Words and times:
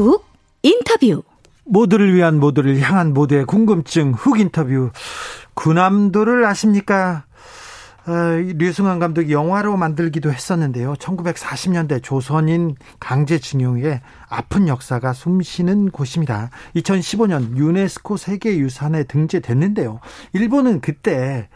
훅 0.00 0.24
인터뷰 0.62 1.22
모두를 1.64 2.14
위한 2.14 2.40
모두를 2.40 2.80
향한 2.80 3.12
모두의 3.12 3.44
궁금증 3.44 4.12
훅 4.12 4.40
인터뷰 4.40 4.90
군함도를 5.54 6.44
아십니까? 6.44 7.24
어, 8.06 8.12
류승환 8.56 8.98
감독이 8.98 9.32
영화로 9.32 9.76
만들기도 9.76 10.32
했었는데요. 10.32 10.94
1940년대 10.94 12.02
조선인 12.02 12.74
강제징용의 12.98 14.00
아픈 14.28 14.68
역사가 14.68 15.12
숨쉬는 15.12 15.90
곳입니다. 15.90 16.48
2015년 16.76 17.56
유네스코 17.56 18.16
세계유산에 18.16 19.04
등재됐는데요. 19.04 20.00
일본은 20.32 20.80
그때 20.80 21.48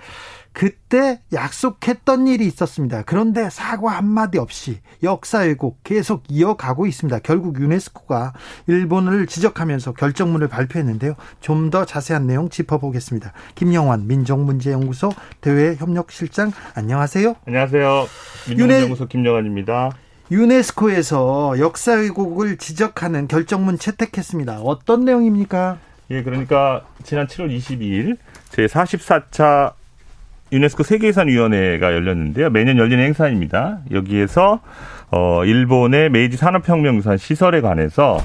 그때 0.54 1.20
약속했던 1.32 2.28
일이 2.28 2.46
있었습니다. 2.46 3.02
그런데 3.02 3.50
사과 3.50 3.90
한마디 3.90 4.38
없이 4.38 4.78
역사 5.02 5.40
왜곡 5.40 5.80
계속 5.82 6.22
이어가고 6.28 6.86
있습니다. 6.86 7.18
결국 7.18 7.60
유네스코가 7.60 8.32
일본을 8.68 9.26
지적하면서 9.26 9.92
결정문을 9.92 10.48
발표했는데요. 10.48 11.14
좀 11.40 11.74
더 11.74 11.84
자세한 11.84 12.28
내용 12.28 12.50
짚어보겠습니다. 12.50 13.32
김영환 13.56 14.06
민정문제연구소 14.06 15.10
대외협력실장 15.40 16.52
안녕하세요. 16.74 17.34
안녕하세요. 17.46 18.06
민정문제연구소 18.48 19.04
유네... 19.04 19.08
김영환입니다. 19.08 19.90
유네스코에서 20.30 21.58
역사 21.58 21.94
왜곡을 21.94 22.58
지적하는 22.58 23.26
결정문 23.26 23.78
채택했습니다. 23.78 24.60
어떤 24.60 25.04
내용입니까? 25.04 25.78
예, 26.10 26.22
그러니까 26.22 26.84
지난 27.02 27.26
7월 27.26 27.54
22일 27.56 28.18
제 28.50 28.66
44차 28.66 29.72
유네스코 30.54 30.84
세계유산위원회가 30.84 31.92
열렸는데요. 31.92 32.48
매년 32.50 32.78
열리는 32.78 33.02
행사입니다. 33.04 33.80
여기에서 33.90 34.60
어 35.10 35.44
일본의 35.44 36.10
메이지 36.10 36.36
산업혁명 36.36 36.96
유산 36.96 37.16
시설에 37.16 37.60
관해서 37.60 38.18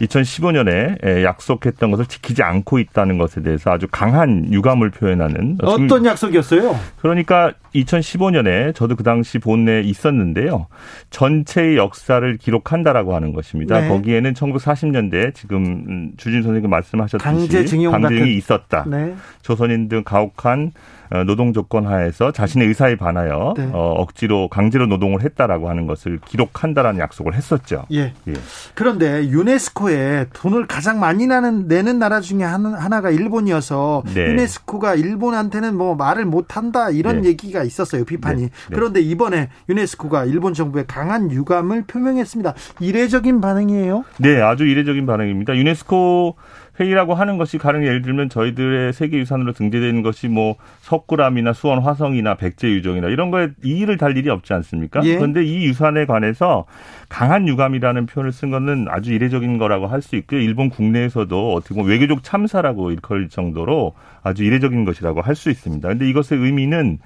2015년에 0.00 1.22
약속했던 1.22 1.90
것을 1.90 2.06
지키지 2.06 2.42
않고 2.42 2.78
있다는 2.78 3.18
것에 3.18 3.42
대해서 3.42 3.70
아주 3.70 3.86
강한 3.90 4.52
유감을 4.52 4.90
표현하는 4.90 5.58
어떤 5.62 6.04
약속이었어요? 6.04 6.78
그러니까 7.00 7.52
2015년에 7.74 8.74
저도 8.74 8.96
그 8.96 9.02
당시 9.02 9.38
본내에 9.38 9.82
있었는데요. 9.82 10.66
전체의 11.10 11.76
역사를 11.76 12.36
기록한다라고 12.36 13.14
하는 13.14 13.32
것입니다. 13.32 13.80
네. 13.80 13.88
거기에는 13.88 14.32
1940년대 14.34 15.34
지금 15.34 16.12
주진 16.16 16.42
선생님 16.42 16.70
말씀하셨듯이 16.70 17.22
강제징용 17.22 17.92
강제징이 17.92 18.36
있었다. 18.36 18.84
네. 18.88 19.14
조선인 19.42 19.88
등 19.88 20.02
가혹한 20.04 20.72
어, 21.10 21.24
노동 21.24 21.52
조건 21.52 21.86
하에서 21.86 22.32
자신의 22.32 22.68
의사에 22.68 22.96
반하여 22.96 23.54
네. 23.56 23.68
어, 23.72 23.94
억지로 23.96 24.48
강제로 24.48 24.86
노동을 24.86 25.22
했다라고 25.22 25.68
하는 25.68 25.86
것을 25.86 26.18
기록한다라는 26.26 26.98
약속을 26.98 27.34
했었죠. 27.34 27.86
예. 27.92 28.12
예. 28.26 28.32
그런데 28.74 29.28
유네스코 29.28 29.75
에 29.90 30.26
돈을 30.32 30.66
가장 30.66 31.00
많이 31.00 31.26
나는 31.26 31.68
내는 31.68 31.98
나라 31.98 32.20
중에 32.20 32.42
하나 32.42 33.00
가 33.00 33.10
일본이어서 33.10 34.02
네. 34.14 34.30
유네스코가 34.30 34.94
일본한테는 34.94 35.76
뭐 35.76 35.94
말을 35.94 36.24
못 36.24 36.56
한다 36.56 36.88
이런 36.90 37.20
네. 37.20 37.28
얘기가 37.28 37.62
있었어요. 37.62 38.04
비판이. 38.04 38.42
네. 38.42 38.48
네. 38.48 38.74
그런데 38.74 39.00
이번에 39.00 39.50
유네스코가 39.68 40.24
일본 40.24 40.54
정부에 40.54 40.84
강한 40.86 41.30
유감을 41.30 41.84
표명했습니다. 41.86 42.54
이례적인 42.80 43.40
반응이에요? 43.42 44.04
네, 44.18 44.40
아주 44.40 44.64
이례적인 44.64 45.04
반응입니다. 45.04 45.54
유네스코 45.56 46.36
회의라고 46.78 47.14
하는 47.14 47.38
것이 47.38 47.58
가령 47.58 47.84
예를 47.84 48.02
들면 48.02 48.28
저희들의 48.28 48.92
세계유산으로 48.92 49.52
등재되는 49.52 50.02
것이 50.02 50.28
뭐 50.28 50.56
석굴암이나 50.80 51.52
수원 51.52 51.80
화성이나 51.80 52.34
백제유정이나 52.34 53.08
이런 53.08 53.30
거에 53.30 53.48
이의를 53.64 53.96
달 53.96 54.16
일이 54.16 54.28
없지 54.28 54.52
않습니까? 54.52 55.00
예. 55.04 55.16
그런데 55.16 55.42
이 55.44 55.64
유산에 55.66 56.06
관해서 56.06 56.66
강한 57.08 57.48
유감이라는 57.48 58.06
표현을 58.06 58.32
쓴 58.32 58.50
것은 58.50 58.86
아주 58.88 59.12
이례적인 59.12 59.58
거라고 59.58 59.86
할 59.86 60.02
수 60.02 60.16
있고요. 60.16 60.40
일본 60.40 60.68
국내에서도 60.70 61.54
어떻게 61.54 61.74
보면 61.74 61.90
외교적 61.90 62.22
참사라고 62.22 62.90
일컬 62.90 63.28
정도로 63.28 63.94
아주 64.22 64.44
이례적인 64.44 64.84
것이라고 64.84 65.22
할 65.22 65.34
수 65.34 65.50
있습니다. 65.50 65.86
그런데 65.86 66.08
이것의 66.08 66.40
의미는 66.40 66.98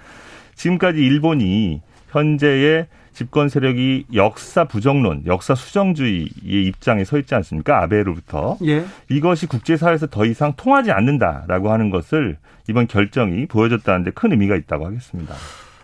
지금까지 0.54 0.98
일본이 1.00 1.80
현재의 2.10 2.86
집권 3.12 3.48
세력이 3.48 4.06
역사 4.14 4.64
부정론, 4.64 5.24
역사 5.26 5.54
수정주의의 5.54 6.66
입장에 6.66 7.04
서 7.04 7.18
있지 7.18 7.34
않습니까? 7.34 7.82
아베로부터. 7.82 8.56
예. 8.64 8.84
이것이 9.08 9.46
국제사회에서 9.46 10.06
더 10.06 10.24
이상 10.24 10.54
통하지 10.56 10.90
않는다라고 10.90 11.70
하는 11.70 11.90
것을 11.90 12.38
이번 12.68 12.86
결정이 12.86 13.46
보여줬다는데 13.46 14.12
큰 14.12 14.32
의미가 14.32 14.56
있다고 14.56 14.86
하겠습니다. 14.86 15.34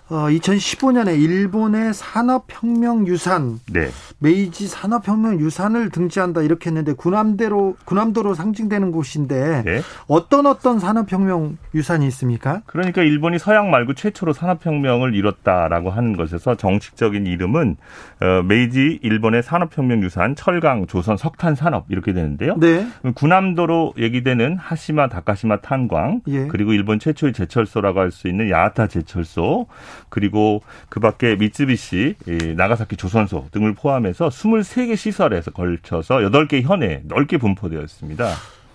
어, 0.08 0.28
2015년에 0.28 1.20
일본의 1.20 1.92
산업혁명 1.94 3.06
유산, 3.06 3.58
네. 3.72 3.88
메이지 4.18 4.68
산업혁명 4.68 5.40
유산을 5.40 5.90
등재한다 5.90 6.42
이렇게 6.42 6.70
했는데 6.70 6.92
군함대로 6.92 7.76
군함도로 7.84 8.34
상징되는 8.34 8.92
곳인데 8.92 9.62
네. 9.64 9.80
어떤 10.06 10.46
어떤 10.46 10.78
산업혁명 10.78 11.58
유산이 11.74 12.06
있습니까? 12.08 12.62
그러니까 12.66 13.02
일본이 13.02 13.38
서양 13.38 13.70
말고 13.70 13.94
최초로 13.94 14.32
산업혁명을 14.32 15.14
이뤘다라고 15.14 15.90
하는 15.90 16.16
것에서 16.16 16.56
정식적인 16.56 17.26
이름은 17.26 17.76
어, 18.20 18.42
메이지 18.42 18.98
일본의 19.02 19.42
산업혁명 19.42 20.02
유산 20.02 20.34
철강 20.34 20.86
조선 20.86 21.16
석탄 21.16 21.54
산업 21.54 21.86
이렇게 21.88 22.12
되는데요. 22.12 22.56
네. 22.58 22.86
군함도로 23.14 23.94
얘기되는 23.98 24.56
하시마 24.58 25.08
다카시마 25.08 25.60
탄광 25.60 26.20
예. 26.28 26.46
그리고 26.46 26.72
일본 26.72 26.98
최초의 26.98 27.32
제철소라고 27.32 28.00
할 28.00 28.06
수 28.16 28.28
있는 28.28 28.48
야하타 28.48 28.86
제철소 28.86 29.66
그리고 30.08 30.62
그 30.88 31.00
밖에 31.00 31.36
미쯔비시, 31.36 32.16
나가사키 32.56 32.96
조선소 32.96 33.46
등을 33.52 33.74
포함해서 33.74 34.28
23개 34.28 34.96
시설에서 34.96 35.50
걸쳐서 35.50 36.16
8개 36.16 36.62
현에 36.62 37.02
넓게 37.04 37.38
분포되어 37.38 37.80
있습니다. 37.80 38.28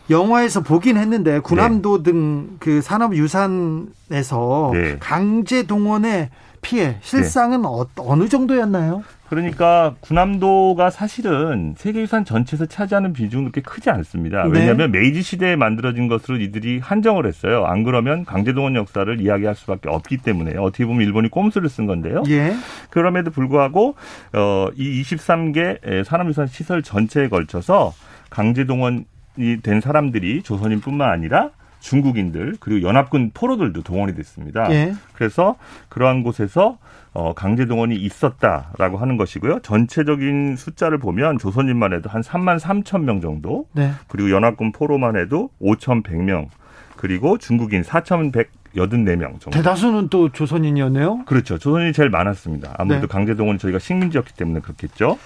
영화에서 0.10 0.62
보긴 0.62 0.98
했는데 0.98 1.40
군함도 1.40 2.04
네. 2.04 2.12
등그 2.12 2.82
산업유산에서 2.82 4.72
네. 4.74 4.98
강제 5.00 5.64
동원의 5.64 6.30
피해 6.62 6.98
실상은 7.02 7.62
네. 7.62 7.68
어, 7.68 8.16
느 8.16 8.30
정도였나요? 8.30 9.04
그러니까 9.30 9.96
군함도가 10.02 10.90
사실은 10.90 11.74
세계유산 11.78 12.26
전체에서 12.26 12.66
차지하는 12.66 13.14
비중은 13.14 13.46
그렇게 13.46 13.62
크지 13.62 13.90
않습니다. 13.90 14.44
네. 14.44 14.60
왜냐하면 14.60 14.92
네. 14.92 15.00
메이지 15.00 15.22
시대에 15.22 15.56
만들어진 15.56 16.08
것으로 16.08 16.38
이들이 16.38 16.80
한정을 16.80 17.26
했어요. 17.26 17.66
안 17.66 17.84
그러면 17.84 18.26
강제동원 18.26 18.76
역사를 18.76 19.22
이야기할 19.22 19.56
수밖에 19.56 19.88
없기 19.90 20.18
때문에 20.18 20.58
어떻게 20.58 20.86
보면 20.86 21.02
일본이 21.02 21.30
꼼수를 21.30 21.70
쓴 21.70 21.86
건데요. 21.88 22.24
예. 22.30 22.54
그럼에도 22.90 23.32
불구하고 23.32 23.96
어, 24.34 24.68
이 24.76 25.02
23개 25.02 26.04
산업유산 26.06 26.48
시설 26.48 26.84
전체에 26.84 27.30
걸쳐서 27.30 27.94
강제동원 28.30 29.06
이 29.38 29.58
된 29.64 29.80
사람들이 29.80 30.44
조선인뿐만 30.44 31.10
아니라 31.10 31.52
중국인들 31.82 32.56
그리고 32.60 32.88
연합군 32.88 33.32
포로들도 33.34 33.82
동원이 33.82 34.16
됐습니다. 34.16 34.72
예. 34.72 34.94
그래서 35.14 35.56
그러한 35.90 36.24
곳에서 36.24 36.78
어, 37.14 37.34
강제 37.34 37.66
동원이 37.66 37.96
있었다라고 37.96 38.98
하는 38.98 39.18
것이고요. 39.18 39.60
전체적인 39.60 40.56
숫자를 40.56 40.98
보면 40.98 41.40
조선인만 41.40 41.92
해도 41.92 42.10
한 42.10 42.22
3만 42.22 42.58
3천 42.58 43.04
명 43.04 43.20
정도, 43.20 43.68
네. 43.74 43.92
그리고 44.08 44.32
연합군 44.32 44.72
포로만 44.72 45.18
해도 45.18 45.50
5,100명, 45.62 46.48
그리고 46.96 47.38
중국인 47.38 47.82
4,184명 47.82 49.42
정도. 49.42 49.50
대다수는 49.50 50.08
또 50.08 50.30
조선인이었네요. 50.30 51.26
그렇죠. 51.26 51.58
조선인이 51.58 51.92
제일 51.92 52.10
많았습니다. 52.10 52.76
아무래도 52.78 53.08
네. 53.08 53.12
강제 53.12 53.36
동원이 53.36 53.60
저희가 53.60 53.80
식민지였기 53.80 54.34
때문에 54.36 54.62
그렇겠죠. 54.62 55.18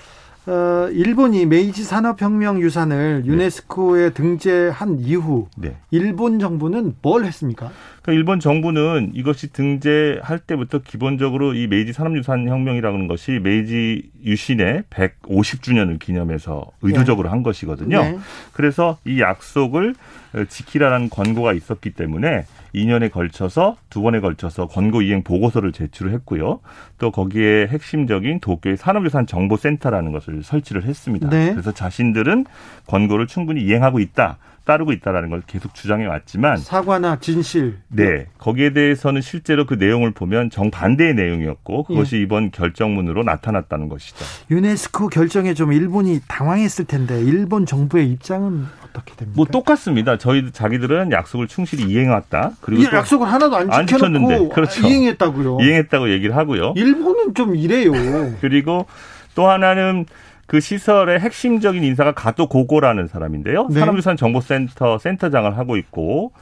어, 0.47 0.87
일본이 0.91 1.45
메이지 1.45 1.83
산업혁명 1.83 2.61
유산을 2.61 3.23
네. 3.23 3.27
유네스코에 3.27 4.11
등재한 4.11 4.99
이후 4.99 5.47
네. 5.57 5.77
일본 5.89 6.39
정부는 6.39 6.95
뭘 7.01 7.25
했습니까? 7.25 7.71
그러니까 8.05 8.19
일본 8.19 8.39
정부는 8.39 9.11
이것이 9.15 9.51
등재할 9.51 10.37
때부터 10.37 10.79
기본적으로 10.79 11.55
이 11.55 11.65
메이지 11.65 11.91
산업유산 11.91 12.47
혁명이라는 12.47 13.07
것이 13.07 13.39
메이지 13.41 14.11
유신의 14.23 14.83
150주년을 14.91 15.97
기념해서 15.97 16.67
의도적으로 16.83 17.27
네. 17.27 17.31
한 17.31 17.41
것이거든요. 17.41 18.01
네. 18.03 18.17
그래서 18.53 18.99
이 19.05 19.19
약속을 19.19 19.95
지키라는 20.49 21.09
권고가 21.09 21.53
있었기 21.53 21.91
때문에 21.91 22.45
2년에 22.75 23.11
걸쳐서 23.11 23.77
두 23.89 24.03
번에 24.03 24.19
걸쳐서 24.19 24.67
권고 24.67 25.01
이행 25.01 25.23
보고서를 25.23 25.71
제출을 25.71 26.11
했고요. 26.13 26.59
또 26.99 27.09
거기에 27.09 27.67
핵심적인 27.67 28.39
도쿄의 28.39 28.77
산업유산 28.77 29.25
정보센터라는 29.25 30.11
것을 30.11 30.43
설치를 30.43 30.83
했습니다. 30.83 31.29
네. 31.29 31.51
그래서 31.51 31.71
자신들은 31.71 32.45
권고를 32.85 33.25
충분히 33.25 33.63
이행하고 33.63 33.99
있다. 33.99 34.37
따르고 34.65 34.91
있다라는 34.91 35.29
걸 35.29 35.41
계속 35.45 35.73
주장해 35.73 36.05
왔지만 36.05 36.57
사과나 36.57 37.19
진실 37.19 37.77
네 37.87 38.25
거기에 38.37 38.73
대해서는 38.73 39.21
실제로 39.21 39.65
그 39.65 39.75
내용을 39.75 40.11
보면 40.11 40.49
정반대의 40.49 41.13
내용이었고 41.13 41.83
그것이 41.83 42.17
예. 42.17 42.21
이번 42.21 42.51
결정문으로 42.51 43.23
나타났다는 43.23 43.87
것이죠. 43.89 44.25
유네스코 44.51 45.09
결정에 45.09 45.53
좀 45.53 45.71
일본이 45.71 46.19
당황했을 46.27 46.85
텐데 46.85 47.21
일본 47.21 47.65
정부의 47.65 48.09
입장은 48.11 48.65
어떻게 48.83 49.15
됩니까? 49.15 49.35
뭐 49.35 49.45
똑같습니다. 49.45 50.17
저희 50.17 50.51
자기들은 50.51 51.11
약속을 51.11 51.47
충실히 51.47 51.83
이행했다. 51.83 52.53
그리고 52.61 52.83
약속을 52.95 53.27
하나도 53.31 53.55
안, 53.55 53.71
안 53.71 53.87
지켰는데 53.87 54.49
그렇죠. 54.49 54.87
이행했다고요. 54.87 55.59
이행했다고 55.61 56.09
얘기를 56.09 56.35
하고요. 56.35 56.73
일본은 56.75 57.33
좀 57.35 57.55
이래요. 57.55 57.91
그리고 58.41 58.87
또 59.35 59.47
하나는 59.49 60.05
그 60.47 60.59
시설의 60.59 61.19
핵심적인 61.19 61.83
인사가 61.83 62.13
가도 62.13 62.47
고고라는 62.47 63.07
사람인데요. 63.07 63.67
네. 63.69 63.79
산업유산 63.79 64.15
정보센터 64.17 64.97
센터장을 64.99 65.57
하고 65.57 65.75
있고 65.77 66.33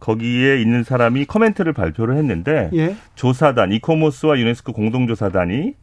거기에 0.00 0.60
있는 0.60 0.82
사람이 0.82 1.26
커멘트를 1.26 1.72
발표를 1.72 2.16
했는데 2.16 2.70
예. 2.74 2.96
조사단 3.14 3.70
이코모스와 3.70 4.36
유네스코 4.36 4.72
공동조사단이 4.72 5.74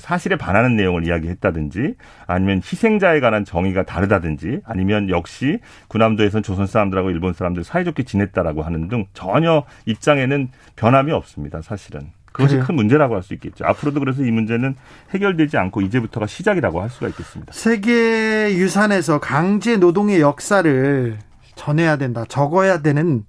사실에 0.00 0.36
반하는 0.36 0.76
내용을 0.76 1.06
이야기했다든지 1.06 1.96
아니면 2.26 2.62
희생자에 2.64 3.20
관한 3.20 3.44
정의가 3.44 3.82
다르다든지 3.82 4.60
아니면 4.64 5.10
역시 5.10 5.58
군함도에선 5.88 6.42
조선 6.42 6.66
사람들하고 6.66 7.10
일본 7.10 7.34
사람들 7.34 7.64
사이좋게 7.64 8.04
지냈다라고 8.04 8.62
하는 8.62 8.88
등 8.88 9.04
전혀 9.12 9.64
입장에는 9.84 10.48
변함이 10.76 11.12
없습니다. 11.12 11.60
사실은. 11.60 12.15
그것이 12.36 12.54
그래요? 12.54 12.66
큰 12.66 12.74
문제라고 12.76 13.14
할 13.14 13.22
수 13.22 13.34
있겠죠. 13.34 13.64
앞으로도 13.64 14.00
그래서 14.00 14.22
이 14.22 14.30
문제는 14.30 14.76
해결되지 15.14 15.56
않고 15.56 15.80
이제부터가 15.80 16.26
시작이라고 16.26 16.80
할 16.82 16.90
수가 16.90 17.08
있겠습니다. 17.08 17.52
세계 17.52 18.54
유산에서 18.56 19.18
강제 19.20 19.76
노동의 19.76 20.20
역사를 20.20 21.18
전해야 21.54 21.96
된다, 21.96 22.24
적어야 22.28 22.82
되는 22.82 23.24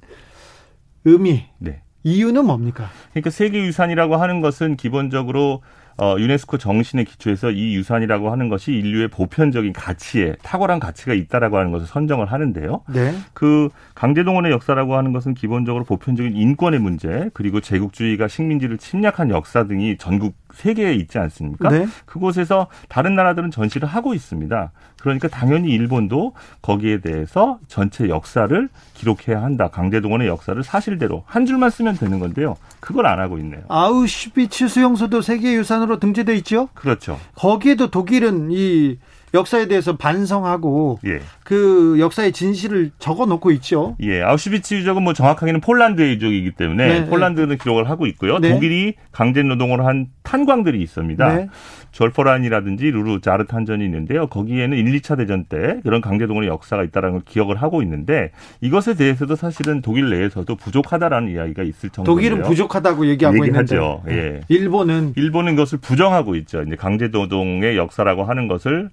의미. 1.06 1.45
네. 1.57 1.81
이유는 2.04 2.45
뭡니까? 2.45 2.89
그러니까 3.12 3.30
세계 3.30 3.65
유산이라고 3.65 4.18
하는 4.18 4.42
것은 4.42 4.75
기본적으로 4.77 5.62
어, 5.99 6.15
유네스코 6.19 6.57
정신에 6.57 7.03
기초해서 7.03 7.49
이 7.51 7.75
유산이라고 7.75 8.31
하는 8.31 8.49
것이 8.49 8.71
인류의 8.71 9.07
보편적인 9.07 9.73
가치에 9.73 10.35
탁월한 10.44 10.79
가치가 10.79 11.13
있다라고 11.13 11.57
하는 11.57 11.71
것을 11.71 11.88
선정을 11.88 12.27
하는데요. 12.27 12.83
네. 12.94 13.15
그 13.33 13.69
강제동원의 13.95 14.51
역사라고 14.51 14.95
하는 14.95 15.11
것은 15.11 15.33
기본적으로 15.33 15.83
보편적인 15.83 16.35
인권의 16.35 16.79
문제 16.79 17.29
그리고 17.33 17.61
제국주의가 17.61 18.27
식민지를 18.27 18.77
침략한 18.77 19.31
역사 19.31 19.65
등이 19.65 19.97
전국 19.97 20.35
세계에 20.53 20.94
있지 20.94 21.17
않습니까? 21.19 21.69
네. 21.69 21.88
그곳에서 22.05 22.67
다른 22.89 23.15
나라들은 23.15 23.51
전시를 23.51 23.88
하고 23.88 24.13
있습니다. 24.13 24.71
그러니까 24.99 25.27
당연히 25.27 25.69
일본도 25.69 26.33
거기에 26.61 27.01
대해서 27.01 27.59
전체 27.67 28.09
역사를 28.09 28.69
기록해야 28.94 29.41
한다. 29.41 29.69
강제동원의 29.69 30.27
역사를 30.27 30.61
사실대로 30.63 31.23
한 31.25 31.45
줄만 31.45 31.69
쓰면 31.69 31.97
되는 31.97 32.19
건데요. 32.19 32.55
그걸 32.79 33.05
안 33.05 33.19
하고 33.19 33.38
있네요. 33.39 33.61
아우슈비츠 33.67 34.67
수용소도 34.67 35.21
세계유산으로 35.21 35.99
등재돼 35.99 36.35
있죠? 36.38 36.69
그렇죠. 36.73 37.19
거기에도 37.35 37.89
독일은 37.91 38.49
이 38.51 38.97
역사에 39.33 39.68
대해서 39.68 39.97
반성하고 39.97 41.00
예. 41.06 41.19
그 41.44 41.97
역사의 42.00 42.31
진실을 42.31 42.91
적어 43.00 43.25
놓고 43.25 43.51
있죠. 43.51 43.95
예, 44.01 44.21
아우슈비츠 44.21 44.75
유적은 44.75 45.03
뭐 45.03 45.13
정확하게는 45.13 45.62
폴란드의 45.62 46.15
유적이기 46.15 46.51
때문에 46.51 46.88
네, 46.88 47.00
네. 47.01 47.06
폴란드는 47.07 47.50
네. 47.50 47.57
기록을 47.57 47.89
하고 47.89 48.06
있고요. 48.07 48.39
네. 48.39 48.53
독일이 48.53 48.94
강제 49.12 49.44
노동을 49.44 49.85
한 49.85 50.07
탄광들이 50.24 50.81
있습니다. 50.81 51.35
네. 51.35 51.47
졸페라인이라든지 51.92 52.92
루르 52.92 53.21
자르 53.21 53.45
탄전이 53.45 53.83
있는데요. 53.83 54.27
거기에는 54.27 54.77
1, 54.77 55.00
2차 55.00 55.18
대전 55.18 55.45
때 55.45 55.80
그런 55.83 56.00
강제동원의 56.00 56.50
역사가 56.50 56.83
있다는 56.83 57.12
걸 57.12 57.21
기억을 57.25 57.57
하고 57.57 57.81
있는데 57.81 58.31
이것에 58.62 58.95
대해서도 58.95 59.35
사실은 59.35 59.81
독일 59.81 60.09
내에서도 60.09 60.56
부족하다라는 60.56 61.33
이야기가 61.33 61.63
있을 61.63 61.89
정도예요. 61.89 62.15
독일은 62.15 62.41
부족하다고 62.44 63.07
얘기하고 63.07 63.45
얘기하죠. 63.45 64.03
있는데 64.07 64.35
예. 64.35 64.41
일본은 64.47 65.13
일본은 65.15 65.56
그것을 65.56 65.80
부정하고 65.80 66.35
있죠. 66.35 66.62
이제 66.62 66.75
강제 66.75 67.07
노동의 67.07 67.77
역사라고 67.77 68.25
하는 68.25 68.47
것을 68.47 68.89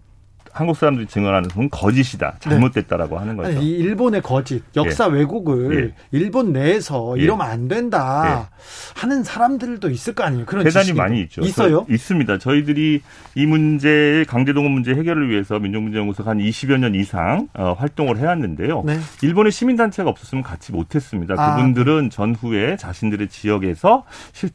한국 0.54 0.76
사람들이 0.76 1.06
증언하는 1.08 1.48
것은 1.48 1.68
거짓이다. 1.68 2.36
잘못됐다라고 2.38 3.16
네. 3.16 3.18
하는 3.18 3.36
거죠. 3.36 3.58
아니, 3.58 3.70
일본의 3.70 4.22
거짓, 4.22 4.62
역사 4.76 5.08
예. 5.08 5.14
왜곡을 5.14 5.90
예. 5.90 5.94
일본 6.12 6.52
내에서 6.52 7.16
예. 7.18 7.24
이러면 7.24 7.44
안 7.44 7.66
된다 7.66 8.48
예. 8.48 8.54
하는 9.00 9.24
사람들도 9.24 9.90
있을 9.90 10.14
거 10.14 10.22
아니에요. 10.22 10.46
그런 10.46 10.62
대단히 10.62 10.92
많이 10.92 11.22
있죠. 11.22 11.40
있어요? 11.42 11.84
있습니다. 11.90 12.38
저희들이 12.38 13.02
이 13.34 13.46
문제 13.46 14.24
강제동원 14.28 14.70
문제 14.70 14.92
해결을 14.94 15.28
위해서 15.28 15.58
민족문제연구소가 15.58 16.30
한 16.30 16.38
20여 16.38 16.78
년 16.78 16.94
이상 16.94 17.48
어, 17.54 17.72
활동을 17.76 18.18
해왔는데요. 18.18 18.84
네. 18.86 18.96
일본의 19.22 19.50
시민단체가 19.50 20.08
없었으면 20.08 20.44
같이 20.44 20.70
못했습니다. 20.70 21.34
아, 21.36 21.56
그분들은 21.56 22.04
네. 22.04 22.08
전후에 22.10 22.76
자신들의 22.76 23.28
지역에서 23.28 24.04
실 24.32 24.50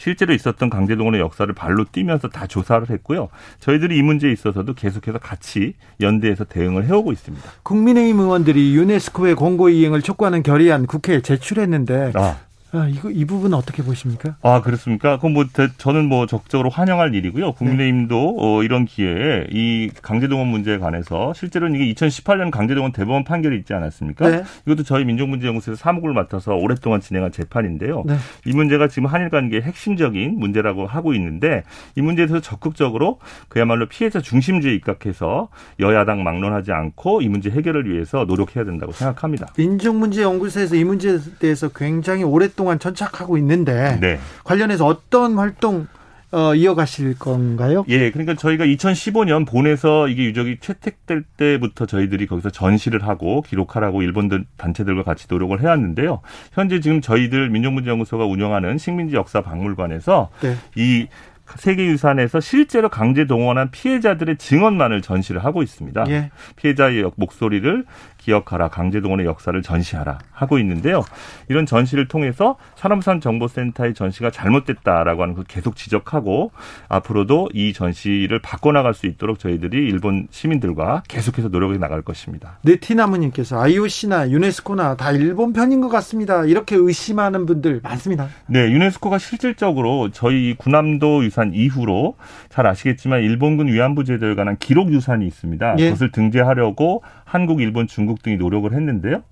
실제로 0.00 0.32
있었던 0.32 0.70
강제동원의 0.70 1.20
역사를 1.20 1.52
발로 1.52 1.84
뛰면서 1.84 2.28
다 2.28 2.46
조사를 2.46 2.88
했고요. 2.88 3.28
저희들이 3.58 3.98
이 3.98 4.02
문제에 4.02 4.32
있어서도 4.32 4.72
계속해서 4.72 5.18
같이 5.18 5.74
연대해서 6.00 6.44
대응을 6.44 6.86
해오고 6.86 7.12
있습니다. 7.12 7.46
국민의힘 7.62 8.18
의원들이 8.18 8.74
유네스코의 8.76 9.34
공고 9.34 9.68
이행을 9.68 10.00
촉구하는 10.00 10.42
결의안 10.42 10.86
국회에 10.86 11.20
제출했는데 11.20 12.12
아. 12.14 12.38
아, 12.72 12.86
이거 12.88 13.10
이 13.10 13.24
부분은 13.24 13.56
어떻게 13.56 13.82
보십니까? 13.82 14.36
아 14.42 14.60
그렇습니까? 14.62 15.18
그럼 15.18 15.34
뭐 15.34 15.44
저는 15.76 16.08
뭐 16.08 16.26
적극적으로 16.26 16.70
환영할 16.70 17.14
일이고요. 17.14 17.52
국민의힘도 17.52 18.14
네. 18.16 18.36
어, 18.38 18.62
이런 18.62 18.84
기회에 18.84 19.48
이 19.50 19.90
강제동원 20.02 20.46
문제에 20.48 20.78
관해서 20.78 21.34
실제로는 21.34 21.80
이게 21.80 21.92
2018년 21.92 22.50
강제동원 22.50 22.92
대법원 22.92 23.24
판결이 23.24 23.58
있지 23.58 23.74
않았습니까? 23.74 24.30
네. 24.30 24.42
이것도 24.66 24.84
저희 24.84 25.04
민족문제연구소에서 25.04 25.80
사무국을 25.80 26.14
맡아서 26.14 26.54
오랫동안 26.54 27.00
진행한 27.00 27.32
재판인데요. 27.32 28.04
네. 28.06 28.16
이 28.46 28.52
문제가 28.52 28.86
지금 28.86 29.06
한일 29.06 29.30
관계의 29.30 29.62
핵심적인 29.62 30.38
문제라고 30.38 30.86
하고 30.86 31.12
있는데 31.14 31.64
이 31.96 32.02
문제에 32.02 32.26
대해서 32.26 32.40
적극적으로 32.40 33.18
그야말로 33.48 33.86
피해자 33.86 34.20
중심주의 34.20 34.76
입각해서 34.76 35.48
여야당 35.80 36.22
막론하지 36.22 36.70
않고 36.70 37.22
이 37.22 37.28
문제 37.28 37.50
해결을 37.50 37.92
위해서 37.92 38.24
노력해야 38.24 38.64
된다고 38.64 38.92
생각합니다. 38.92 39.48
민족문제연구소에서 39.56 40.76
이 40.76 40.84
문제에 40.84 41.18
대해서 41.40 41.68
굉장히 41.68 42.22
오랫동안 42.22 42.59
동안 42.60 42.78
천착하고 42.78 43.38
있는데 43.38 43.96
네. 44.02 44.20
관련해서 44.44 44.84
어떤 44.84 45.38
활동 45.38 45.86
어, 46.30 46.54
이어가실 46.54 47.18
건가요? 47.18 47.84
예, 47.88 48.10
그러니까 48.10 48.34
저희가 48.34 48.66
2015년 48.66 49.48
본에서 49.48 50.08
이게 50.08 50.24
유적이 50.24 50.58
채택될 50.60 51.24
때부터 51.38 51.86
저희들이 51.86 52.26
거기서 52.26 52.50
전시를 52.50 53.02
하고 53.02 53.40
기록하라고 53.42 54.02
일본 54.02 54.44
단체들과 54.58 55.02
같이 55.02 55.26
노력을 55.28 55.58
해왔는데요. 55.58 56.20
현재 56.52 56.80
지금 56.80 57.00
저희들 57.00 57.48
민족문제연구소가 57.48 58.26
운영하는 58.26 58.76
식민지 58.76 59.16
역사 59.16 59.40
박물관에서 59.40 60.28
네. 60.42 60.56
이 60.76 61.08
세계유산에서 61.56 62.40
실제로 62.40 62.88
강제 62.88 63.24
동원한 63.26 63.70
피해자들의 63.70 64.36
증언만을 64.36 65.02
전시를 65.02 65.44
하고 65.44 65.62
있습니다. 65.62 66.04
예. 66.08 66.30
피해자의 66.56 67.10
목소리를 67.16 67.84
기억하라, 68.20 68.68
강제동원의 68.68 69.26
역사를 69.26 69.60
전시하라 69.60 70.18
하고 70.32 70.58
있는데요. 70.58 71.02
이런 71.48 71.66
전시를 71.66 72.06
통해서 72.06 72.56
산업산 72.76 73.20
정보센터의 73.20 73.94
전시가 73.94 74.30
잘못됐다라고 74.30 75.22
하는 75.22 75.34
걸 75.34 75.44
계속 75.44 75.76
지적하고 75.76 76.52
앞으로도 76.88 77.48
이 77.54 77.72
전시를 77.72 78.40
바꿔나갈 78.40 78.94
수 78.94 79.06
있도록 79.06 79.38
저희들이 79.38 79.76
일본 79.88 80.28
시민들과 80.30 81.02
계속해서 81.08 81.48
노력해 81.48 81.78
나갈 81.78 82.02
것입니다. 82.02 82.58
네 82.62 82.76
티나무님께서 82.76 83.60
IOC나 83.60 84.30
유네스코나 84.30 84.96
다 84.96 85.12
일본 85.12 85.52
편인 85.52 85.80
것 85.80 85.88
같습니다. 85.88 86.44
이렇게 86.44 86.76
의심하는 86.76 87.46
분들 87.46 87.80
많습니다. 87.82 88.28
네, 88.46 88.70
유네스코가 88.70 89.18
실질적으로 89.18 90.10
저희 90.10 90.54
군함도 90.56 91.24
유산 91.24 91.52
이후로 91.54 92.16
잘 92.48 92.66
아시겠지만 92.66 93.22
일본군 93.22 93.68
위안부 93.68 94.04
제도에 94.04 94.34
관한 94.34 94.56
기록 94.58 94.92
유산이 94.92 95.26
있습니다. 95.26 95.76
예. 95.78 95.84
그것을 95.86 96.12
등재하려고 96.12 97.02
한국, 97.24 97.60
일본, 97.60 97.86
중국 97.86 98.09
등이 98.22 98.36
노력을 98.36 98.70
했는데요. 98.72 99.22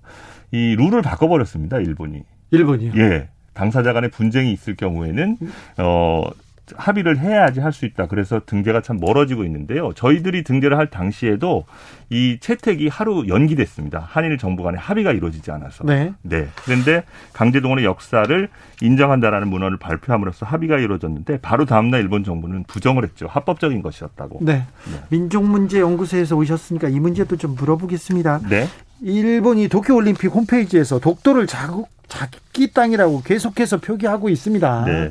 이 0.51 0.75
룰을 0.75 1.01
바꿔버렸습니다. 1.01 1.77
일본이. 1.79 2.23
일본이요? 2.51 2.93
예. 2.97 3.29
당사자 3.53 3.93
간의 3.93 4.09
분쟁이 4.09 4.53
있을 4.53 4.75
경우에는 4.75 5.37
어 5.79 6.23
합의를 6.77 7.19
해야지 7.19 7.59
할 7.59 7.69
수 7.71 7.85
있다. 7.85 8.07
그래서 8.07 8.41
등재가 8.45 8.81
참 8.81 8.97
멀어지고 8.99 9.43
있는데요. 9.45 9.93
저희들이 9.93 10.43
등재를 10.43 10.77
할 10.77 10.89
당시에도 10.89 11.65
이 12.09 12.37
채택이 12.39 12.87
하루 12.87 13.25
연기됐습니다. 13.27 13.99
한일 13.99 14.37
정부 14.37 14.63
간의 14.63 14.79
합의가 14.79 15.11
이루어지지 15.11 15.51
않아서. 15.51 15.83
네. 15.85 16.13
네. 16.23 16.47
그런데 16.65 17.03
강제동원의 17.33 17.85
역사를 17.85 18.49
인정한다라는 18.81 19.47
문헌을 19.49 19.77
발표함으로써 19.77 20.45
합의가 20.45 20.79
이루어졌는데 20.79 21.39
바로 21.41 21.65
다음날 21.65 22.01
일본 22.01 22.23
정부는 22.23 22.63
부정을 22.63 23.03
했죠. 23.03 23.27
합법적인 23.27 23.81
것이었다고. 23.81 24.39
네. 24.41 24.53
네. 24.91 24.99
민족문제연구소에서 25.09 26.35
오셨으니까 26.35 26.89
이 26.89 26.99
문제도 26.99 27.35
좀 27.35 27.55
물어보겠습니다. 27.55 28.41
네. 28.49 28.67
일본이 29.01 29.67
도쿄올림픽 29.67 30.31
홈페이지에서 30.33 30.99
독도를 30.99 31.47
자국 31.47 31.89
자기 32.09 32.71
땅이라고 32.73 33.21
계속해서 33.21 33.77
표기하고 33.77 34.29
있습니다. 34.29 34.85
네. 34.85 35.09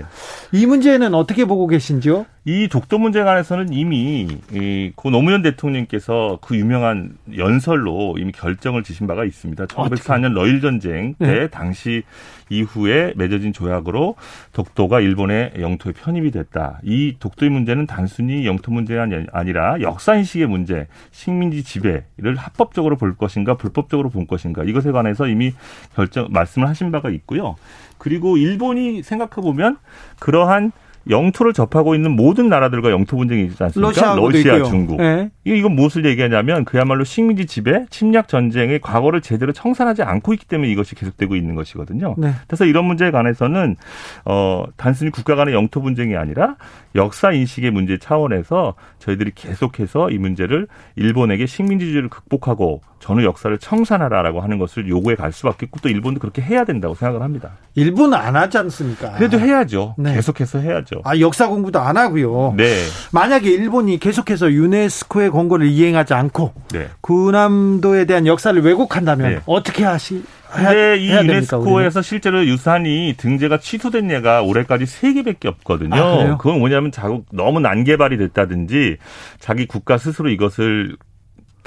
이 0.53 0.67
문제는 0.67 1.15
어떻게 1.15 1.45
보고 1.45 1.69
계신지요? 1.69 2.27
이 2.45 2.69
독도 2.69 2.99
문제에 2.99 3.23
관해서는 3.23 3.73
이미 3.73 4.27
이고 4.53 5.11
노무현 5.11 5.43
대통령께서 5.43 6.39
그 6.43 6.57
유명한 6.57 7.17
연설로 7.37 8.17
이미 8.19 8.33
결정을 8.33 8.83
지신 8.83 9.07
바가 9.07 9.25
있습니다. 9.25 9.67
1904년 9.67 10.33
러일 10.33 10.61
전쟁 10.61 11.15
때 11.15 11.27
네. 11.27 11.49
당시 11.49 12.03
이후에 12.49 13.13
맺어진 13.17 13.53
조약으로 13.53 14.17
독도가 14.53 15.01
일본의 15.01 15.53
영토에 15.59 15.93
편입이 15.93 16.31
됐다. 16.31 16.81
이 16.83 17.17
독도의 17.19 17.51
문제는 17.51 17.87
단순히 17.87 18.47
영토 18.47 18.71
문제가 18.73 19.07
아니라 19.33 19.81
역사 19.81 20.15
인식의 20.17 20.47
문제, 20.47 20.87
식민지 21.11 21.63
지배를 21.63 22.37
합법적으로 22.37 22.97
볼 22.97 23.17
것인가 23.17 23.57
불법적으로 23.57 24.11
볼 24.11 24.27
것인가 24.27 24.65
이것에 24.65 24.93
관해서 24.93 25.27
이미 25.29 25.53
결정 25.95 26.29
말씀을 26.31 26.69
하신 26.69 26.91
바가 26.91 27.11
있고요. 27.11 27.57
그리고 27.99 28.37
일본이 28.37 29.03
생각해 29.03 29.43
보면 29.43 29.79
그러한 30.19 30.73
영토를 31.09 31.53
접하고 31.53 31.95
있는 31.95 32.13
모든 32.13 32.49
나라들과 32.49 32.91
영토 32.91 33.17
분쟁이 33.17 33.45
있지 33.45 33.63
않습니까? 33.63 33.89
러시아, 33.89 34.15
있고요. 34.55 34.65
중국. 34.65 34.97
네. 34.99 35.31
이건 35.45 35.73
무엇을 35.73 36.05
얘기하냐면 36.05 36.65
그야말로 36.65 37.05
식민지 37.05 37.47
지배, 37.47 37.87
침략 37.91 38.29
전쟁의 38.29 38.81
과거를 38.81 39.21
제대로 39.21 39.53
청산하지 39.53 40.03
않고 40.03 40.35
있기 40.35 40.47
때문에 40.47 40.71
이것이 40.71 40.95
계속되고 40.95 41.37
있는 41.37 41.55
것이거든요. 41.55 42.15
네. 42.19 42.33
그래서 42.47 42.65
이런 42.65 42.85
문제에 42.85 43.11
관해서는 43.11 43.77
어 44.25 44.65
단순히 44.77 45.11
국가 45.11 45.35
간의 45.35 45.55
영토 45.55 45.81
분쟁이 45.81 46.17
아니라 46.17 46.57
역사 46.95 47.33
인식의 47.33 47.71
문제 47.71 47.99
차원에서 47.99 48.75
저희들이 48.99 49.33
계속해서 49.35 50.11
이 50.11 50.19
문제를 50.19 50.67
일본에게 50.97 51.47
식민지주의를 51.47 52.09
극복하고 52.09 52.83
전후 53.01 53.25
역사를 53.25 53.57
청산하라라고 53.59 54.41
하는 54.41 54.59
것을 54.59 54.89
요구해 54.89 55.17
갈 55.17 55.33
수밖에 55.33 55.67
없고 55.67 55.81
또 55.81 55.89
일본도 55.89 56.21
그렇게 56.21 56.43
해야 56.43 56.65
된다고 56.65 56.95
생각을 56.95 57.23
합니다. 57.23 57.51
일본은 57.75 58.19
안 58.19 58.37
하지 58.37 58.59
않습니까? 58.59 59.13
그래도 59.13 59.39
해야죠. 59.39 59.95
네. 59.99 60.15
계속해서 60.15 60.59
해야죠. 60.59 61.03
아 61.05 61.19
역사 61.19 61.49
공부도 61.49 61.79
안 61.79 61.97
하고요. 61.97 62.55
네. 62.57 62.85
만약에 63.13 63.51
일본이 63.51 63.99
계속해서 63.99 64.51
유네스코의 64.51 65.31
권고를 65.31 65.69
이행하지 65.69 66.15
않고 66.15 66.53
네. 66.73 66.89
구남도에 67.01 68.05
대한 68.07 68.27
역사를 68.27 68.61
왜곡한다면 68.61 69.31
네. 69.31 69.41
어떻게 69.47 69.85
하시? 69.85 70.23
근데 70.51 70.97
이 70.97 71.11
유네스코에서 71.11 72.01
실제로 72.01 72.45
유산이 72.47 73.15
등재가 73.19 73.59
취소된 73.59 74.11
예가 74.11 74.43
올해까지 74.43 74.87
세 74.87 75.13
개밖에 75.13 75.47
없거든요. 75.49 75.95
아, 75.95 76.37
그건 76.39 76.59
뭐냐면 76.59 76.91
자국 76.91 77.27
너무 77.33 77.61
난개발이 77.61 78.17
됐다든지 78.17 78.97
자기 79.39 79.67
국가 79.67 79.99
스스로 79.99 80.31
이것을 80.31 80.97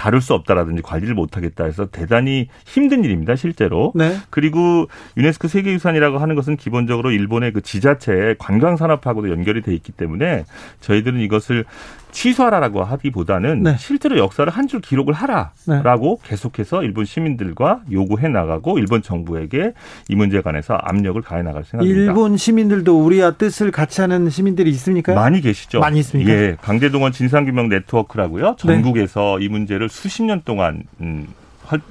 다룰 0.01 0.20
수 0.20 0.34
없다라든지 0.34 0.81
관리를 0.81 1.13
못하겠다 1.13 1.65
해서 1.65 1.86
대단히 1.86 2.48
힘든 2.65 3.03
일입니다, 3.03 3.36
실제로. 3.36 3.91
네. 3.93 4.17
그리고 4.31 4.88
유네스코 5.15 5.48
세계유산이라고 5.48 6.17
하는 6.17 6.34
것은 6.34 6.58
기본적으로 6.58 7.12
일본의 7.12 7.53
그 7.53 7.62
지자체 7.62 8.34
관광 8.39 8.77
산업하고도 8.77 9.29
연결이 9.29 9.62
돼 9.62 9.75
있기 9.75 9.91
때문에 9.91 10.46
저희들은 10.79 11.20
이것을 11.20 11.65
취소하라라고 12.12 12.84
하기보다는 12.84 13.63
네. 13.63 13.75
실제로 13.77 14.18
역사를 14.18 14.51
한 14.51 14.68
줄 14.68 14.80
기록을 14.80 15.13
하라라고 15.13 16.20
네. 16.24 16.30
계속해서 16.30 16.84
일본 16.84 17.03
시민들과 17.03 17.82
요구해 17.91 18.27
나가고 18.30 18.80
일본 18.80 19.01
정부에게 19.01 19.74
이 20.08 20.15
문제에 20.15 20.41
관해서 20.41 20.75
압력을 20.75 21.22
가해 21.22 21.41
나갈 21.41 21.65
생각입니다. 21.65 22.00
일본 22.01 22.38
시민들도 22.38 23.03
우리와 23.03 23.32
뜻을 23.32 23.72
같이 23.72 24.01
하는 24.01 24.30
시민들이 24.30 24.70
있습니까? 24.72 25.13
많이 25.13 25.41
계시죠. 25.41 25.80
많이 25.80 26.00
있습니까? 26.00 26.32
예, 26.32 26.56
강제동원 26.62 27.12
진상규명 27.12 27.68
네트워크라고요. 27.70 28.51
네. 28.51 28.56
전국에서 28.58 29.38
네. 29.39 29.46
이 29.46 29.50
문제를 29.50 29.89
수십 29.89 30.24
년 30.24 30.41
동안 30.46 30.84
음, 31.01 31.27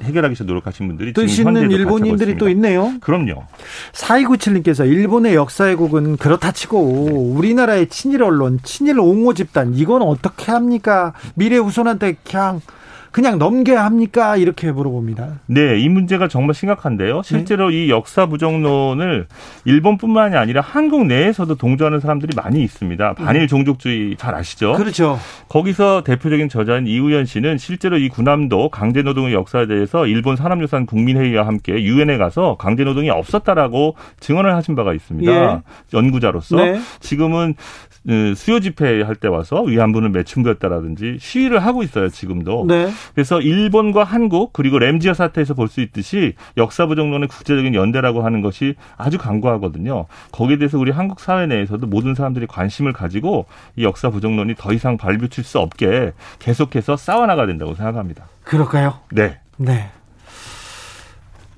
해결하기 0.03 0.33
위해서 0.33 0.45
노력하신 0.45 0.89
분들이 0.89 1.13
뜻 1.13 1.27
있는 1.39 1.71
일본인들이 1.71 2.39
또 2.39 2.49
있네요. 2.51 2.93
그럼요. 3.01 3.45
4297님께서 3.93 4.87
일본의 4.87 5.35
역사 5.35 5.65
왜곡은 5.65 6.17
그렇다 6.17 6.53
치고 6.53 7.09
네. 7.09 7.15
우리나라의 7.15 7.89
친일 7.89 8.23
언론, 8.23 8.61
친일 8.63 8.99
옹호 8.99 9.35
집단 9.35 9.75
이건 9.75 10.03
어떻게 10.03 10.51
합니까? 10.53 11.13
미래 11.35 11.57
후손한테 11.57 12.17
그냥 12.25 12.61
그냥 13.13 13.39
넘겨야 13.39 13.85
합니까? 13.85 14.37
이렇게 14.37 14.71
물어봅니다. 14.71 15.41
네, 15.47 15.81
이 15.81 15.89
문제가 15.89 16.29
정말 16.29 16.55
심각한데요. 16.55 17.23
실제로 17.25 17.71
네. 17.71 17.87
이 17.87 17.91
역사 17.91 18.27
부정론을 18.27 19.27
일본뿐만이 19.65 20.37
아니라 20.37 20.61
한국 20.61 21.07
내에서도 21.07 21.55
동조하는 21.57 22.01
사람들이 22.01 22.37
많이 22.37 22.63
있습니다. 22.63 23.15
반일 23.15 23.49
종족주의 23.49 24.17
잘 24.17 24.35
아시죠? 24.35 24.75
그렇죠. 24.75 25.19
거기서 25.49 26.05
대표적인 26.05 26.49
저자인 26.49 26.87
이우연 26.87 27.25
씨는 27.27 27.59
실제로 27.59 27.99
이 27.99 28.09
군함도 28.09 28.69
강제노동의 28.69 29.35
역사에 29.35 29.67
대해서 29.67 30.07
일본 30.07 30.37
산업유산 30.37 30.87
국민회의와 30.87 31.47
함께 31.47 31.83
유엔에 31.83 32.17
가서 32.17 32.57
강제노동이 32.59 33.11
없었다라고 33.11 33.97
증언을 34.21 34.55
하신 34.55 34.77
바가 34.77 34.95
있습니다. 34.95 35.33
예. 35.33 35.61
연구자로서 35.93 36.57
네. 36.57 36.81
지금은 37.01 37.55
어, 38.09 38.35
수요 38.35 38.61
집회 38.61 39.03
할 39.03 39.15
때 39.21 39.29
와서 39.29 39.61
위안부는 39.61 40.13
매춘부였다라든지 40.13 41.19
시위를 41.21 41.59
하고 41.59 41.83
있어요 41.83 42.09
지금도. 42.09 42.65
네. 42.67 42.89
그래서 43.15 43.41
일본과 43.41 44.05
한국 44.05 44.53
그리고 44.53 44.79
램지어 44.79 45.15
사태에서 45.15 45.55
볼 45.55 45.71
수 45.71 45.81
있듯이 45.81 46.35
역사 46.57 46.87
부정론의 46.87 47.29
국제적인 47.29 47.75
연대라고 47.75 48.23
하는 48.23 48.41
것이 48.41 48.75
아주 48.97 49.19
강고하거든요. 49.19 50.07
거기에 50.33 50.59
대해서 50.59 50.79
우리 50.79 50.91
한국 50.91 51.21
사회 51.21 51.47
내에서도 51.47 51.87
모든 51.87 52.15
사람들이 52.17 52.47
관심을 52.49 52.93
가지고 52.93 53.47
이 53.77 53.85
역사 53.85 54.11
부정론이 54.11 54.57
더 54.59 54.73
이상 54.73 54.97
발붙일 54.97 55.45
수 55.45 55.61
없게 55.61 56.13
계속해서 56.41 56.97
싸워나가야 56.97 57.47
된다고 57.47 57.75
생각합니다. 57.75 58.25
그럴까요? 58.45 58.99
네. 59.13 59.39
네. 59.59 59.91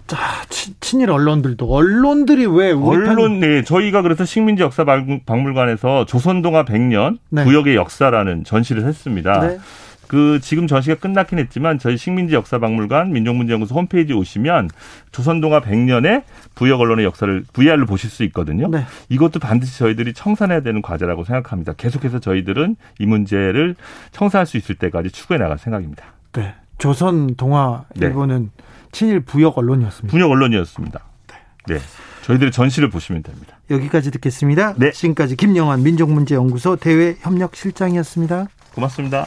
자, 0.06 0.18
친 0.50 1.00
일 1.00 1.10
언론들도 1.10 1.74
언론들이 1.74 2.44
왜 2.44 2.72
언론 2.72 3.40
네 3.40 3.62
저희가 3.64 4.02
그래서 4.02 4.26
식민지 4.26 4.62
역사 4.62 4.84
박물관에서 4.84 6.04
조선동화 6.04 6.66
100년 6.66 7.18
네. 7.30 7.44
구역의 7.44 7.76
역사라는 7.76 8.44
전시를 8.44 8.84
했습니다. 8.84 9.40
네. 9.40 9.58
그 10.12 10.40
지금 10.42 10.66
전시가 10.66 10.96
끝났긴 10.96 11.38
했지만 11.38 11.78
저희 11.78 11.96
식민지 11.96 12.34
역사박물관 12.34 13.14
민족문제연구소 13.14 13.74
홈페이지 13.74 14.12
오시면 14.12 14.68
조선동화 15.10 15.62
100년의 15.62 16.24
부역 16.54 16.82
언론의 16.82 17.06
역사를 17.06 17.44
VR로 17.54 17.86
보실 17.86 18.10
수 18.10 18.22
있거든요. 18.24 18.68
네. 18.68 18.84
이것도 19.08 19.40
반드시 19.40 19.78
저희들이 19.78 20.12
청산해야 20.12 20.60
되는 20.60 20.82
과제라고 20.82 21.24
생각합니다. 21.24 21.72
계속해서 21.72 22.18
저희들은 22.18 22.76
이 22.98 23.06
문제를 23.06 23.74
청산할 24.10 24.44
수 24.44 24.58
있을 24.58 24.74
때까지 24.74 25.10
추구해 25.10 25.38
나갈 25.38 25.56
생각입니다. 25.56 26.04
네. 26.32 26.56
조선 26.76 27.34
동화 27.36 27.84
일본은 27.94 28.50
네. 28.54 28.64
친일 28.92 29.20
부역 29.20 29.56
언론이었습니다. 29.56 30.14
부역 30.14 30.30
언론이었습니다. 30.30 31.00
네. 31.28 31.74
네. 31.76 31.80
저희들의 32.26 32.52
전시를 32.52 32.90
보시면 32.90 33.22
됩니다. 33.22 33.56
여기까지 33.70 34.10
듣겠습니다. 34.10 34.74
네. 34.76 34.90
지금까지 34.90 35.36
김영환 35.36 35.82
민족문제연구소 35.82 36.76
대외협력실장이었습니다. 36.76 38.48
고맙습니다. 38.74 39.26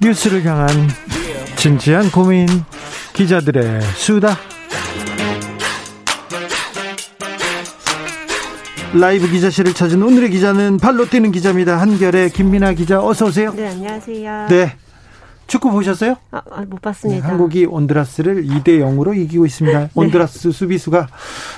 뉴스를 0.00 0.44
향한 0.44 0.68
진지한 1.56 2.10
고민 2.10 2.46
기자들의 3.12 3.82
수다 3.96 4.36
라이브 8.94 9.28
기자실을 9.28 9.72
찾은 9.74 10.02
오늘의 10.02 10.30
기자는 10.30 10.78
발로 10.78 11.06
뛰는 11.06 11.30
기자입니다. 11.30 11.80
한겨레 11.80 12.30
김민아 12.30 12.72
기자 12.72 13.00
어서 13.00 13.26
오세요. 13.26 13.52
네, 13.54 13.68
안녕하세요. 13.68 14.46
네. 14.48 14.76
축구 15.50 15.72
보셨어요? 15.72 16.14
아, 16.30 16.40
아, 16.48 16.64
못 16.64 16.80
봤습니다. 16.80 17.22
네, 17.22 17.28
한국이 17.28 17.66
온두라스를 17.66 18.44
2대 18.44 18.78
0으로 18.78 19.16
이기고 19.16 19.46
있습니다. 19.46 19.78
네. 19.80 19.88
온두라스 19.96 20.52
수비수가 20.52 21.08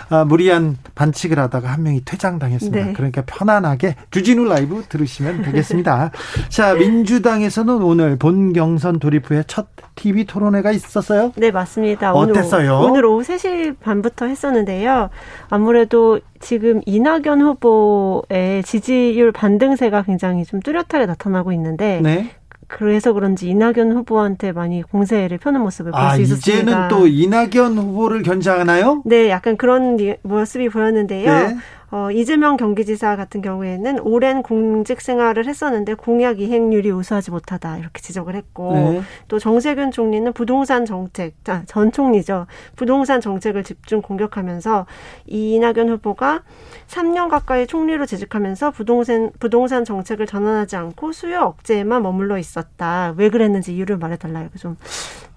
아, 0.09 0.25
무리한 0.25 0.79
반칙을 0.95 1.39
하다가 1.39 1.69
한 1.69 1.83
명이 1.83 2.07
퇴장당했습니다. 2.07 2.87
네. 2.87 2.93
그러니까 2.95 3.23
편안하게 3.27 3.97
주진우 4.11 4.47
라이브 4.47 4.83
들으시면 4.89 5.43
되겠습니다. 5.43 6.11
자, 6.49 6.73
민주당에서는 6.73 7.83
오늘 7.83 8.17
본 8.17 8.55
경선 8.55 8.99
돌입 8.99 9.31
후에 9.31 9.45
첫 9.47 9.67
TV 9.95 10.25
토론회가 10.25 10.73
있었어요? 10.73 11.33
네, 11.37 11.51
맞습니다. 11.51 12.15
어땠어요? 12.15 12.79
오늘, 12.79 12.91
오늘 12.91 13.05
오후 13.05 13.23
3시 13.23 13.77
반부터 13.79 14.25
했었는데요. 14.25 15.11
아무래도 15.51 16.19
지금 16.41 16.81
이낙연 16.87 17.43
후보의 17.43 18.63
지지율 18.65 19.33
반등세가 19.33 20.03
굉장히 20.03 20.45
좀 20.45 20.61
뚜렷하게 20.61 21.07
나타나고 21.07 21.53
있는데 21.53 22.01
네. 22.03 22.31
그래서 22.75 23.13
그런지 23.13 23.51
이낙연 23.51 23.93
후보한테 23.93 24.53
많이 24.53 24.83
공세를 24.83 25.37
펴는 25.37 25.61
모습을 25.61 25.93
볼수 25.93 26.07
아, 26.07 26.17
있었습니다. 26.17 26.63
이제는 26.63 26.89
또 26.89 27.07
이낙연 27.07 27.77
후보를 27.77 28.23
견제하나요? 28.23 29.03
네, 29.05 29.29
약간 29.29 29.59
그런 29.59 29.99
모습이 30.23 30.71
보였는데요. 30.71 31.31
네. 31.31 31.57
어, 31.95 32.11
이재명 32.11 32.57
경기지사 32.57 33.17
같은 33.17 33.43
경우에는 33.43 34.01
오랜 34.01 34.43
공직 34.43 35.03
생활을 35.03 35.47
했었는데 35.47 35.93
공약 35.93 36.41
이행률이 36.41 36.91
우수하지 36.91 37.31
못하다 37.31 37.77
이렇게 37.77 38.01
지적을 38.01 38.35
했고 38.35 38.73
네. 38.73 39.03
또 39.29 39.39
정세균 39.39 39.91
총리는 39.91 40.33
부동산 40.33 40.87
정책, 40.87 41.35
아, 41.49 41.65
전 41.67 41.93
총리죠. 41.93 42.47
부동산 42.77 43.21
정책을 43.21 43.63
집중 43.63 44.01
공격하면서 44.01 44.87
이낙연 45.27 45.91
후보가 45.91 46.45
3년 46.89 47.29
가까이 47.29 47.67
총리로 47.67 48.07
재직하면서 48.07 48.71
부동산 48.71 49.31
부동산 49.39 49.85
정책을 49.85 50.27
전환하지 50.27 50.77
않고 50.77 51.13
수요 51.13 51.41
억제에만 51.41 52.03
머물러 52.03 52.39
있었다. 52.39 53.13
왜 53.19 53.29
그랬는지 53.29 53.77
이유를 53.77 53.99
말해달라 53.99 54.41
이렇게 54.41 54.59
좀 54.59 54.79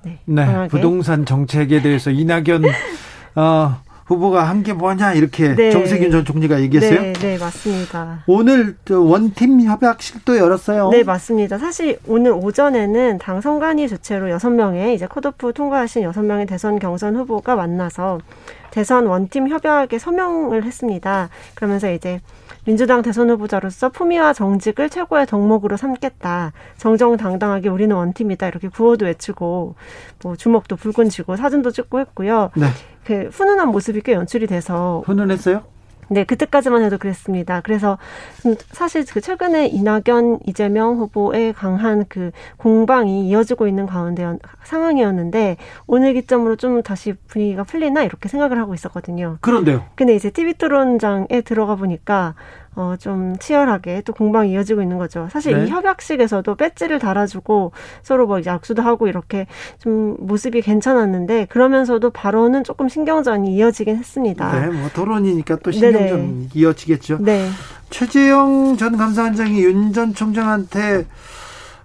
네, 0.03 0.19
네 0.23 0.69
부동산 0.69 1.25
정책에 1.25 1.81
대해서 1.81 2.11
이낙연 2.11 2.63
어, 3.35 3.75
후보가 4.05 4.43
한 4.47 4.63
게 4.63 4.73
뭐냐 4.73 5.13
이렇게 5.13 5.53
네. 5.55 5.71
정세균 5.71 6.09
전 6.11 6.25
총리가 6.25 6.61
얘기했어요. 6.61 7.01
네, 7.01 7.13
네 7.13 7.37
맞습니다. 7.37 8.23
오늘 8.27 8.75
원팀 8.89 9.61
협약실도 9.61 10.37
열었어요. 10.37 10.89
네 10.89 11.03
맞습니다. 11.03 11.57
사실 11.57 11.99
오늘 12.07 12.31
오전에는 12.31 13.17
당 13.19 13.41
선 13.41 13.59
관위 13.59 13.87
주최로 13.87 14.29
여섯 14.29 14.49
명의 14.49 14.95
이제 14.95 15.05
컷오프 15.07 15.53
통과하신 15.53 16.03
여섯 16.03 16.23
명의 16.23 16.45
대선 16.47 16.79
경선 16.79 17.15
후보가 17.15 17.55
만나서 17.55 18.19
대선 18.71 19.05
원팀 19.07 19.49
협약에 19.49 19.99
서명을 19.99 20.63
했습니다. 20.63 21.29
그러면서 21.53 21.91
이제 21.91 22.19
민주당 22.65 23.03
대선 23.03 23.29
후보자로서 23.29 23.89
품위와 23.89 24.33
정직을 24.33 24.89
최고의 24.89 25.27
덕목으로 25.27 25.77
삼겠다. 25.77 26.51
정정당당하게 26.77 27.69
우리는 27.69 27.95
원팀이다. 27.95 28.47
이렇게 28.47 28.67
구호도 28.69 29.05
외치고 29.05 29.75
뭐 30.23 30.35
주먹도 30.35 30.75
붉은 30.77 31.09
쥐고 31.09 31.35
사진도 31.35 31.69
찍고 31.71 31.99
했고요. 31.99 32.49
네. 32.55 32.65
그 33.05 33.29
훈훈한 33.31 33.69
모습이 33.69 34.01
꽤 34.01 34.13
연출이 34.13 34.47
돼서 34.47 35.03
훈훈했어요? 35.05 35.63
네, 36.07 36.23
그때까지만 36.23 36.83
해도 36.83 36.99
그랬습니다. 36.99 37.61
그래서 37.61 37.97
사실 38.71 39.03
그 39.05 39.21
최근에 39.21 39.67
이낙연, 39.67 40.39
이재명 40.45 40.97
후보의 40.97 41.53
강한 41.53 42.05
그 42.07 42.29
공방이 42.57 43.27
이어지고 43.27 43.67
있는 43.67 43.87
가운데 43.87 44.37
상황이었는데 44.63 45.57
오늘 45.87 46.13
기점으로 46.13 46.57
좀 46.57 46.83
다시 46.83 47.13
분위기가 47.27 47.63
풀리나 47.63 48.03
이렇게 48.03 48.29
생각을 48.29 48.59
하고 48.59 48.75
있었거든요. 48.75 49.37
그런데요. 49.41 49.83
근데 49.95 50.13
이제 50.13 50.29
TV 50.29 50.53
토론장에 50.53 51.41
들어가 51.43 51.75
보니까 51.75 52.35
어, 52.75 52.95
좀 52.99 53.37
치열하게 53.39 54.01
또 54.01 54.13
공방이 54.13 54.51
이어지고 54.51 54.81
있는 54.81 54.97
거죠. 54.97 55.27
사실 55.31 55.57
네. 55.57 55.65
이 55.65 55.69
협약식에서도 55.69 56.55
배지를 56.55 56.99
달아주고 56.99 57.71
서로 58.03 58.27
뭐 58.27 58.41
약수도 58.45 58.81
하고 58.81 59.07
이렇게 59.07 59.47
좀 59.79 60.17
모습이 60.19 60.61
괜찮았는데 60.61 61.45
그러면서도 61.45 62.09
발언은 62.11 62.63
조금 62.63 62.89
신경전이 62.89 63.55
이어지긴 63.55 63.95
했습니다. 63.97 64.59
네, 64.59 64.67
뭐 64.67 64.89
토론이니까 64.93 65.57
또 65.63 65.71
신경전 65.71 66.49
이어지겠죠. 66.53 67.19
네. 67.21 67.47
최재형 67.89 68.77
전 68.77 68.97
감사원장이 68.97 69.63
윤 69.63 69.93
전 69.93 70.13
총장한테 70.13 71.05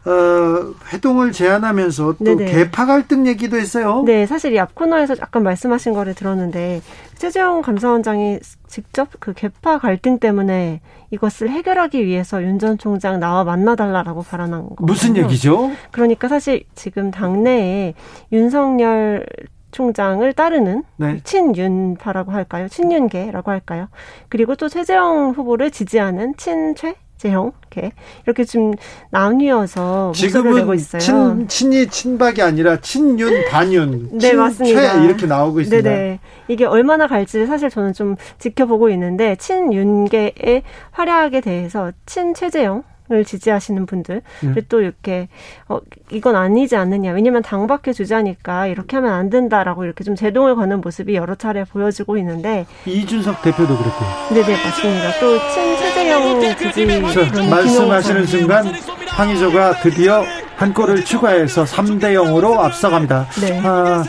어, 0.07 0.73
회동을 0.93 1.31
제안하면서 1.33 2.15
또 2.19 2.25
네네. 2.25 2.47
개파 2.47 2.87
갈등 2.87 3.27
얘기도 3.27 3.57
했어요. 3.59 4.03
네, 4.07 4.25
사실 4.27 4.55
이앞 4.55 4.75
코너에서 4.75 5.15
약간 5.21 5.43
말씀하신 5.43 5.93
거를 5.93 6.15
들었는데 6.15 6.81
최재형 7.17 7.61
감사원장이 7.61 8.39
직접 8.67 9.09
그 9.21 9.35
개파 9.35 9.79
갈등 9.79 10.19
때문에 10.19 10.81
이것을 11.11 11.51
해결하기 11.51 12.07
위해서 12.07 12.43
윤 12.43 12.59
전 12.59 12.79
총장 12.79 13.21
나와 13.21 13.45
만나달라라고 13.45 14.23
발언한 14.23 14.71
거. 14.71 14.77
무슨 14.79 15.17
얘기죠? 15.17 15.71
그러니까 15.91 16.29
사실 16.29 16.65
지금 16.75 17.11
당내에 17.11 17.95
윤석열 18.33 19.27
총장을 19.73 20.33
따르는 20.33 20.83
네. 20.97 21.21
친윤파라고 21.25 22.33
할까요? 22.33 22.69
친윤계라고 22.69 23.51
할까요? 23.51 23.89
그리고 24.29 24.57
또 24.57 24.69
최재형 24.69 25.31
후보를 25.37 25.71
지지하는 25.71 26.35
친최 26.37 26.95
재형 27.21 27.53
이렇게 27.71 27.93
이렇게 28.25 28.45
좀 28.45 28.73
나뉘어서 29.11 30.13
지금은 30.15 30.55
내고 30.55 30.73
있어요. 30.73 31.01
친 31.01 31.49
친이 31.49 31.89
친박이 31.89 32.41
아니라 32.41 32.81
친윤 32.81 33.51
반윤 33.51 34.19
네 34.19 34.33
맞습니다. 34.33 35.01
최 35.01 35.05
이렇게 35.05 35.27
나오고 35.27 35.61
있습니다. 35.61 35.87
네네 35.87 36.19
이게 36.49 36.65
얼마나 36.65 37.07
갈지 37.07 37.45
사실 37.45 37.69
저는 37.69 37.93
좀 37.93 38.17
지켜보고 38.39 38.89
있는데 38.91 39.37
친윤계의 39.37 40.63
활약에 40.93 41.43
대해서 41.43 41.93
친최재형 42.07 42.85
을 43.11 43.25
지지하시는 43.25 43.87
분들 43.87 44.23
네. 44.41 44.55
또 44.69 44.81
이렇게 44.81 45.29
어 45.69 45.81
이건 46.13 46.37
아니지 46.37 46.77
않느냐 46.77 47.11
왜냐면 47.11 47.43
당 47.43 47.67
밖의 47.67 47.93
주자니까 47.93 48.69
이렇게 48.69 48.97
하면 48.99 49.13
안 49.13 49.31
된다라고 49.31 49.85
이렇게 49.85 50.05
좀 50.05 50.15
제동을 50.15 50.55
거는 50.55 50.81
모습이 50.81 51.17
여러 51.17 51.35
차례 51.35 51.65
보여지고 51.65 52.19
있는데 52.19 52.67
이준석 52.87 53.43
대표도 53.43 53.77
그랬고 53.77 54.05
네네 54.33 54.63
맞습니다 54.63 55.19
또 55.19 55.39
친최재형 55.53 56.57
지지 56.57 56.87
말씀하시는 57.51 58.27
순간 58.27 58.73
황의조가 59.09 59.81
드디어 59.81 60.23
한 60.57 60.75
골을 60.75 61.05
추가해서 61.05 61.65
3대 61.65 62.15
0으로 62.15 62.59
앞서갑니다. 62.59 63.27
네. 63.41 63.61
아, 63.65 64.05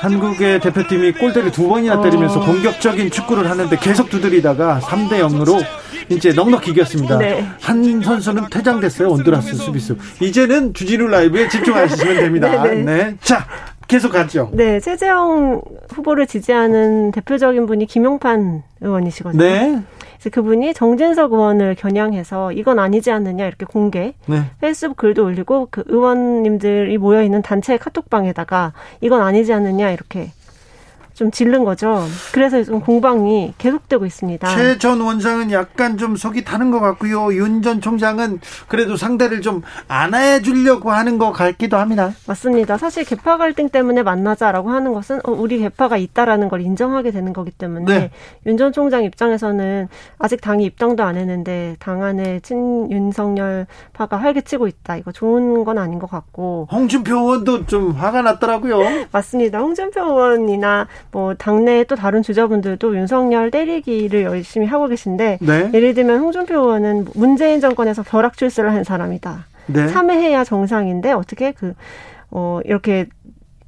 한국의 0.00 0.60
대표팀이 0.60 1.12
골대를 1.12 1.50
두 1.50 1.68
번이나 1.68 2.00
때리면서 2.00 2.40
어... 2.40 2.44
공격적인 2.44 3.10
축구를 3.10 3.50
하는데 3.50 3.76
계속 3.76 4.10
두드리다가 4.10 4.80
3대 4.82 5.20
0으로 5.20 5.64
이제 6.10 6.32
넉넉히 6.32 6.70
이겼습니다. 6.70 7.18
네. 7.18 7.46
한 7.60 8.02
선수는 8.02 8.44
퇴장됐어요. 8.50 9.08
온두라스 9.08 9.54
수비수. 9.56 9.96
이제는 10.20 10.72
주진우 10.72 11.06
라이브에 11.06 11.48
집중하시면 11.48 12.14
됩니다. 12.16 12.62
네, 12.62 12.74
네. 12.74 12.84
네. 12.84 13.16
자, 13.20 13.46
계속 13.86 14.12
가죠. 14.12 14.50
네, 14.52 14.80
최재형 14.80 15.62
후보를 15.90 16.26
지지하는 16.26 17.10
대표적인 17.10 17.66
분이 17.66 17.86
김용판 17.86 18.62
의원이시거든요. 18.80 19.42
네. 19.42 19.82
그래서 20.18 20.30
그분이 20.30 20.74
정진석 20.74 21.32
의원을 21.32 21.76
겨냥해서 21.76 22.52
이건 22.52 22.78
아니지 22.78 23.10
않느냐 23.10 23.46
이렇게 23.46 23.64
공개 23.64 24.14
네. 24.26 24.42
페이스북 24.60 24.96
글도 24.96 25.24
올리고 25.24 25.68
그 25.70 25.84
의원님들이 25.86 26.98
모여 26.98 27.22
있는 27.22 27.40
단체 27.40 27.76
카톡방에다가 27.76 28.72
이건 29.00 29.22
아니지 29.22 29.52
않느냐 29.52 29.90
이렇게 29.90 30.32
좀 31.18 31.32
질른 31.32 31.64
거죠. 31.64 32.04
그래서 32.32 32.62
좀 32.62 32.78
공방이 32.80 33.52
계속되고 33.58 34.06
있습니다. 34.06 34.46
최 34.54 34.78
전 34.78 35.00
원장은 35.00 35.50
약간 35.50 35.98
좀 35.98 36.14
속이 36.14 36.44
타는 36.44 36.70
것 36.70 36.78
같고요. 36.78 37.34
윤 37.34 37.60
전 37.60 37.80
총장은 37.80 38.38
그래도 38.68 38.96
상대를 38.96 39.40
좀 39.42 39.62
안아주려고 39.88 40.92
하는 40.92 41.18
것 41.18 41.32
같기도 41.32 41.76
합니다. 41.76 42.12
맞습니다. 42.28 42.76
사실 42.78 43.04
개파 43.04 43.36
갈등 43.36 43.68
때문에 43.68 44.04
만나자라고 44.04 44.70
하는 44.70 44.92
것은 44.92 45.18
어, 45.24 45.32
우리 45.32 45.58
개파가 45.58 45.96
있다라는 45.96 46.48
걸 46.48 46.60
인정하게 46.60 47.10
되는 47.10 47.32
거기 47.32 47.50
때문에 47.50 47.84
네. 47.98 48.10
윤전 48.46 48.72
총장 48.72 49.02
입장에서는 49.02 49.88
아직 50.18 50.40
당이 50.40 50.64
입당도 50.66 51.02
안 51.02 51.16
했는데 51.16 51.74
당 51.80 52.04
안에 52.04 52.38
친 52.40 52.88
윤석열 52.92 53.66
파가 53.92 54.18
활개치고 54.18 54.68
있다. 54.68 54.96
이거 54.98 55.10
좋은 55.10 55.64
건 55.64 55.78
아닌 55.78 55.98
것 55.98 56.08
같고. 56.08 56.68
홍준표 56.70 57.16
의원도 57.16 57.66
좀 57.66 57.90
화가 57.90 58.22
났더라고요. 58.22 58.78
맞습니다. 59.10 59.58
홍준표 59.58 60.00
의원이나 60.00 60.86
뭐 61.10 61.34
당내 61.34 61.84
또 61.84 61.96
다른 61.96 62.22
주자분들도 62.22 62.96
윤석열 62.96 63.50
때리기를 63.50 64.22
열심히 64.22 64.66
하고 64.66 64.88
계신데 64.88 65.38
네. 65.40 65.70
예를 65.72 65.94
들면 65.94 66.20
홍준표 66.20 66.54
의원은 66.54 67.06
문재인 67.14 67.60
정권에서 67.60 68.02
벼락 68.02 68.36
출세를 68.36 68.72
한 68.72 68.84
사람이다. 68.84 69.46
네. 69.66 69.86
참여해야 69.88 70.44
정상인데 70.44 71.12
어떻게 71.12 71.52
그 71.52 71.74
어, 72.30 72.60
이렇게 72.64 73.06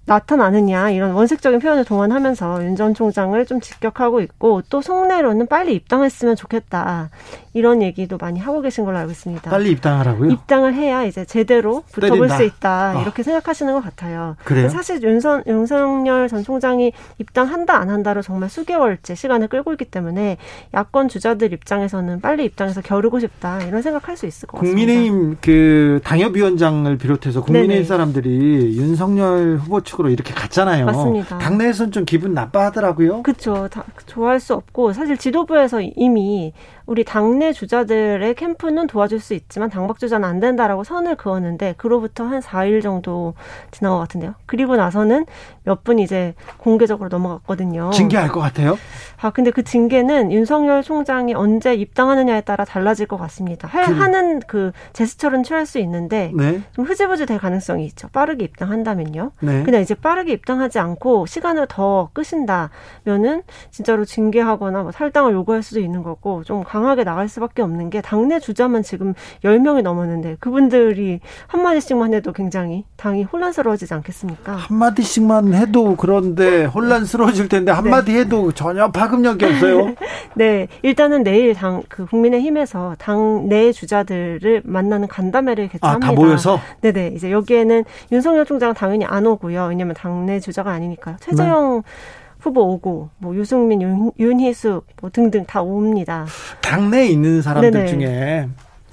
나타나느냐 0.06 0.90
이런 0.90 1.12
원색적인 1.12 1.60
표현을 1.60 1.84
동원하면서 1.84 2.64
윤 2.64 2.74
전 2.76 2.94
총장을 2.94 3.46
좀 3.46 3.60
직격하고 3.60 4.20
있고 4.22 4.62
또 4.68 4.80
속내로는 4.82 5.46
빨리 5.46 5.74
입당했으면 5.74 6.34
좋겠다 6.36 7.10
이런 7.52 7.82
얘기도 7.82 8.16
많이 8.16 8.38
하고 8.38 8.60
계신 8.60 8.84
걸로 8.84 8.98
알고 8.98 9.10
있습니다. 9.10 9.50
빨리 9.50 9.70
입당하라고요? 9.72 10.30
입당을 10.30 10.74
해야 10.74 11.04
이제 11.04 11.24
제대로 11.24 11.82
붙어볼 11.92 12.18
때린다. 12.28 12.36
수 12.36 12.42
있다 12.44 12.70
아. 12.90 13.02
이렇게 13.02 13.22
생각하시는 13.22 13.72
것 13.72 13.80
같아요. 13.82 14.36
그래요? 14.44 14.68
사실 14.68 15.02
윤선 15.02 15.44
윤석열 15.46 16.28
전 16.28 16.44
총장이 16.44 16.92
입당한다 17.18 17.76
안 17.76 17.90
한다로 17.90 18.22
정말 18.22 18.48
수개월째 18.48 19.14
시간을 19.14 19.48
끌고 19.48 19.72
있기 19.72 19.86
때문에 19.86 20.36
야권 20.74 21.08
주자들 21.08 21.52
입장에서는 21.52 22.20
빨리 22.20 22.44
입당해서 22.44 22.80
겨루고 22.82 23.18
싶다 23.20 23.62
이런 23.62 23.82
생각할 23.82 24.16
수 24.16 24.26
있을 24.26 24.46
것 24.46 24.58
같습니다. 24.58 24.76
국민의힘 24.86 25.36
그 25.40 26.00
당협위원장을 26.04 26.96
비롯해서 26.98 27.42
국민의힘 27.42 27.74
네네. 27.74 27.84
사람들이 27.84 28.76
윤석열 28.78 29.56
후보 29.56 29.80
측으로 29.80 30.10
이렇게 30.10 30.32
갔잖아요. 30.32 30.86
맞습니다. 30.86 31.38
당내에서는 31.38 31.92
좀 31.92 32.04
기분 32.04 32.32
나빠하더라고요. 32.34 33.22
그렇죠. 33.24 33.68
좋아할 34.06 34.38
수 34.38 34.54
없고 34.54 34.92
사실 34.92 35.16
지도부에서 35.16 35.80
이미 35.96 36.52
우리 36.90 37.04
당내 37.04 37.52
주자들의 37.52 38.34
캠프는 38.34 38.88
도와줄 38.88 39.20
수 39.20 39.34
있지만 39.34 39.70
당박 39.70 40.00
주자는 40.00 40.28
안 40.28 40.40
된다라고 40.40 40.82
선을 40.82 41.14
그었는데 41.14 41.74
그로부터 41.76 42.24
한 42.24 42.40
4일 42.40 42.82
정도 42.82 43.34
지난 43.70 43.92
것 43.92 43.98
같은데요. 43.98 44.34
그리고 44.46 44.74
나서는 44.74 45.24
몇 45.62 45.84
분 45.84 46.00
이제 46.00 46.34
공개적으로 46.58 47.08
넘어갔거든요. 47.08 47.90
징계할 47.90 48.28
것 48.28 48.40
같아요? 48.40 48.76
아 49.22 49.30
근데 49.30 49.52
그 49.52 49.62
징계는 49.62 50.32
윤석열 50.32 50.82
총장이 50.82 51.32
언제 51.32 51.74
입당하느냐에 51.74 52.40
따라 52.40 52.64
달라질 52.64 53.06
것 53.06 53.16
같습니다. 53.18 53.68
할, 53.68 53.86
그... 53.86 53.92
하는 53.92 54.40
그 54.40 54.72
제스처는 54.92 55.44
취할 55.44 55.66
수 55.66 55.78
있는데 55.78 56.32
네. 56.34 56.60
좀 56.72 56.84
흐지부지 56.84 57.24
될 57.24 57.38
가능성이 57.38 57.86
있죠. 57.86 58.08
빠르게 58.08 58.44
입당한다면요. 58.44 59.30
네. 59.40 59.62
근데 59.62 59.80
이제 59.80 59.94
빠르게 59.94 60.32
입당하지 60.32 60.80
않고 60.80 61.26
시간을 61.26 61.68
더 61.68 62.10
끄신다면은 62.12 63.42
진짜로 63.70 64.04
징계하거나 64.04 64.82
뭐 64.82 64.90
탈당을 64.90 65.32
요구할 65.32 65.62
수도 65.62 65.78
있는 65.78 66.02
거고 66.02 66.42
좀 66.42 66.64
강 66.64 66.79
하게 66.86 67.04
나갈 67.04 67.28
수밖에 67.28 67.62
없는 67.62 67.90
게 67.90 68.00
당내 68.00 68.40
주자만 68.40 68.82
지금 68.82 69.14
10명이 69.44 69.82
넘었는데 69.82 70.36
그분들이 70.40 71.20
한마디씩만 71.46 72.14
해도 72.14 72.32
굉장히 72.32 72.84
당이 72.96 73.24
혼란스러워지지 73.24 73.92
않겠습니까? 73.94 74.52
한마디씩만 74.56 75.54
해도 75.54 75.96
그런데 75.96 76.64
혼란스러워질 76.64 77.48
텐데 77.48 77.72
한마디 77.72 78.12
네. 78.12 78.20
해도 78.20 78.52
전혀 78.52 78.90
파급력이 78.90 79.44
없어요. 79.44 79.94
네. 80.34 80.68
일단은 80.82 81.22
내일 81.22 81.54
당, 81.54 81.82
그 81.88 82.06
국민의힘에서 82.06 82.96
당내 82.98 83.72
주자들을 83.72 84.62
만나는 84.64 85.08
간담회를 85.08 85.68
개최합니다. 85.68 86.06
아, 86.06 86.10
다 86.10 86.14
모여서? 86.14 86.60
네 86.80 86.92
네. 86.92 87.12
이제 87.14 87.30
여기에는 87.30 87.84
윤석열 88.12 88.44
총장 88.44 88.74
당연히 88.74 89.04
안 89.04 89.26
오고요. 89.26 89.66
왜냐면 89.66 89.94
당내 89.94 90.40
주자가 90.40 90.70
아니니까요. 90.72 91.16
최재형 91.20 91.82
네. 91.84 92.19
후보 92.40 92.62
오고 92.72 93.10
뭐 93.18 93.36
유승민, 93.36 93.82
윤, 93.82 94.10
윤희숙 94.18 94.86
뭐 95.00 95.10
등등 95.10 95.44
다 95.44 95.62
옵니다. 95.62 96.26
당내에 96.62 97.06
있는 97.06 97.42
사람들 97.42 97.70
네네. 97.72 97.86
중에 97.86 98.48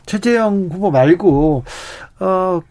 최재형 0.06 0.70
후보 0.72 0.92
말고 0.92 1.64
어 2.20 2.62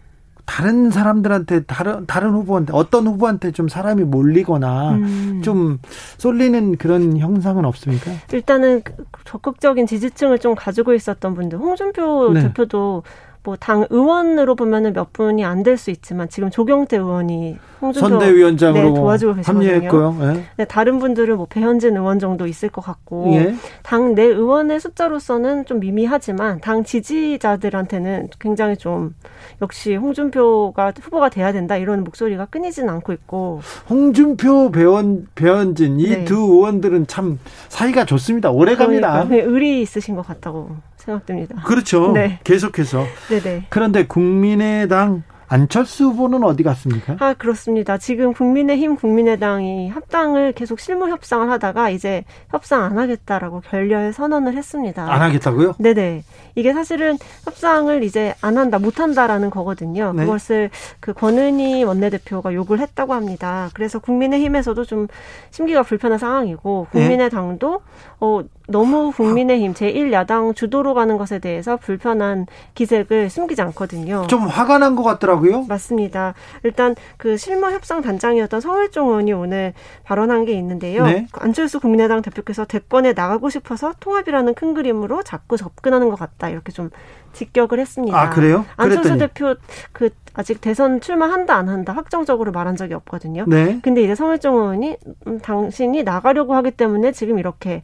다른 0.46 0.90
사람들한테 0.90 1.64
다른 1.64 2.06
다른 2.06 2.30
후보한테 2.30 2.72
어떤 2.72 3.06
후보한테 3.06 3.50
좀 3.50 3.68
사람이 3.68 4.04
몰리거나 4.04 4.92
음. 4.92 5.40
좀 5.42 5.78
쏠리는 6.18 6.76
그런 6.76 7.18
형상은 7.18 7.64
없습니까? 7.64 8.12
일단은 8.32 8.82
그 8.84 8.94
적극적인 9.24 9.86
지지층을 9.86 10.38
좀 10.38 10.54
가지고 10.54 10.94
있었던 10.94 11.34
분들 11.34 11.58
홍준표 11.58 12.32
네. 12.32 12.42
대표도 12.42 13.02
뭐 13.46 13.56
당 13.56 13.86
의원으로 13.90 14.54
보면은 14.56 14.92
몇 14.92 15.12
분이 15.12 15.44
안 15.44 15.62
될 15.62 15.76
수 15.78 15.90
있지만 15.90 16.28
지금 16.28 16.50
조경태 16.50 16.96
의원이 16.96 17.56
홍준표 17.80 18.08
선대위원장으로 18.08 18.88
네, 18.90 18.94
도와주고 18.94 19.34
계시거든요. 19.34 20.14
네. 20.20 20.44
네, 20.56 20.64
다른 20.64 20.98
분들은 20.98 21.36
뭐 21.36 21.46
배현진 21.48 21.96
의원 21.96 22.18
정도 22.18 22.46
있을 22.46 22.68
것 22.70 22.80
같고 22.82 23.32
예. 23.34 23.54
당내 23.82 24.22
의원의 24.22 24.80
숫자로서는 24.80 25.64
좀 25.66 25.80
미미하지만 25.80 26.60
당 26.60 26.84
지지자들한테는 26.84 28.28
굉장히 28.38 28.76
좀 28.76 29.14
역시 29.62 29.94
홍준표가 29.94 30.92
후보가 31.00 31.28
돼야 31.28 31.52
된다 31.52 31.76
이런 31.76 32.02
목소리가 32.04 32.46
끊이진 32.46 32.88
않고 32.88 33.12
있고 33.12 33.60
홍준표 33.88 34.70
배원 34.72 35.26
배현진 35.34 36.00
이두 36.00 36.34
네. 36.34 36.40
의원들은 36.40 37.06
참 37.06 37.38
사이가 37.68 38.04
좋습니다. 38.06 38.50
오래갑니다. 38.50 39.24
그러니까, 39.24 39.34
네, 39.34 39.42
의리 39.42 39.82
있으신 39.82 40.14
것 40.16 40.26
같다고 40.26 40.70
생각됩니다. 40.96 41.62
그렇죠. 41.62 42.12
네. 42.12 42.38
계속해서. 42.44 43.04
네네. 43.28 43.66
그런데 43.68 44.06
국민의당 44.06 45.22
안철수 45.48 46.06
후보는 46.06 46.42
어디 46.42 46.62
갔습니까? 46.62 47.16
아, 47.20 47.34
그렇습니다. 47.34 47.98
지금 47.98 48.32
국민의힘, 48.32 48.96
국민의당이 48.96 49.88
합당을 49.90 50.52
계속 50.52 50.80
실무 50.80 51.08
협상을 51.08 51.48
하다가 51.48 51.90
이제 51.90 52.24
협상 52.50 52.82
안 52.82 52.98
하겠다라고 52.98 53.60
결렬 53.60 54.12
선언을 54.12 54.56
했습니다. 54.56 55.12
안 55.12 55.22
하겠다고요? 55.22 55.74
네네. 55.78 56.24
이게 56.56 56.72
사실은 56.72 57.18
협상을 57.44 58.02
이제 58.02 58.34
안 58.40 58.56
한다, 58.58 58.78
못 58.78 58.98
한다라는 58.98 59.50
거거든요. 59.50 60.12
네. 60.14 60.24
그것을 60.24 60.70
그 61.00 61.12
권은희 61.12 61.84
원내대표가 61.84 62.52
요구를 62.54 62.80
했다고 62.82 63.12
합니다. 63.14 63.68
그래서 63.74 63.98
국민의힘에서도 64.00 64.84
좀 64.84 65.06
심기가 65.50 65.82
불편한 65.82 66.18
상황이고 66.18 66.88
네. 66.92 67.00
국민의당도 67.00 67.70
네. 67.72 68.06
어, 68.20 68.42
너무 68.68 69.12
국민의힘 69.12 69.74
제1야당 69.74 70.56
주도로 70.56 70.94
가는 70.94 71.18
것에 71.18 71.38
대해서 71.38 71.76
불편한 71.76 72.46
기색을 72.74 73.30
숨기지 73.30 73.62
않거든요. 73.62 74.26
좀 74.26 74.48
화가 74.48 74.78
난 74.78 74.96
것 74.96 75.02
같더라고요. 75.02 75.64
맞습니다. 75.68 76.32
일단 76.64 76.94
그 77.18 77.36
실무 77.36 77.70
협상 77.70 78.00
단장이었던 78.00 78.60
성일종 78.62 79.08
의원이 79.08 79.32
오늘 79.34 79.74
발언한 80.04 80.46
게 80.46 80.52
있는데요. 80.54 81.04
네. 81.04 81.26
안철수 81.34 81.80
국민의당 81.80 82.22
대표께서 82.22 82.64
대권에 82.64 83.12
나가고 83.12 83.50
싶어서 83.50 83.92
통합이라는 84.00 84.54
큰 84.54 84.72
그림으로 84.74 85.22
자꾸 85.22 85.56
접근하는 85.58 86.08
것 86.08 86.18
같다. 86.18 86.45
이렇게 86.48 86.72
좀 86.72 86.90
직격을 87.32 87.78
했습니다. 87.78 88.18
아 88.18 88.30
그래요? 88.30 88.64
안철수 88.76 89.10
그랬더니. 89.10 89.18
대표 89.18 89.54
그 89.92 90.10
아직 90.34 90.60
대선 90.60 91.00
출마한다 91.00 91.54
안 91.54 91.68
한다 91.68 91.92
확정적으로 91.92 92.52
말한 92.52 92.76
적이 92.76 92.94
없거든요. 92.94 93.44
네. 93.46 93.78
근데 93.82 94.02
이제 94.02 94.14
성일종 94.14 94.54
의원이 94.54 94.96
음, 95.26 95.38
당신이 95.40 96.02
나가려고 96.02 96.54
하기 96.54 96.72
때문에 96.72 97.12
지금 97.12 97.38
이렇게 97.38 97.82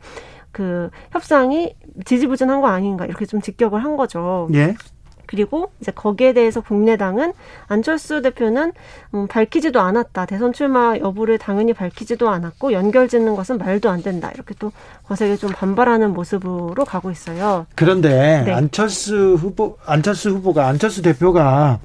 그 0.53 0.91
협상이 1.11 1.75
지지부진한 2.05 2.61
거 2.61 2.69
아닌가 2.69 3.07
이렇게 3.07 3.25
좀 3.27 3.41
직격을 3.41 3.83
한 3.83 3.97
거죠. 3.97 4.49
예. 4.55 4.75
그리고 5.33 5.71
이제 5.81 5.91
거기에 5.93 6.35
대해서 6.35 6.61
국민의당은 6.61 7.33
안철수 7.67 8.21
대표는 8.21 8.73
음, 9.15 9.27
밝히지도 9.29 9.81
않았다. 9.81 10.27
대선 10.27 10.53
출마 10.53 10.95
여부를 10.99 11.39
당연히 11.39 11.73
밝히지도 11.73 12.29
않았고 12.29 12.75
연결짓는 12.75 13.35
것은 13.35 13.57
말도 13.57 13.89
안 13.89 14.03
된다. 14.03 14.31
이렇게 14.35 14.55
또 14.59 14.73
거세게 15.09 15.37
좀 15.37 15.51
반발하는 15.53 16.13
모습으로 16.13 16.85
가고 16.85 17.11
있어요. 17.11 17.65
그런데 17.75 18.43
네. 18.45 18.53
안철수 18.53 19.35
후보 19.41 19.79
안철수 19.87 20.29
후보가 20.31 20.67
안철수 20.69 21.01
대표가 21.01 21.79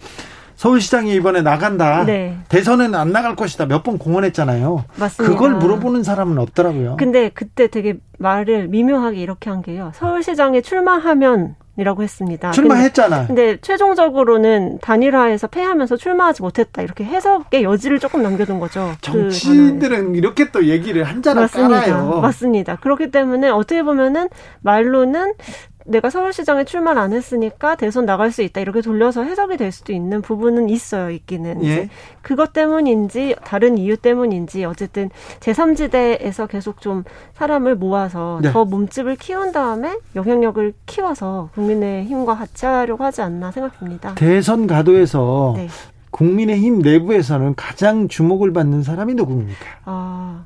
서울시장이 0.57 1.13
이번에 1.13 1.41
나간다. 1.41 2.03
네. 2.03 2.35
대선은 2.49 2.95
안 2.95 3.11
나갈 3.13 3.35
것이다. 3.37 3.65
몇 3.67 3.83
번 3.83 3.97
공언했잖아요. 3.97 4.83
맞습니다. 4.99 5.33
그걸 5.33 5.53
물어보는 5.55 6.03
사람은 6.03 6.37
없더라고요. 6.39 6.97
근데 6.99 7.29
그때 7.29 7.67
되게 7.67 7.97
말을 8.17 8.67
미묘하게 8.67 9.21
이렇게 9.21 9.49
한 9.49 9.61
게요. 9.61 9.91
서울시장에 9.95 10.59
출마하면 10.61 11.55
이라고 11.77 12.03
했습니다. 12.03 12.51
출마했잖아. 12.51 13.27
근데, 13.27 13.45
근데, 13.45 13.61
최종적으로는 13.61 14.79
단일화해서 14.81 15.47
패하면서 15.47 15.95
출마하지 15.97 16.41
못했다. 16.41 16.81
이렇게 16.81 17.03
해석의 17.03 17.63
여지를 17.63 17.99
조금 17.99 18.23
남겨둔 18.23 18.59
거죠. 18.59 18.93
그 18.95 19.01
정치인들은 19.01 20.13
그 20.13 20.17
이렇게 20.17 20.51
또 20.51 20.65
얘기를 20.65 21.03
한자로 21.03 21.41
맞습니다. 21.41 21.81
깔아요. 21.81 22.19
맞습니다. 22.21 22.75
그렇기 22.77 23.11
때문에 23.11 23.49
어떻게 23.49 23.83
보면은 23.83 24.27
말로는 24.61 25.33
내가 25.87 26.09
서울시장에 26.09 26.65
출마를 26.65 27.01
안 27.01 27.13
했으니까 27.13 27.75
대선 27.75 28.05
나갈 28.05 28.31
수 28.31 28.41
있다 28.41 28.61
이렇게 28.61 28.81
돌려서 28.81 29.23
해석이 29.23 29.57
될 29.57 29.71
수도 29.71 29.93
있는 29.93 30.21
부분은 30.21 30.69
있어요 30.69 31.09
있기는 31.09 31.63
예. 31.63 31.67
이제 31.71 31.89
그것 32.21 32.53
때문인지 32.53 33.35
다른 33.43 33.77
이유 33.77 33.97
때문인지 33.97 34.65
어쨌든 34.65 35.09
제3지대에서 35.39 36.47
계속 36.47 36.81
좀 36.81 37.03
사람을 37.33 37.75
모아서 37.75 38.39
네. 38.41 38.51
더 38.51 38.65
몸집을 38.65 39.15
키운 39.15 39.51
다음에 39.51 39.97
영향력을 40.15 40.73
키워서 40.85 41.49
국민의 41.53 42.05
힘과 42.05 42.35
같이 42.35 42.65
하려고 42.65 43.03
하지 43.03 43.21
않나 43.21 43.51
생각합니다. 43.51 44.15
대선 44.15 44.67
가도에서 44.67 45.53
네. 45.55 45.67
국민의힘 46.11 46.79
내부에서는 46.79 47.55
가장 47.55 48.07
주목을 48.07 48.51
받는 48.51 48.83
사람이 48.83 49.13
누구입니까? 49.13 49.65
아. 49.85 50.45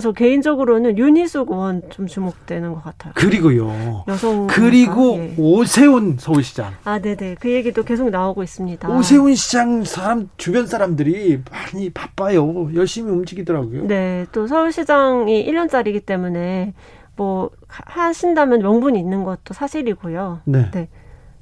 저 0.00 0.12
개인적으로는 0.12 0.98
윤희숙 0.98 1.50
의원 1.50 1.82
좀 1.90 2.06
주목되는 2.06 2.72
것 2.74 2.82
같아요. 2.84 3.12
그리고요. 3.16 4.04
여성 4.08 4.46
그리고 4.46 5.16
예. 5.18 5.34
오세훈 5.38 6.16
서울시장. 6.18 6.74
아, 6.84 6.98
네네. 6.98 7.36
그 7.40 7.50
얘기도 7.50 7.82
계속 7.82 8.10
나오고 8.10 8.42
있습니다. 8.42 8.88
오세훈 8.88 9.34
시장 9.34 9.84
사람 9.84 10.28
주변 10.36 10.66
사람들이 10.66 11.42
많이 11.50 11.90
바빠요. 11.90 12.74
열심히 12.74 13.10
움직이더라고요. 13.10 13.86
네, 13.86 14.26
또 14.32 14.46
서울시장이 14.46 15.50
1년짜리이기 15.50 16.04
때문에 16.06 16.74
뭐 17.16 17.50
하신다면 17.66 18.60
명분이 18.60 18.98
있는 18.98 19.24
것도 19.24 19.52
사실이고요. 19.54 20.40
네. 20.44 20.70
네. 20.70 20.88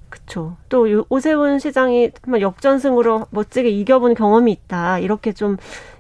그쵸. 0.08 0.56
또 0.68 0.86
오세훈 1.08 1.58
시장이 1.58 2.10
역전승으로 2.40 3.26
멋지게 3.30 3.68
이겨본 3.68 4.14
경험이 4.14 4.52
있다. 4.52 4.98
이렇게 4.98 5.32
좀 5.32 5.56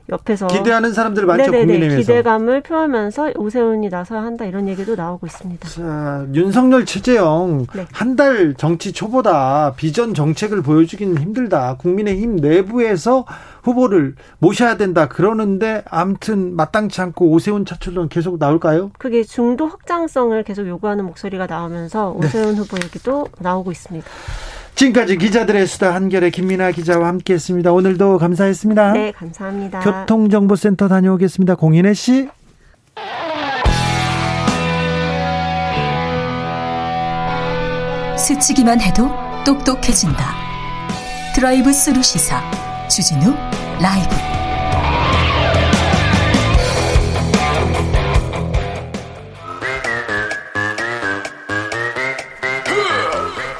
옆에서 0.08 0.46
기대하는 0.46 0.92
사람들 0.92 1.26
많죠 1.26 1.50
네네네, 1.50 1.64
국민의힘에서 1.64 2.12
기대감을 2.12 2.62
표하면서 2.62 3.32
오세훈이 3.36 3.88
나서야 3.88 4.22
한다 4.22 4.44
이런 4.44 4.68
얘기도 4.68 4.94
나오고 4.94 5.26
있습니다. 5.26 5.68
자, 5.68 6.26
윤석열 6.32 6.86
최재형 6.86 7.66
네. 7.74 7.86
한달 7.92 8.54
정치 8.54 8.92
초보다 8.92 9.74
비전 9.76 10.14
정책을 10.14 10.62
보여주기는 10.62 11.18
힘들다. 11.18 11.76
국민의힘 11.78 12.36
내부에서 12.36 13.24
후보를 13.62 14.14
모셔야 14.38 14.76
된다 14.76 15.08
그러는데 15.08 15.82
아무튼 15.90 16.54
마땅치 16.54 17.00
않고 17.00 17.30
오세훈 17.30 17.64
차출론 17.64 18.08
계속 18.08 18.38
나올까요? 18.38 18.92
그게 18.98 19.24
중도 19.24 19.66
확장성을 19.66 20.40
계속 20.44 20.68
요구하는 20.68 21.04
목소리가 21.04 21.46
나오면서 21.46 22.16
네. 22.20 22.26
오세훈 22.26 22.54
네. 22.54 22.60
후보 22.60 22.76
얘기도 22.76 23.26
나오고 23.40 23.72
있습니다. 23.72 24.06
지금까지 24.76 25.16
기자들의 25.16 25.66
수다 25.66 25.94
한겨레 25.94 26.30
김민아 26.30 26.70
기자와 26.70 27.08
함께했습니다. 27.08 27.72
오늘도 27.72 28.18
감사했습니다. 28.18 28.92
네, 28.92 29.10
감사합니다. 29.12 29.80
교통정보센터 29.80 30.86
다녀오겠습니다. 30.86 31.54
공인혜 31.54 31.94
씨. 31.94 32.28
스치기만 38.18 38.80
해도 38.82 39.08
똑똑해진다. 39.46 40.34
드라이브 41.34 41.72
스루 41.72 42.02
시사 42.02 42.42
주진우 42.88 43.34
라이브. 43.80 44.14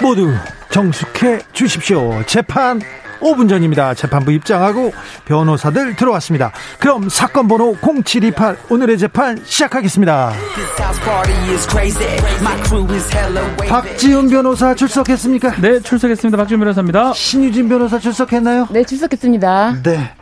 모두 0.03 0.31
정숙해 0.71 1.41
주십시오. 1.53 2.23
재판 2.27 2.81
5분 3.21 3.49
전입니다. 3.49 3.95
재판부 3.95 4.33
입장하고 4.33 4.93
변호사들 5.25 5.97
들어왔습니다. 5.97 6.53
그럼 6.79 7.09
사건 7.09 7.49
번호 7.49 7.75
0728 7.81 8.57
오늘의 8.71 8.99
재판 8.99 9.43
시작하겠습니다. 9.45 10.33
박지훈 13.69 14.29
변호사 14.29 14.75
출석했습니까? 14.75 15.57
네, 15.61 15.81
출석했습니다. 15.81 16.37
박지훈 16.37 16.61
변호사입니다. 16.61 17.13
신유진 17.15 17.69
변호사 17.69 17.99
출석했나요? 17.99 18.69
네, 18.71 18.85
출석했습니다. 18.85 19.83
네. 19.83 20.15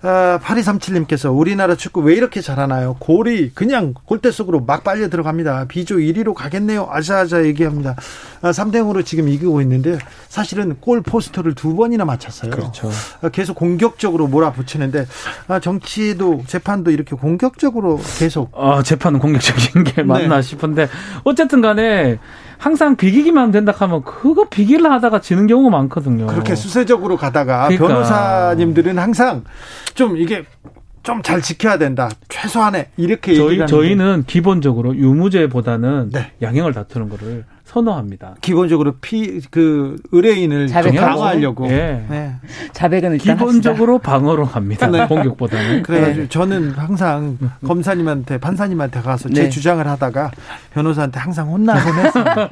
아, 0.00 0.38
8237님께서 0.42 1.36
우리나라 1.36 1.74
축구 1.74 2.00
왜 2.00 2.14
이렇게 2.14 2.40
잘하나요? 2.40 2.94
골이 3.00 3.50
그냥 3.52 3.94
골대 4.04 4.30
속으로 4.30 4.60
막 4.60 4.84
빨려 4.84 5.08
들어갑니다. 5.08 5.66
비조 5.66 5.96
1위로 5.96 6.34
가겠네요. 6.34 6.88
아자아자 6.90 7.44
얘기합니다. 7.46 7.96
아, 8.40 8.50
3대 8.50 8.76
0으로 8.76 9.04
지금 9.04 9.28
이기고 9.28 9.60
있는데 9.62 9.98
사실은 10.28 10.76
골 10.80 11.02
포스터를 11.02 11.54
두 11.54 11.74
번이나 11.74 12.04
맞췄어요. 12.04 12.50
그렇죠. 12.52 12.90
아, 13.22 13.28
계속 13.28 13.56
공격적으로 13.56 14.28
몰아붙이는데 14.28 15.06
아, 15.48 15.58
정치도 15.58 16.44
재판도 16.46 16.92
이렇게 16.92 17.16
공격적으로 17.16 18.00
계속 18.18 18.52
아, 18.56 18.82
재판은 18.82 19.18
공격적인 19.18 19.82
게 19.82 20.02
맞나 20.04 20.36
네. 20.36 20.42
싶은데 20.42 20.88
어쨌든 21.24 21.60
간에 21.60 22.18
항상 22.58 22.96
비기기만 22.96 23.50
된다 23.50 23.72
하면 23.76 24.02
그거 24.02 24.48
비기를 24.48 24.90
하다가 24.90 25.20
지는 25.20 25.46
경우가 25.46 25.70
많거든요. 25.70 26.26
그렇게 26.26 26.54
수세적으로 26.54 27.16
가다가 27.16 27.68
그러니까. 27.68 27.86
변호사님들은 27.88 28.98
항상 28.98 29.44
좀 29.94 30.16
이게 30.16 30.44
좀 31.02 31.22
잘 31.22 31.40
지켜야 31.40 31.78
된다. 31.78 32.10
최소한의 32.28 32.88
이렇게 32.98 33.34
저희 33.34 33.66
저희는 33.66 34.24
기본적으로 34.26 34.94
유무죄보다는 34.94 36.10
네. 36.12 36.32
양형을 36.42 36.74
다투는 36.74 37.08
거를 37.08 37.44
선호합니다. 37.68 38.36
기본적으로 38.40 38.94
피 39.00 39.40
그 39.50 39.96
의뢰인을 40.12 40.68
방어하려고. 40.68 41.68
예. 41.68 42.04
네. 42.08 42.32
자백은 42.72 43.18
기본적으로 43.18 43.94
합시다. 43.94 44.12
방어로 44.12 44.46
갑니다. 44.46 44.86
네. 44.88 45.06
공격보다는. 45.06 45.82
그래가지고 45.84 46.22
네. 46.22 46.28
저는 46.28 46.70
항상 46.72 47.38
검사님한테 47.66 48.38
판사님한테 48.38 49.00
가서 49.00 49.28
제 49.28 49.44
네. 49.44 49.48
주장을 49.48 49.86
하다가 49.86 50.30
변호사한테 50.72 51.20
항상 51.20 51.48
혼나곤 51.50 51.92
했습니다. 51.98 52.48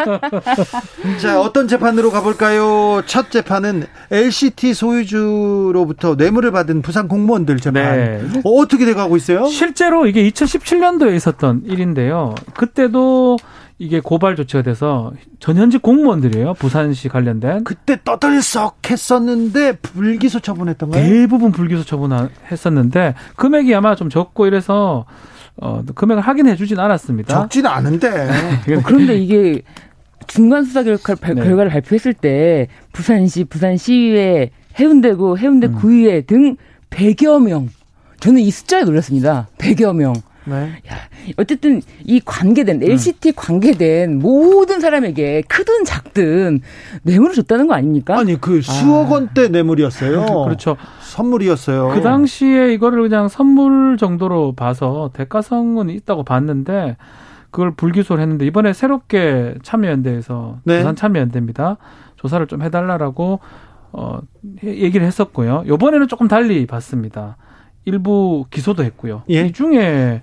자 1.20 1.40
어떤 1.40 1.68
재판으로 1.68 2.10
가볼까요? 2.10 3.02
첫 3.06 3.30
재판은 3.30 3.84
LCT 4.10 4.74
소유주로부터 4.74 6.14
뇌물을 6.16 6.50
받은 6.50 6.82
부산 6.82 7.08
공무원들 7.08 7.58
재판. 7.58 7.82
네. 7.96 8.22
어, 8.44 8.50
어떻게 8.50 8.84
돼가고 8.84 9.16
있어요? 9.16 9.46
실제로 9.46 10.06
이게 10.06 10.28
2017년도에 10.28 11.14
있었던 11.16 11.62
일인데요. 11.64 12.34
그때도 12.54 13.38
이게 13.78 14.00
고발 14.00 14.36
조치가 14.36 14.62
돼서 14.62 15.12
전현직 15.38 15.82
공무원들이에요. 15.82 16.54
부산시 16.54 17.08
관련된. 17.08 17.64
그때 17.64 17.98
떠들썩했었는데 18.02 19.72
불기소 19.76 20.40
처분했던가요? 20.40 21.02
대부분 21.02 21.52
불기소 21.52 21.84
처분했었는데 21.84 23.14
금액이 23.36 23.74
아마 23.74 23.94
좀 23.94 24.08
적고 24.08 24.46
이래서 24.46 25.04
어 25.58 25.82
금액을 25.94 26.22
확인해 26.22 26.56
주진 26.56 26.78
않았습니다. 26.78 27.34
적지는 27.42 27.70
않은데. 27.70 28.08
어, 28.08 28.80
그런데 28.84 29.18
이게 29.18 29.62
중간 30.26 30.64
수사 30.64 30.82
결과, 30.82 31.14
네. 31.14 31.34
결과를 31.34 31.70
발표했을 31.70 32.14
때 32.14 32.68
부산시, 32.92 33.44
부산시의회, 33.44 34.50
해운대구, 34.78 35.36
해운대 35.38 35.68
구의회 35.68 36.22
등 36.22 36.56
100여 36.90 37.42
명. 37.42 37.68
저는 38.20 38.40
이 38.40 38.50
숫자에 38.50 38.84
놀랐습니다. 38.84 39.48
100여 39.58 39.94
명. 39.94 40.14
네. 40.46 40.80
야, 40.88 40.96
어쨌든 41.36 41.82
이 42.04 42.20
관계된 42.24 42.82
LCT 42.82 43.30
음. 43.30 43.32
관계된 43.36 44.18
모든 44.18 44.80
사람에게 44.80 45.42
크든 45.48 45.84
작든 45.84 46.60
뇌물을 47.02 47.34
줬다는 47.34 47.66
거 47.66 47.74
아닙니까? 47.74 48.18
아니 48.18 48.40
그 48.40 48.62
수억 48.62 49.08
아. 49.08 49.14
원대 49.14 49.48
뇌물이었어요. 49.48 50.44
그렇죠. 50.44 50.76
선물이었어요. 51.02 51.88
그 51.88 52.00
당시에 52.00 52.72
이거를 52.72 53.02
그냥 53.02 53.28
선물 53.28 53.96
정도로 53.98 54.54
봐서 54.54 55.10
대가성은 55.12 55.90
있다고 55.90 56.22
봤는데 56.22 56.96
그걸 57.50 57.74
불기소를 57.74 58.22
했는데 58.22 58.46
이번에 58.46 58.72
새롭게 58.72 59.54
참여연대에서 59.62 60.60
네. 60.64 60.78
부산 60.78 60.94
참여연대입니다. 60.94 61.78
조사를 62.16 62.46
좀 62.46 62.62
해달라라고 62.62 63.40
어 63.92 64.18
얘기를 64.62 65.06
했었고요. 65.06 65.64
이번에는 65.66 66.06
조금 66.08 66.28
달리 66.28 66.66
봤습니다. 66.66 67.36
일부 67.86 68.44
기소도 68.50 68.84
했고요. 68.84 69.22
예? 69.30 69.46
이 69.46 69.52
중에 69.52 70.20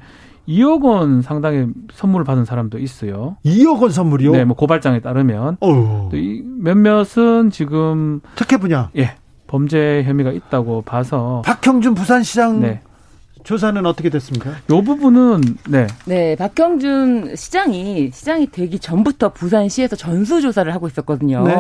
2억 0.48 0.84
원 0.84 1.22
상당의 1.22 1.70
선물을 1.94 2.26
받은 2.26 2.46
사람도 2.46 2.78
있어요. 2.78 3.38
2억 3.46 3.82
원 3.82 3.92
선물이요? 3.92 4.32
네, 4.34 4.44
뭐 4.46 4.56
고발장에 4.56 5.00
따르면. 5.00 5.58
또 5.60 6.12
몇몇은 6.60 7.50
지금 7.50 8.20
특혜 8.36 8.58
분야. 8.58 8.92
예. 8.98 9.16
범죄 9.48 10.04
혐의가 10.04 10.32
있다고 10.32 10.82
봐서 10.82 11.42
박형준 11.46 11.94
부산시장 11.94 12.60
네. 12.60 12.82
조사는 13.44 13.86
어떻게 13.86 14.10
됐습니까? 14.10 14.52
요 14.72 14.82
부분은 14.82 15.42
네. 15.70 15.86
네, 16.06 16.36
박형준 16.36 17.36
시장이 17.36 18.10
시장이 18.12 18.48
되기 18.48 18.80
전부터 18.80 19.30
부산시에서 19.34 19.96
전수 19.96 20.42
조사를 20.42 20.74
하고 20.74 20.88
있었거든요. 20.88 21.44
네. 21.46 21.56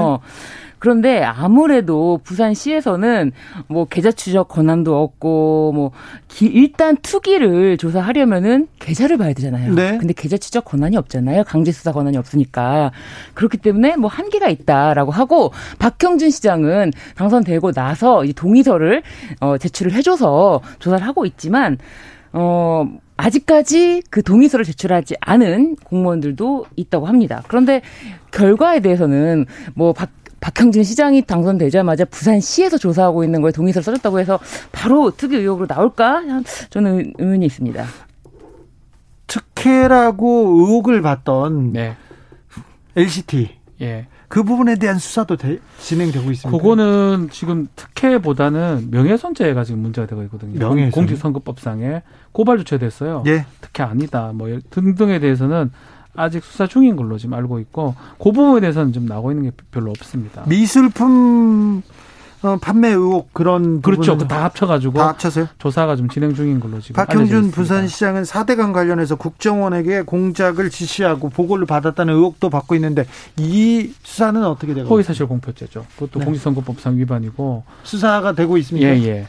그런데 0.84 1.24
아무래도 1.24 2.20
부산시에서는 2.26 3.32
뭐 3.70 3.86
계좌 3.86 4.12
추적 4.12 4.50
권한도 4.50 5.02
없고 5.02 5.72
뭐 5.74 5.92
기, 6.28 6.46
일단 6.48 6.98
투기를 6.98 7.78
조사하려면은 7.78 8.68
계좌를 8.80 9.16
봐야 9.16 9.32
되잖아요. 9.32 9.74
네. 9.76 9.98
근데 9.98 10.14
계좌 10.14 10.36
추적 10.36 10.66
권한이 10.66 10.98
없잖아요. 10.98 11.46
강제 11.46 11.72
수사 11.72 11.94
권한이 11.94 12.18
없으니까. 12.18 12.92
그렇기 13.34 13.60
때문에 13.60 13.96
뭐 13.96 14.10
한계가 14.10 14.50
있다라고 14.50 15.14
하고 15.14 15.54
박형준 15.80 16.32
시장은 16.32 16.92
당선되고 17.16 17.72
나서 17.72 18.26
이 18.26 18.34
동의서를 18.34 19.04
어 19.40 19.58
제출을 19.58 19.94
해 19.94 20.02
줘서 20.02 20.60
조사를 20.80 21.08
하고 21.08 21.26
있지만 21.26 21.78
어 22.34 22.86
아직까지 23.16 24.04
그 24.10 24.22
동의서를 24.22 24.66
제출하지 24.66 25.16
않은 25.22 25.78
공무원들도 25.78 26.66
있다고 26.76 27.06
합니다. 27.06 27.42
그런데 27.48 27.82
결과에 28.32 28.82
대해서는 28.82 29.46
뭐 29.76 29.94
박 29.94 30.10
박형준 30.44 30.84
시장이 30.84 31.22
당선되자마자 31.22 32.04
부산시에서 32.04 32.78
조사하고 32.78 33.24
있는 33.24 33.42
거에 33.42 33.54
동의서를 33.54 33.82
써줬다고 33.86 34.20
해서 34.20 34.40
바로 34.74 35.10
특이 35.10 35.38
의혹으로 35.38 35.68
나올까? 35.70 36.22
저는 36.70 37.14
의문이 37.18 37.46
있습니다. 37.46 37.86
특혜라고 39.28 40.58
의혹을 40.60 41.02
받던 41.02 41.72
네. 41.72 41.96
LCT. 42.98 43.52
예. 43.82 44.08
그 44.28 44.44
부분에 44.44 44.76
대한 44.76 45.00
수사도 45.00 45.38
대, 45.38 45.60
진행되고 45.80 46.30
있습니다. 46.30 46.58
그거는 46.58 47.30
지금 47.32 47.70
특혜보다는 47.78 48.90
명예손죄가 48.92 49.64
지금 49.64 49.80
문제가 49.80 50.08
되고 50.08 50.24
있거든요. 50.24 50.60
명예손. 50.60 50.92
공직선거법상에 50.92 52.02
고발 52.34 52.58
조치됐어요. 52.58 53.24
예. 53.28 53.46
특혜 53.62 53.84
아니다. 53.84 54.32
뭐 54.34 54.50
등등에 54.72 55.20
대해서는 55.20 55.72
아직 56.16 56.44
수사 56.44 56.68
중인 56.68 56.96
걸로 56.96 57.18
지금 57.18 57.34
알고 57.34 57.60
있고 57.60 57.96
그 58.18 58.32
부분에 58.32 58.62
대해서는 58.62 58.94
좀 58.94 59.06
나오고 59.06 59.32
있는 59.32 59.50
게 59.50 59.52
별로 59.72 59.92
없습니다. 59.92 60.44
미술품 60.48 61.82
어, 62.44 62.58
판매 62.62 62.90
의혹 62.90 63.34
그런 63.34 63.82
그렇죠. 63.82 64.18
다 64.18 64.44
합쳐가지고 64.44 64.94
다 65.00 65.08
합쳐서요? 65.10 65.48
조사가 65.60 65.96
좀 65.96 66.10
진행 66.10 66.34
중인 66.34 66.60
걸로 66.60 66.82
지금 66.82 66.96
박형준 66.96 67.52
부산시장은 67.52 68.24
4대강 68.24 68.74
관련해서 68.74 69.16
국정원에게 69.16 70.02
공작을 70.02 70.70
지시하고 70.70 71.30
보고를 71.30 71.66
받았다는 71.66 72.14
의혹도 72.14 72.50
받고 72.50 72.76
있는데 72.76 73.06
이 73.38 73.94
수사는 74.04 74.44
어떻게 74.44 74.74
되고 74.74 74.90
허위사실 74.90 75.26
공표죄죠. 75.28 75.86
그것도 75.96 76.20
네. 76.20 76.26
공직선거법상 76.26 76.98
위반이고 76.98 77.64
수사가 77.84 78.34
되고 78.34 78.58
있습니다. 78.58 78.88
예 78.90 79.02
예. 79.06 79.28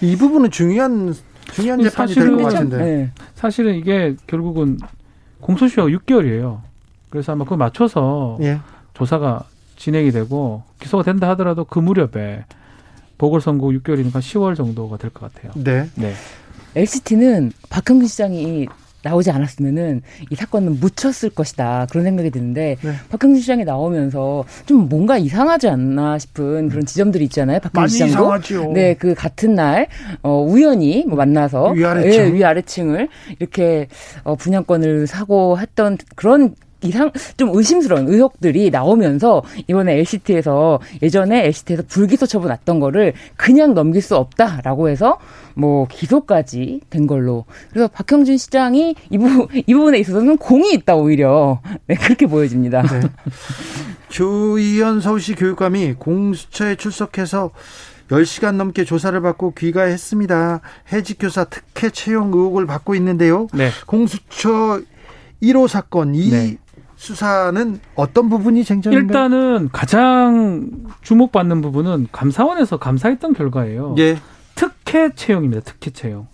이 0.00 0.14
부분은 0.16 0.52
중요한 0.52 1.12
중요한 1.52 1.82
재판이 1.82 2.14
될 2.14 2.36
것 2.36 2.44
같은데. 2.44 2.76
네. 2.78 3.12
사실은 3.34 3.74
이게 3.74 4.14
결국은 4.28 4.78
공소시효가 5.44 5.88
6개월이에요. 5.90 6.60
그래서 7.10 7.32
아마 7.32 7.44
그 7.44 7.52
맞춰서 7.54 8.38
예. 8.40 8.60
조사가 8.94 9.44
진행이 9.76 10.10
되고 10.10 10.62
기소가 10.80 11.02
된다 11.02 11.28
하더라도 11.30 11.64
그 11.64 11.78
무렵에 11.78 12.44
보궐선거 13.18 13.66
6개월이니까 13.68 14.12
10월 14.14 14.56
정도가 14.56 14.96
될 14.96 15.10
것 15.10 15.32
같아요. 15.32 15.52
네. 15.54 15.88
네. 15.96 16.14
LCT는 16.74 17.52
박형근 17.68 18.06
시장이 18.06 18.66
나오지 19.04 19.30
않았으면은 19.30 20.02
이 20.30 20.34
사건은 20.34 20.80
묻혔을 20.80 21.30
것이다 21.30 21.86
그런 21.90 22.04
생각이 22.04 22.30
드는데 22.30 22.76
네. 22.80 22.92
박형준 23.10 23.40
시장이 23.40 23.64
나오면서 23.64 24.44
좀 24.66 24.88
뭔가 24.88 25.18
이상하지 25.18 25.68
않나 25.68 26.18
싶은 26.18 26.68
그런 26.70 26.84
지점들이 26.84 27.24
있잖아요. 27.24 27.60
박형준 27.60 27.88
시장도 27.88 28.12
이상하죠. 28.12 28.72
네, 28.72 28.94
그 28.94 29.14
같은 29.14 29.54
날 29.54 29.86
어, 30.22 30.40
우연히 30.40 31.04
뭐 31.06 31.16
만나서 31.16 31.70
위아래층 31.70 32.10
예, 32.12 32.32
위아래층을 32.32 33.08
이렇게 33.38 33.88
어, 34.24 34.34
분양권을 34.34 35.06
사고 35.06 35.58
했던 35.58 35.98
그런 36.16 36.54
이상 36.84 37.10
좀 37.36 37.50
의심스러운 37.54 38.08
의혹들이 38.08 38.70
나오면서 38.70 39.42
이번에 39.66 39.94
LCT에서 39.98 40.80
예전에 41.02 41.46
LCT에서 41.46 41.82
불기소 41.88 42.26
처분 42.26 42.48
났던 42.48 42.78
거를 42.80 43.14
그냥 43.36 43.74
넘길 43.74 44.02
수 44.02 44.16
없다라고 44.16 44.88
해서 44.88 45.18
뭐 45.54 45.86
기소까지 45.88 46.80
된 46.90 47.06
걸로 47.06 47.44
그래서 47.70 47.88
박형준 47.88 48.36
시장이 48.36 48.94
이 49.10 49.18
부분 49.18 49.48
이 49.54 49.74
부분에 49.74 49.98
있어서는 49.98 50.36
공이 50.36 50.72
있다 50.74 50.94
오히려 50.96 51.60
네, 51.86 51.94
그렇게 51.94 52.26
보여집니다. 52.26 52.82
네. 52.82 53.00
조희연 54.08 55.00
서울시 55.00 55.34
교육감이 55.34 55.94
공수처에 55.94 56.76
출석해서 56.76 57.50
10시간 58.10 58.56
넘게 58.56 58.84
조사를 58.84 59.18
받고 59.20 59.54
귀가했습니다. 59.54 60.60
해직 60.92 61.18
교사 61.18 61.44
특혜 61.44 61.90
채용 61.90 62.28
의혹을 62.28 62.66
받고 62.66 62.94
있는데요. 62.96 63.48
네. 63.54 63.70
공수처 63.86 64.80
1호 65.42 65.68
사건 65.68 66.14
이 66.14 66.30
네. 66.30 66.56
수사는 67.04 67.80
어떤 67.96 68.30
부분이 68.30 68.64
쟁점인가요? 68.64 69.04
일단은 69.04 69.68
가장 69.72 70.70
주목받는 71.02 71.60
부분은 71.60 72.08
감사원에서 72.12 72.78
감사했던 72.78 73.34
결과예요. 73.34 73.94
예. 73.98 74.16
특혜 74.54 75.14
채용입니다. 75.14 75.60
특혜 75.64 75.90
채용. 75.90 76.28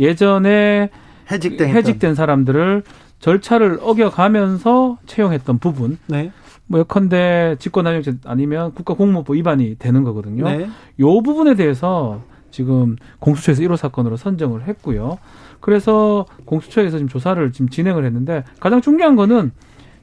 예전에 0.00 0.90
해직된, 1.30 1.68
해직된 1.68 2.16
사람들을 2.16 2.82
절차를 3.20 3.78
어겨가면서 3.80 4.98
채용했던 5.06 5.58
부분. 5.58 5.96
네. 6.06 6.32
뭐 6.66 6.80
예컨대 6.80 7.54
직권남용죄 7.60 8.16
아니면 8.24 8.74
국가공무법 8.74 9.36
위반이 9.36 9.76
되는 9.78 10.02
거거든요. 10.02 10.42
네. 10.44 10.68
요 10.98 11.22
부분에 11.22 11.54
대해서 11.54 12.20
지금 12.50 12.96
공수처에서 13.20 13.62
1호 13.62 13.76
사건으로 13.76 14.16
선정을 14.16 14.66
했고요. 14.66 15.18
그래서 15.60 16.26
공수처에서 16.46 16.98
지금 16.98 17.08
조사를 17.08 17.52
지금 17.52 17.68
진행을 17.68 18.04
했는데 18.04 18.42
가장 18.58 18.80
중요한 18.80 19.14
거는 19.14 19.52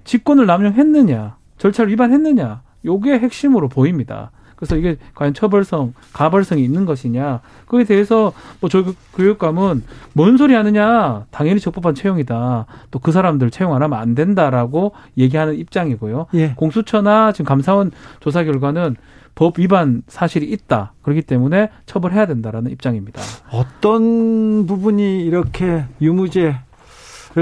직권을 0.04 0.46
남용했느냐, 0.46 1.38
절차를 1.58 1.92
위반했느냐, 1.92 2.62
요게 2.86 3.20
핵심으로 3.20 3.70
보입니다. 3.70 4.32
그래서 4.56 4.78
이게 4.78 4.98
과연 5.16 5.34
처벌성, 5.34 5.94
가벌성이 6.14 6.64
있는 6.64 6.86
것이냐, 6.86 7.42
그에 7.68 7.84
대해서 7.84 8.32
뭐 8.62 8.70
저희 8.70 8.86
교육감은 9.16 9.84
뭔 10.14 10.38
소리 10.38 10.54
하느냐, 10.54 11.26
당연히 11.32 11.60
적법한 11.60 11.96
채용이다. 11.96 12.66
또 12.92 13.00
그 13.00 13.12
사람들 13.12 13.52
채용 13.52 13.76
안 13.76 13.84
하면 13.84 14.00
안 14.00 14.16
된다라고 14.16 14.94
얘기하는 15.18 15.56
입장이고요. 15.56 16.28
예. 16.36 16.54
공수처나 16.56 17.34
지금 17.34 17.46
감사원 17.46 17.92
조사 18.22 18.44
결과는 18.46 18.96
법 19.36 19.60
위반 19.60 20.04
사실이 20.08 20.46
있다. 20.46 20.94
그렇기 21.02 21.24
때문에 21.24 21.70
처벌해야 21.86 22.28
된다라는 22.28 22.72
입장입니다. 22.72 23.22
어떤 23.52 24.66
부분이 24.68 25.26
이렇게 25.26 25.86
유무죄를 26.02 26.56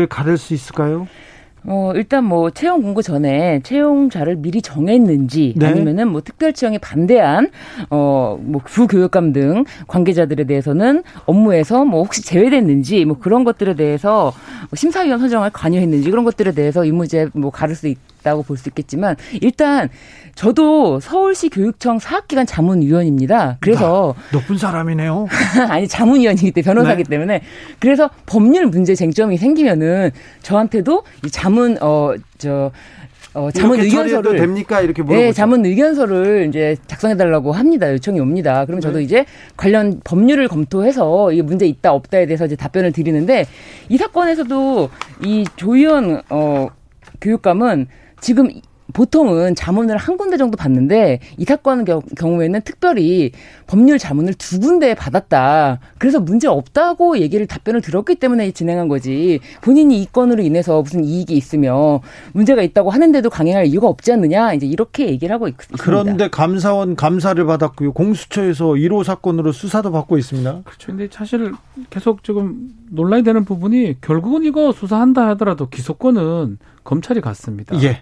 가를 0.09 0.37
수 0.37 0.53
있을까요? 0.55 1.07
어, 1.63 1.91
일단 1.95 2.23
뭐 2.23 2.49
채용 2.49 2.81
공고 2.81 3.01
전에 3.01 3.59
채용자를 3.63 4.37
미리 4.37 4.61
정했는지 4.61 5.53
네. 5.55 5.67
아니면은 5.67 6.07
뭐 6.07 6.21
특별 6.21 6.53
지형에 6.53 6.79
반대한 6.79 7.51
어, 7.89 8.39
뭐 8.41 8.61
부교육감 8.65 9.31
등 9.31 9.65
관계자들에 9.87 10.45
대해서는 10.45 11.03
업무에서 11.25 11.85
뭐 11.85 12.01
혹시 12.03 12.23
제외됐는지 12.23 13.05
뭐 13.05 13.17
그런 13.19 13.43
것들에 13.43 13.75
대해서 13.75 14.33
심사위원 14.73 15.19
선정에 15.19 15.49
관여했는지 15.53 16.09
그런 16.09 16.23
것들에 16.23 16.51
대해서 16.53 16.83
의무제 16.83 17.29
뭐 17.33 17.51
가를 17.51 17.75
수 17.75 17.87
있다고 17.87 18.43
볼 18.43 18.57
수 18.57 18.69
있겠지만 18.69 19.15
일단 19.41 19.89
저도 20.35 20.99
서울시 20.99 21.49
교육청 21.49 21.99
사학기관 21.99 22.45
자문위원입니다. 22.45 23.57
그래서 23.59 24.15
아, 24.17 24.33
높은 24.33 24.57
사람이네요. 24.57 25.27
아니 25.69 25.87
자문위원이기 25.87 26.51
때문에 26.51 26.73
변호사기 26.73 27.03
네. 27.03 27.09
때문에 27.09 27.41
그래서 27.79 28.09
법률 28.25 28.67
문제 28.67 28.95
쟁점이 28.95 29.37
생기면은 29.37 30.11
저한테도 30.41 31.03
이 31.25 31.29
자문 31.29 31.77
어저 31.81 32.71
어, 33.33 33.49
자문 33.49 33.79
의견서를 33.79 34.35
됩니까 34.35 34.81
이렇게 34.81 35.01
물어보죠. 35.01 35.25
네, 35.25 35.31
자문 35.31 35.65
의견서를 35.65 36.47
이제 36.49 36.75
작성해 36.87 37.15
달라고 37.15 37.53
합니다. 37.53 37.91
요청이 37.93 38.19
옵니다. 38.19 38.65
그러면 38.65 38.81
네. 38.81 38.87
저도 38.87 38.99
이제 38.99 39.25
관련 39.55 40.01
법률을 40.03 40.49
검토해서 40.49 41.31
이게 41.31 41.41
문제 41.41 41.65
있다 41.65 41.93
없다에 41.93 42.25
대해서 42.25 42.45
이제 42.45 42.55
답변을 42.57 42.91
드리는데 42.91 43.45
이 43.87 43.97
사건에서도 43.97 44.89
이 45.23 45.45
조희연 45.55 46.23
어 46.29 46.67
교육감은 47.21 47.87
지금 48.19 48.49
보통은 48.93 49.55
자문을 49.55 49.97
한 49.97 50.17
군데 50.17 50.37
정도 50.37 50.57
받는데 50.57 51.19
이 51.37 51.45
사건 51.45 51.85
경우에는 51.85 52.61
특별히 52.61 53.31
법률 53.67 53.97
자문을 53.97 54.33
두 54.35 54.59
군데 54.59 54.93
받았다. 54.93 55.79
그래서 55.97 56.19
문제 56.19 56.47
없다고 56.47 57.19
얘기를 57.19 57.47
답변을 57.47 57.81
들었기 57.81 58.15
때문에 58.15 58.51
진행한 58.51 58.87
거지. 58.87 59.39
본인이 59.61 60.01
이 60.01 60.07
건으로 60.11 60.43
인해서 60.43 60.81
무슨 60.81 61.03
이익이 61.03 61.35
있으며 61.35 62.01
문제가 62.33 62.61
있다고 62.61 62.89
하는데도 62.89 63.29
강행할 63.29 63.65
이유가 63.65 63.87
없지 63.87 64.11
않느냐. 64.13 64.53
이제 64.53 64.65
이렇게 64.65 65.07
얘기를 65.09 65.33
하고 65.33 65.47
있, 65.47 65.55
습니다 65.59 65.83
그런데 65.83 66.29
감사원 66.29 66.95
감사를 66.95 67.43
받았고요. 67.45 67.93
공수처에서 67.93 68.67
1호 68.69 69.03
사건으로 69.03 69.51
수사도 69.51 69.91
받고 69.91 70.17
있습니다. 70.17 70.61
그렇죠. 70.63 70.87
근데 70.87 71.07
사실 71.11 71.53
계속 71.89 72.23
지금 72.23 72.69
논란이 72.89 73.23
되는 73.23 73.45
부분이 73.45 74.01
결국은 74.01 74.43
이거 74.43 74.71
수사한다 74.71 75.27
하더라도 75.29 75.69
기소권은 75.69 76.57
검찰이 76.83 77.21
갖습니다. 77.21 77.81
예. 77.83 78.01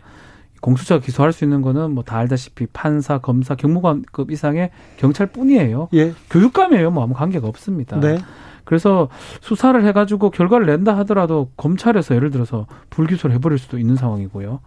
공수처가 0.61 1.03
기소할 1.03 1.31
수 1.33 1.43
있는 1.43 1.61
거는 1.61 1.91
뭐 1.91 2.03
다 2.03 2.17
알다시피 2.17 2.65
판사, 2.67 3.19
검사, 3.19 3.55
경무관급 3.55 4.31
이상의 4.31 4.71
경찰뿐이에요. 4.97 5.89
예. 5.93 6.13
교육감이에요. 6.29 6.91
뭐 6.91 7.03
아무 7.03 7.13
관계가 7.13 7.47
없습니다. 7.47 7.99
네. 7.99 8.17
그래서 8.65 9.09
수사를 9.41 9.83
해가지고 9.85 10.29
결과를 10.29 10.65
낸다 10.67 10.97
하더라도 10.99 11.49
검찰에서 11.57 12.15
예를 12.15 12.29
들어서 12.29 12.67
불기소를 12.89 13.35
해버릴 13.35 13.57
수도 13.57 13.77
있는 13.79 13.95
상황이고요. 13.95 14.59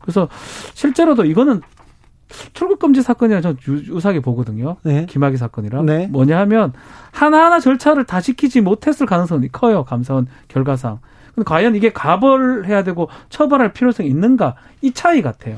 그래서 0.00 0.28
실제로도 0.74 1.24
이거는 1.24 1.60
출국 2.54 2.78
금지 2.78 3.02
사건이라 3.02 3.42
저는 3.42 3.58
유사하게 3.66 4.20
보거든요. 4.20 4.76
네. 4.84 5.04
김학의 5.06 5.36
사건이라 5.36 5.82
네. 5.82 6.06
뭐냐 6.06 6.38
하면 6.40 6.72
하나하나 7.10 7.60
절차를 7.60 8.04
다 8.04 8.20
지키지 8.22 8.62
못했을 8.62 9.06
가능성이 9.06 9.48
커요. 9.48 9.84
감사원 9.84 10.26
결과상. 10.48 11.00
근데 11.34 11.44
과연 11.44 11.74
이게 11.74 11.92
가벌해야 11.92 12.84
되고 12.84 13.08
처벌할 13.30 13.72
필요성이 13.72 14.08
있는가 14.08 14.54
이 14.82 14.92
차이 14.92 15.22
같아요. 15.22 15.56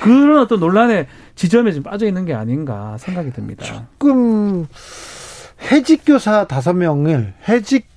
그런 0.00 0.38
어떤 0.38 0.60
논란의 0.60 1.06
지점에 1.34 1.72
지금 1.72 1.90
빠져 1.90 2.06
있는 2.06 2.24
게 2.24 2.34
아닌가 2.34 2.96
생각이 2.98 3.32
듭니다. 3.32 3.64
조금 3.64 4.66
해직 5.70 6.02
교사 6.06 6.46
다섯 6.46 6.74
명을 6.74 7.34
해직 7.48 7.88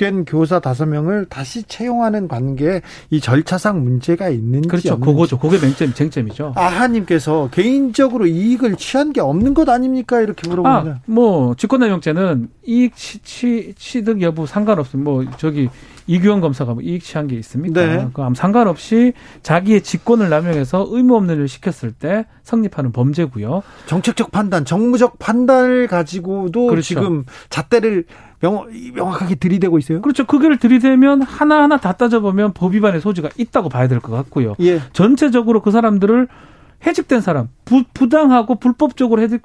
된 0.00 0.24
교사 0.24 0.60
다섯 0.60 0.86
명을 0.86 1.26
다시 1.26 1.62
채용하는 1.64 2.26
관계에 2.26 2.80
이 3.10 3.20
절차상 3.20 3.84
문제가 3.84 4.30
있는지 4.30 4.66
그렇죠. 4.66 4.94
없는지. 4.94 5.12
그거죠. 5.12 5.38
그게 5.38 5.58
맹점, 5.58 5.92
쟁점이죠. 5.92 6.54
아하님께서 6.56 7.50
개인적으로 7.52 8.26
이익을 8.26 8.76
취한 8.76 9.12
게 9.12 9.20
없는 9.20 9.52
것 9.52 9.68
아닙니까? 9.68 10.22
이렇게 10.22 10.48
물어봅니다. 10.48 10.96
아, 10.96 11.00
뭐 11.04 11.54
직권남용죄는 11.54 12.48
이익 12.64 12.96
취, 12.96 13.74
취득 13.76 14.22
여부 14.22 14.46
상관없습니다. 14.46 15.10
뭐 15.10 15.24
저기 15.36 15.68
이규영 16.06 16.40
검사가 16.40 16.72
뭐 16.72 16.82
이익 16.82 17.04
취한 17.04 17.26
게 17.26 17.36
있습니까? 17.36 17.84
네. 17.84 18.08
그 18.14 18.22
상관없이 18.34 19.12
자기의 19.42 19.82
직권을 19.82 20.30
남용해서 20.30 20.88
의무 20.90 21.14
없는 21.16 21.34
일을 21.34 21.46
시켰을 21.46 21.92
때 21.92 22.24
성립하는 22.42 22.90
범죄고요. 22.92 23.62
정책적 23.86 24.32
판단, 24.32 24.64
정무적 24.64 25.18
판단을 25.18 25.88
가지고도 25.88 26.68
그렇죠. 26.68 26.82
지금 26.82 27.24
잣대를 27.50 28.06
명, 28.40 28.66
명확하게 28.94 29.34
들이대고 29.36 29.78
있어요? 29.78 30.00
그렇죠. 30.00 30.24
그걸 30.26 30.58
들이대면 30.58 31.22
하나하나 31.22 31.76
다 31.78 31.92
따져보면 31.92 32.52
법 32.54 32.74
위반의 32.74 33.00
소지가 33.00 33.30
있다고 33.36 33.68
봐야 33.68 33.86
될 33.88 34.00
것 34.00 34.12
같고요. 34.12 34.54
예. 34.60 34.80
전체적으로 34.92 35.60
그 35.60 35.70
사람들을 35.70 36.28
해직된 36.86 37.20
사람, 37.20 37.48
부, 37.66 37.84
부당하고 37.92 38.54
불법적으로 38.54 39.20
해직, 39.20 39.42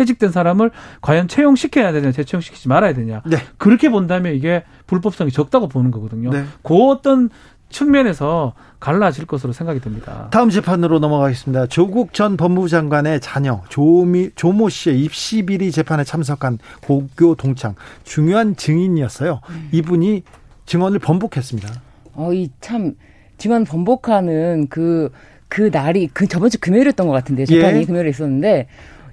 해직된 0.00 0.30
사람을 0.32 0.70
과연 1.02 1.28
채용시켜야 1.28 1.92
되냐, 1.92 2.12
재채용시키지 2.12 2.68
말아야 2.68 2.94
되냐. 2.94 3.20
네. 3.26 3.36
그렇게 3.58 3.90
본다면 3.90 4.34
이게 4.34 4.64
불법성이 4.86 5.30
적다고 5.30 5.68
보는 5.68 5.90
거거든요. 5.90 6.30
네. 6.30 6.44
그 6.62 6.74
어떤 6.86 7.28
측면에서 7.70 8.54
갈라질 8.80 9.26
것으로 9.26 9.52
생각이 9.52 9.80
됩니다. 9.80 10.28
다음 10.30 10.50
재판으로 10.50 10.98
넘어가겠습니다. 11.00 11.66
조국 11.66 12.12
전 12.14 12.36
법무부 12.36 12.68
장관의 12.68 13.20
자녀 13.20 13.62
조미, 13.68 14.30
조모 14.36 14.68
씨의 14.68 15.00
입시 15.00 15.42
비리 15.44 15.70
재판에 15.72 16.04
참석한 16.04 16.58
고교 16.82 17.34
동창 17.34 17.74
중요한 18.04 18.56
증인이었어요. 18.56 19.40
음. 19.50 19.68
이분이 19.72 20.22
증언을 20.66 20.98
번복했습니다. 20.98 21.68
어, 22.14 22.32
이 22.32 22.50
참 22.60 22.94
증언 23.38 23.64
번복하는 23.64 24.66
그그 24.68 25.10
그 25.48 25.70
날이 25.72 26.08
그 26.12 26.26
저번 26.26 26.50
주 26.50 26.58
금요일이었던 26.60 27.06
것 27.06 27.12
같은데 27.12 27.44
재판이 27.46 27.80
예. 27.80 27.84
금요일에 27.84 28.10
있었는데 28.10 28.66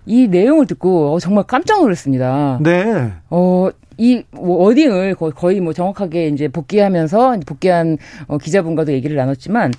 이 0.08 0.28
내용을 0.28 0.66
듣고 0.68 1.14
어, 1.14 1.20
정말 1.20 1.44
깜짝 1.46 1.80
놀랐습니다. 1.82 2.60
네. 2.62 3.14
어, 3.30 3.70
이 3.98 4.24
워딩을 4.34 5.16
거의 5.16 5.60
뭐 5.62 5.74
정확하게 5.74 6.28
이제 6.28 6.48
복귀하면서 6.48 7.40
복귀한 7.46 7.98
어, 8.28 8.38
기자분과도 8.38 8.92
얘기를 8.94 9.16
나눴지만 9.16 9.72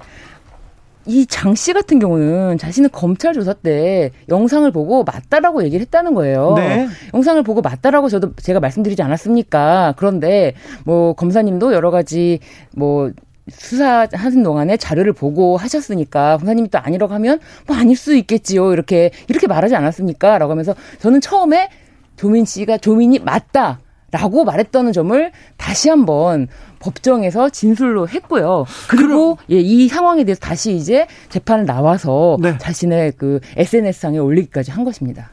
이장 1.06 1.54
씨 1.54 1.72
같은 1.72 1.98
경우는 1.98 2.58
자신은 2.58 2.90
검찰 2.90 3.32
조사 3.32 3.52
때 3.52 4.10
영상을 4.28 4.68
보고 4.72 5.04
맞다라고 5.04 5.62
얘기를 5.64 5.80
했다는 5.82 6.14
거예요. 6.14 6.54
네. 6.56 6.88
영상을 7.14 7.42
보고 7.44 7.62
맞다라고 7.62 8.08
저도 8.08 8.34
제가 8.34 8.58
말씀드리지 8.60 9.02
않았습니까? 9.02 9.94
그런데 9.96 10.54
뭐 10.84 11.12
검사님도 11.14 11.72
여러 11.72 11.90
가지 11.90 12.40
뭐 12.74 13.12
수사하는 13.48 14.42
동안에 14.42 14.76
자료를 14.76 15.12
보고 15.12 15.56
하셨으니까 15.56 16.38
검사님이 16.38 16.70
또 16.70 16.78
아니라고 16.78 17.14
하면 17.14 17.38
뭐 17.68 17.76
아닐 17.76 17.96
수 17.96 18.16
있겠지요. 18.16 18.72
이렇게 18.72 19.12
이렇게 19.28 19.46
말하지 19.46 19.76
않았습니까? 19.76 20.38
라고 20.38 20.50
하면서 20.50 20.74
저는 20.98 21.20
처음에 21.20 21.68
조민 22.16 22.44
씨가 22.44 22.78
조민이 22.78 23.20
맞다. 23.20 23.78
라고 24.16 24.44
말했던 24.44 24.92
점을 24.92 25.32
다시 25.58 25.90
한번 25.90 26.48
법정에서 26.78 27.50
진술로 27.50 28.08
했고요. 28.08 28.64
그리고 28.88 29.36
예, 29.50 29.56
이 29.56 29.88
상황에 29.88 30.24
대해서 30.24 30.40
다시 30.40 30.74
이제 30.74 31.06
재판을 31.28 31.66
나와서 31.66 32.38
네. 32.40 32.56
자신의 32.56 33.12
그 33.18 33.40
SNS상에 33.56 34.16
올리기까지 34.18 34.70
한 34.70 34.84
것입니다. 34.84 35.30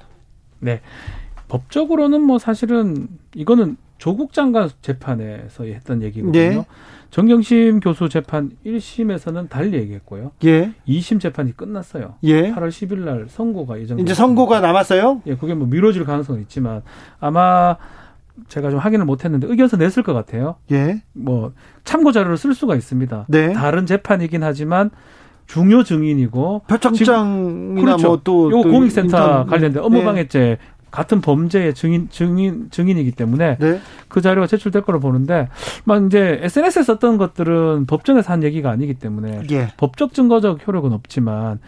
네. 0.60 0.82
법적으로는 1.48 2.22
뭐 2.22 2.40
사실은 2.40 3.08
이거는 3.34 3.78
조국 3.98 4.34
장관 4.34 4.70
재판에서 4.82 5.64
했던 5.64 6.02
얘기거든요. 6.02 6.32
네. 6.34 6.66
정경심 7.10 7.80
교수 7.80 8.10
재판 8.10 8.52
1심에서는 8.66 9.50
달리 9.50 9.78
얘기했고요. 9.78 10.32
예. 10.44 10.74
2심 10.88 11.22
재판이 11.22 11.56
끝났어요. 11.56 12.16
예. 12.24 12.52
8월 12.52 12.70
10일 12.70 13.00
날 13.06 13.28
선고가 13.30 13.80
예정. 13.80 14.00
이제 14.00 14.14
선고가 14.14 14.60
남았어요? 14.60 15.22
예, 15.28 15.36
그게 15.36 15.54
뭐 15.54 15.68
미뤄질 15.68 16.04
가능성은 16.06 16.42
있지만 16.42 16.82
아마 17.20 17.78
제가 18.48 18.70
좀 18.70 18.80
확인을 18.80 19.06
못했는데 19.06 19.48
의견서 19.48 19.78
냈을 19.78 20.04
것 20.04 20.14
같아요. 20.14 20.56
예. 20.72 21.02
뭐 21.14 21.54
참고 21.84 22.12
자료를 22.12 22.38
쓸 22.38 22.54
수가 22.54 22.76
있습니다. 22.76 23.26
네. 23.30 23.54
다른 23.54 23.86
재판이긴 23.86 24.44
하지만 24.44 24.90
중요 25.46 25.84
증인이고 25.84 26.64
표창장이나 26.68 27.82
그렇죠. 27.82 28.08
뭐또 28.08 28.52
요 28.52 28.62
공익센터 28.62 29.18
인턴, 29.18 29.48
관련된 29.48 29.84
업무방해죄 29.84 30.40
네. 30.40 30.58
같은 30.90 31.22
범죄의 31.22 31.74
증인 31.74 32.08
증인 32.10 32.70
증인이기 32.70 33.12
때문에 33.12 33.58
네. 33.58 33.82
그 34.08 34.22
자료가 34.22 34.48
제출될 34.48 34.84
거로 34.84 35.00
보는데 35.00 35.50
막 35.86 36.06
이제 36.06 36.40
SNS에 36.44 36.84
썼던 36.84 37.18
것들은 37.18 37.88
법정에서 37.88 38.32
한 38.32 38.44
얘기가 38.44 38.70
아니기 38.70 38.94
때문에 38.94 39.42
예. 39.52 39.68
법적 39.78 40.14
증거적 40.14 40.68
효력은 40.68 40.94
없지만 40.94 41.60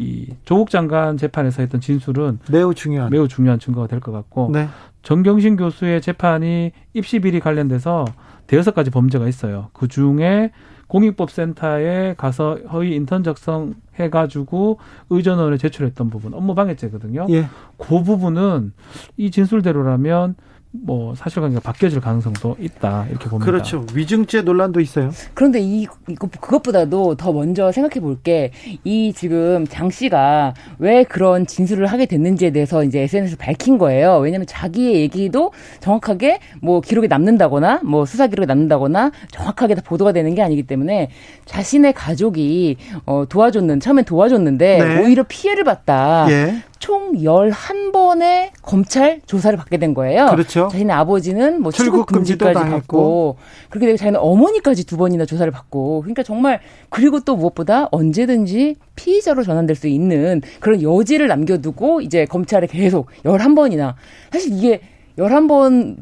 이 0.00 0.34
조국 0.46 0.70
장관 0.70 1.18
재판에서 1.18 1.60
했던 1.60 1.80
진술은 1.80 2.38
매우 2.50 2.72
중요한 2.74 3.10
매우 3.10 3.28
중요한 3.28 3.58
증거가 3.58 3.86
될 3.86 4.00
것 4.00 4.12
같고 4.12 4.50
네. 4.50 4.66
정경심 5.02 5.56
교수의 5.56 6.00
재판이 6.00 6.72
입시 6.94 7.18
비리 7.20 7.38
관련돼서 7.38 8.06
대여섯 8.46 8.74
가지 8.74 8.90
범죄가 8.90 9.28
있어요. 9.28 9.68
그 9.74 9.88
중에 9.88 10.52
공익법센터에 10.88 12.14
가서 12.16 12.58
허위 12.72 12.94
인턴 12.96 13.22
작성 13.22 13.74
해 13.98 14.08
가지고 14.10 14.78
의전원에 15.10 15.56
제출했던 15.58 16.08
부분 16.10 16.32
업무 16.34 16.54
방해죄거든요. 16.54 17.26
예. 17.30 17.46
그 17.76 18.02
부분은 18.02 18.72
이 19.18 19.30
진술대로라면 19.30 20.34
뭐 20.72 21.14
사실관계가 21.16 21.60
바뀌어질 21.62 22.00
가능성도 22.00 22.56
있다 22.60 23.06
이렇게 23.10 23.28
봅니다. 23.28 23.44
그렇죠. 23.50 23.84
위증죄 23.92 24.42
논란도 24.42 24.80
있어요. 24.80 25.10
그런데 25.34 25.58
이 25.60 25.86
이거 26.08 26.28
그것보다도 26.28 27.16
더 27.16 27.32
먼저 27.32 27.72
생각해 27.72 28.00
볼 28.00 28.18
게 28.22 28.52
이 28.84 29.12
지금 29.12 29.66
장 29.66 29.90
씨가 29.90 30.54
왜 30.78 31.02
그런 31.04 31.46
진술을 31.46 31.86
하게 31.86 32.06
됐는지에 32.06 32.50
대해서 32.50 32.84
이제 32.84 33.00
SNS에 33.00 33.36
밝힌 33.36 33.78
거예요. 33.78 34.18
왜냐하면 34.18 34.46
자기의 34.46 35.00
얘기도 35.00 35.52
정확하게 35.80 36.38
뭐 36.62 36.80
기록에 36.80 37.08
남는다거나 37.08 37.80
뭐 37.84 38.04
수사 38.06 38.26
기록에 38.28 38.46
남는다거나 38.46 39.10
정확하게 39.32 39.74
다 39.74 39.82
보도가 39.84 40.12
되는 40.12 40.34
게 40.34 40.42
아니기 40.42 40.62
때문에 40.64 41.10
자신의 41.46 41.94
가족이 41.94 42.76
어 43.06 43.24
도와줬는 43.28 43.80
처음엔 43.80 44.04
도와줬는데 44.04 44.78
네. 44.78 45.02
오히려 45.02 45.24
피해를 45.26 45.64
봤다. 45.64 46.26
예. 46.30 46.62
총 46.80 47.12
11번의 47.12 48.48
검찰 48.62 49.20
조사를 49.26 49.56
받게 49.56 49.76
된 49.76 49.92
거예요. 49.92 50.28
그렇죠. 50.30 50.68
자신의 50.72 50.96
아버지는 50.96 51.62
뭐 51.62 51.70
출국 51.70 52.06
금지까지 52.06 52.54
받고 52.58 53.36
그렇게 53.68 53.86
되고 53.86 53.96
자기는 53.98 54.18
어머니까지 54.18 54.86
두 54.86 54.96
번이나 54.96 55.26
조사를 55.26 55.52
받고 55.52 56.00
그러니까 56.00 56.22
정말 56.22 56.60
그리고 56.88 57.20
또 57.20 57.36
무엇보다 57.36 57.88
언제든지 57.92 58.76
피의자로 58.96 59.44
전환될 59.44 59.76
수 59.76 59.88
있는 59.88 60.40
그런 60.58 60.82
여지를 60.82 61.28
남겨두고 61.28 62.00
이제 62.00 62.24
검찰에 62.24 62.66
계속 62.66 63.10
11번이나 63.24 63.94
사실 64.32 64.52
이게 64.56 64.80
11번 65.18 65.96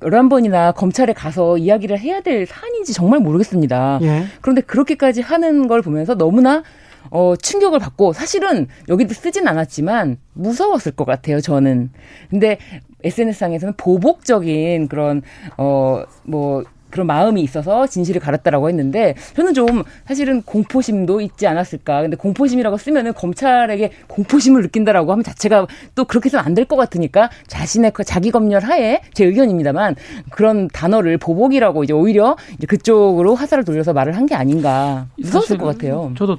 11번이나 0.00 0.72
검찰에 0.74 1.12
가서 1.12 1.58
이야기를 1.58 1.98
해야 1.98 2.20
될 2.20 2.46
사안인지 2.46 2.92
정말 2.92 3.18
모르겠습니다. 3.20 3.98
예. 4.02 4.24
그런데 4.40 4.60
그렇게까지 4.60 5.20
하는 5.20 5.66
걸 5.66 5.82
보면서 5.82 6.14
너무나 6.14 6.62
어, 7.10 7.34
충격을 7.36 7.78
받고 7.78 8.12
사실은 8.12 8.68
여기도 8.88 9.14
쓰진 9.14 9.46
않았지만 9.48 10.18
무서웠을 10.34 10.92
것 10.92 11.04
같아요, 11.04 11.40
저는. 11.40 11.90
근데 12.30 12.58
SNS상에서는 13.04 13.74
보복적인 13.76 14.88
그런, 14.88 15.22
어, 15.58 16.04
뭐, 16.24 16.62
그런 16.90 17.06
마음이 17.06 17.40
있어서 17.40 17.86
진실을 17.86 18.20
가렸다라고 18.20 18.68
했는데 18.68 19.14
저는 19.34 19.54
좀 19.54 19.82
사실은 20.06 20.42
공포심도 20.42 21.22
있지 21.22 21.46
않았을까. 21.46 22.02
근데 22.02 22.18
공포심이라고 22.18 22.76
쓰면은 22.76 23.14
검찰에게 23.14 23.92
공포심을 24.08 24.60
느낀다라고 24.60 25.10
하면 25.12 25.24
자체가 25.24 25.66
또 25.94 26.04
그렇게 26.04 26.26
해서는 26.26 26.44
안 26.44 26.54
될 26.54 26.66
것 26.66 26.76
같으니까 26.76 27.30
자신의 27.46 27.92
그 27.92 28.04
자기 28.04 28.30
검열 28.30 28.62
하에 28.64 29.00
제 29.14 29.24
의견입니다만 29.24 29.96
그런 30.30 30.68
단어를 30.68 31.16
보복이라고 31.16 31.82
이제 31.84 31.94
오히려 31.94 32.36
이제 32.58 32.66
그쪽으로 32.66 33.36
화살을 33.36 33.64
돌려서 33.64 33.94
말을 33.94 34.14
한 34.14 34.26
게 34.26 34.34
아닌가 34.34 35.06
무서웠을 35.16 35.56
것 35.56 35.64
같아요. 35.64 36.12
저도 36.18 36.36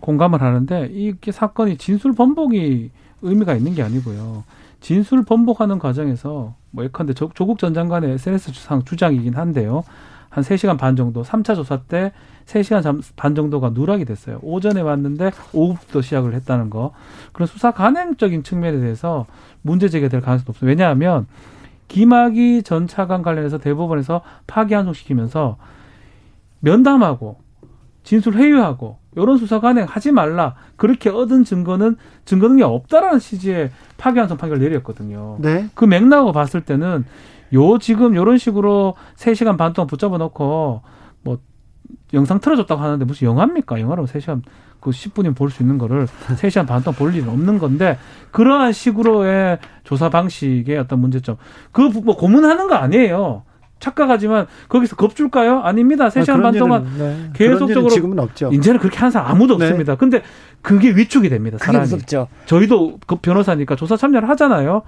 공감을 0.00 0.40
하는데 0.40 0.88
이게 0.92 1.32
사건이 1.32 1.76
진술 1.76 2.12
번복이 2.14 2.90
의미가 3.22 3.54
있는 3.54 3.74
게 3.74 3.82
아니고요. 3.82 4.44
진술 4.80 5.24
번복하는 5.24 5.78
과정에서 5.78 6.54
뭐 6.70 6.84
예컨대 6.84 7.14
조국 7.14 7.58
전 7.58 7.74
장관의 7.74 8.12
SNS상 8.12 8.84
주장이긴 8.84 9.34
한데요. 9.34 9.84
한 10.28 10.44
세시간반 10.44 10.96
정도, 10.96 11.24
삼차 11.24 11.54
조사 11.54 11.78
때 11.78 12.12
세시간반 12.44 13.34
정도가 13.34 13.70
누락이 13.70 14.04
됐어요. 14.04 14.38
오전에 14.42 14.82
왔는데 14.82 15.30
오후부터 15.52 16.02
시작을 16.02 16.34
했다는 16.34 16.68
거. 16.68 16.92
그런 17.32 17.46
수사 17.46 17.70
간행적인 17.70 18.42
측면에 18.42 18.78
대해서 18.78 19.26
문제 19.62 19.88
제기될 19.88 20.20
가능성도 20.20 20.50
없어요. 20.50 20.68
왜냐하면 20.68 21.26
김학의 21.88 22.64
전 22.64 22.86
차관 22.86 23.22
관련해서 23.22 23.58
대법원에서 23.58 24.20
파기환송시키면서 24.46 25.56
면담하고 26.60 27.38
진술 28.06 28.34
회유하고 28.34 28.98
이런 29.16 29.36
수사 29.36 29.58
관행 29.60 29.84
하지 29.88 30.12
말라. 30.12 30.54
그렇게 30.76 31.10
얻은 31.10 31.42
증거는 31.42 31.96
증거 32.24 32.46
능력 32.46 32.68
없다라는 32.72 33.18
취지의 33.18 33.70
파기환송 33.98 34.36
판결을 34.38 34.62
내렸거든요. 34.62 35.38
네. 35.40 35.68
그 35.74 35.84
맥락으로 35.84 36.30
봤을 36.32 36.60
때는 36.60 37.04
요 37.54 37.78
지금 37.78 38.14
요런 38.14 38.38
식으로 38.38 38.94
3시간 39.16 39.56
반 39.58 39.72
동안 39.72 39.88
붙잡아 39.88 40.18
놓고 40.18 40.82
뭐 41.22 41.38
영상 42.14 42.38
틀어줬다고 42.38 42.80
하는데 42.80 43.04
무슨 43.04 43.26
영화입니까? 43.26 43.80
영화로 43.80 44.06
3시간 44.06 44.42
그 44.78 44.90
10분이면 44.90 45.34
볼 45.34 45.50
수 45.50 45.64
있는 45.64 45.76
거를 45.76 46.06
3시간 46.38 46.64
반 46.68 46.82
동안 46.84 46.96
볼 46.96 47.12
일은 47.12 47.28
없는 47.28 47.58
건데 47.58 47.98
그러한 48.30 48.72
식으로의 48.72 49.58
조사 49.82 50.10
방식의 50.10 50.78
어떤 50.78 51.00
문제점. 51.00 51.36
그 51.72 51.82
뭐 51.82 52.14
고문하는 52.16 52.68
거 52.68 52.76
아니에요. 52.76 53.42
착각하지만 53.80 54.46
거기서 54.68 54.96
겁줄까요? 54.96 55.60
아닙니다. 55.60 56.08
3시간 56.08 56.38
아, 56.40 56.42
반 56.42 56.54
동안 56.54 56.86
네. 56.98 57.16
계속적으로 57.34 57.88
지금은 57.90 58.18
없죠. 58.18 58.50
이제는 58.52 58.80
그렇게 58.80 58.96
하는 58.98 59.10
사람 59.10 59.30
아무도 59.30 59.58
네. 59.58 59.66
없습니다. 59.66 59.96
근데 59.96 60.22
그게 60.62 60.90
위축이 60.90 61.28
됩니다. 61.28 61.58
사람이. 61.60 61.82
무섭죠. 61.84 62.28
저희도 62.46 62.98
그 63.06 63.16
변호사니까 63.16 63.76
조사 63.76 63.96
참여를 63.96 64.28
하잖아요. 64.30 64.82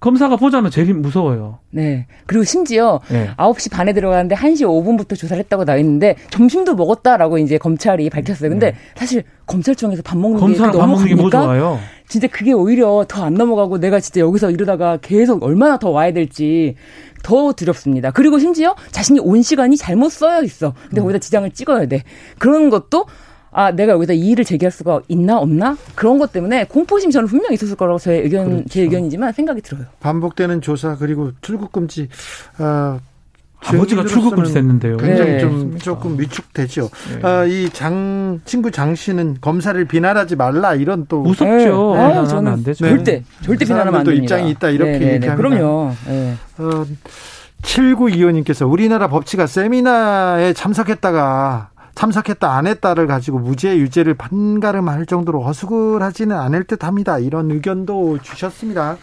검사가 0.00 0.36
보자면 0.36 0.70
제일 0.70 0.94
무서워요. 0.94 1.58
네. 1.70 2.06
그리고 2.24 2.42
심지어 2.42 3.00
네. 3.10 3.28
9시 3.36 3.70
반에 3.70 3.92
들어가는데 3.92 4.34
1시 4.34 4.62
5분부터 4.62 5.14
조사를 5.14 5.38
했다고 5.44 5.66
나와 5.66 5.78
있는데 5.78 6.16
점심도 6.30 6.74
먹었다라고 6.74 7.36
이제 7.36 7.58
검찰이 7.58 8.08
밝혔어요. 8.08 8.48
근데 8.48 8.70
네. 8.70 8.76
사실 8.96 9.24
검찰청에서 9.46 10.00
밥 10.02 10.16
먹는 10.16 10.38
게 10.54 10.58
너무 10.58 10.78
밥 10.78 10.86
먹는 10.88 11.06
게 11.06 11.14
뭐 11.14 11.28
좋아요. 11.28 11.78
진짜 12.08 12.26
그게 12.28 12.52
오히려 12.52 13.04
더 13.06 13.22
안 13.24 13.34
넘어가고 13.34 13.78
내가 13.78 14.00
진짜 14.00 14.20
여기서 14.22 14.50
이러다가 14.50 14.96
계속 15.02 15.42
얼마나 15.44 15.78
더 15.78 15.90
와야 15.90 16.12
될지 16.14 16.76
더 17.22 17.52
두렵습니다. 17.52 18.10
그리고 18.10 18.38
심지어 18.38 18.74
자신이 18.90 19.20
온 19.20 19.42
시간이 19.42 19.76
잘못 19.76 20.10
써여 20.10 20.42
있어. 20.42 20.74
근데 20.88 21.00
음. 21.00 21.02
거기다 21.02 21.18
지장을 21.18 21.50
찍어야 21.50 21.86
돼. 21.86 22.02
그런 22.38 22.70
것도 22.70 23.06
아, 23.52 23.72
내가 23.72 23.92
여기서 23.94 24.12
이의를 24.12 24.44
제기할 24.44 24.70
수가 24.70 25.00
있나 25.08 25.38
없나 25.38 25.76
그런 25.96 26.18
것 26.18 26.32
때문에 26.32 26.64
공포심 26.64 27.10
저는 27.10 27.26
분명히 27.26 27.54
있었을 27.54 27.74
거라고 27.76 27.98
제 27.98 28.14
의견 28.14 28.48
그렇죠. 28.48 28.68
제 28.68 28.82
의견이지만 28.82 29.32
생각이 29.32 29.60
들어요. 29.60 29.86
반복되는 29.98 30.60
조사 30.60 30.96
그리고 30.96 31.32
출국 31.40 31.72
금지 31.72 32.08
아, 32.58 33.00
아버지가 33.62 34.04
출국 34.04 34.34
금지 34.36 34.54
됐는데요. 34.54 34.96
굉장히 34.96 35.32
네. 35.32 35.38
좀 35.40 35.78
조금 35.78 36.18
위축되죠. 36.18 36.88
네. 37.14 37.26
아, 37.26 37.44
이 37.44 37.68
장 37.72 38.40
친구 38.44 38.70
장 38.70 38.94
씨는 38.94 39.38
검사를 39.40 39.82
비난하지 39.84 40.36
말라 40.36 40.74
이런 40.74 41.06
또 41.08 41.20
무섭죠. 41.22 41.94
네. 41.94 42.00
아, 42.02 42.24
저는 42.26 42.52
안 42.52 42.64
되죠. 42.64 42.86
절대 42.88 43.22
절대 43.42 43.64
비난하면 43.64 44.00
안 44.00 44.04
됩니다. 44.04 44.22
입장이 44.22 44.50
있다 44.50 44.70
이렇게 44.70 44.92
네, 44.92 44.98
네, 44.98 45.04
네. 45.06 45.14
얘기합니다. 45.16 45.36
그럼요. 45.36 45.92
네. 46.06 46.34
어, 46.58 46.84
7925님께서 47.62 48.70
우리나라 48.70 49.08
법치가 49.08 49.46
세미나에 49.46 50.52
참석했다가 50.54 51.69
참석했다 52.00 52.50
안 52.50 52.66
했다를 52.66 53.06
가지고 53.06 53.40
무죄 53.40 53.76
유죄를 53.76 54.14
반가름할 54.14 55.04
정도로 55.04 55.44
어수선하지는 55.44 56.34
않을 56.34 56.64
듯합니다. 56.64 57.18
이런 57.18 57.50
의견도 57.50 58.20
주셨습니다. 58.22 58.96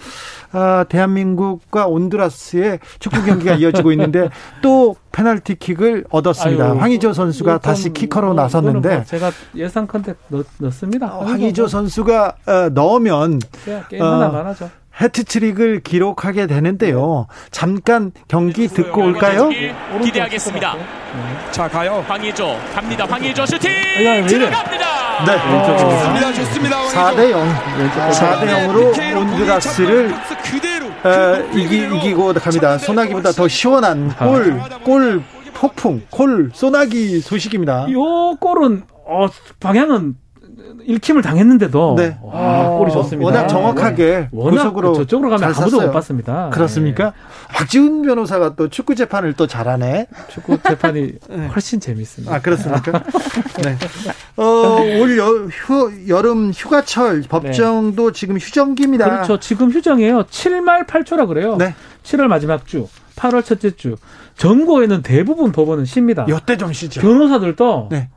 아, 0.52 0.84
대한민국과 0.90 1.86
온두라스의 1.86 2.80
축구 2.98 3.24
경기가 3.24 3.54
이어지고 3.62 3.92
있는데 3.92 4.30
또 4.64 4.96
페널티킥을 5.12 6.06
얻었습니다. 6.10 6.72
아유, 6.72 6.80
황의조 6.80 7.14
선수가 7.14 7.60
다시 7.60 7.94
키커로 7.94 8.34
뭐, 8.34 8.36
나섰는데 8.36 8.96
뭐 8.96 9.04
제가 9.04 9.32
예상 9.56 9.86
컨택 9.86 10.18
넣, 10.30 10.72
습니다 10.72 11.18
어, 11.18 11.24
황의조 11.24 11.68
선수가 11.68 12.36
어, 12.48 12.70
넣으면 12.74 13.40
게임 13.90 14.02
하나 14.02 14.30
많아죠. 14.30 14.72
해트트릭을 15.00 15.82
기록하게 15.82 16.48
되는데요. 16.48 17.28
잠깐 17.52 18.12
경기 18.28 18.68
듣고 18.68 19.04
올까요? 19.04 19.50
기대하겠습니다. 20.04 20.76
자 21.52 21.68
가요. 21.68 22.04
황희조 22.08 22.58
갑니다. 22.74 23.06
황희조 23.08 23.46
슈팅 23.46 23.72
들어갑니다. 24.28 24.98
네, 25.26 25.80
좋습니다. 25.80 26.34
좋습니다. 26.34 26.78
4대 26.88 27.32
0. 27.32 27.56
4대 28.12 28.48
0으로 28.68 29.18
온드라스를 29.18 30.14
어, 31.04 31.50
이기, 31.56 31.86
이기고 31.96 32.34
갑니다. 32.34 32.78
소나기보다 32.78 33.32
더 33.32 33.48
시원한 33.48 34.14
골, 34.16 34.60
골 34.84 35.24
폭풍, 35.54 36.02
골 36.10 36.52
소나기 36.54 37.20
소식입니다. 37.20 37.88
요 37.92 38.36
골은 38.40 38.84
어, 39.06 39.28
방향은 39.60 40.16
읽힘을 40.86 41.22
당했는데도 41.22 41.96
네. 41.98 42.18
와, 42.22 42.70
골이 42.78 42.92
좋습니다. 42.92 43.26
워낙 43.26 43.48
정확하게 43.48 44.30
워낙 44.32 44.58
구석으로 44.58 44.94
저쪽으로 44.94 45.30
가면 45.30 45.54
아무도. 45.54 45.82
못 45.82 45.92
봤습니다. 45.92 46.50
그렇습니까? 46.54 47.06
네. 47.06 47.54
박지훈 47.54 48.02
변호사가 48.04 48.56
또 48.56 48.70
축구 48.70 48.96
재판을 48.96 49.34
또 49.34 49.48
잘하네. 49.48 50.08
축구 50.30 50.58
재판이 50.62 51.14
네. 51.30 51.48
훨씬 51.48 51.80
재밌습니다. 51.80 52.34
아 52.36 52.42
그렇습니까? 52.42 53.04
네. 53.64 53.78
어, 54.38 54.44
올 55.02 55.18
여, 55.18 55.26
휴, 55.50 55.92
여름 56.08 56.52
휴가철 56.52 57.24
법정도 57.28 58.12
네. 58.12 58.20
지금 58.20 58.38
휴정기입니다. 58.38 59.06
그렇죠. 59.06 59.40
지금 59.40 59.72
휴정이에요. 59.72 60.24
7말 60.24 60.86
8초라 60.88 61.28
그래요. 61.28 61.56
네. 61.58 61.76
7월 62.04 62.28
마지막 62.28 62.66
주, 62.66 62.88
8월 63.16 63.44
첫째 63.44 63.76
주. 63.76 63.96
전고에는 64.38 65.02
대부분 65.02 65.52
법원은 65.52 65.86
쉽니다. 65.86 66.26
여태 66.30 66.58
좀 66.58 66.72
쉬죠. 66.72 67.02
변호사들도 67.02 67.88
네. 67.92 68.10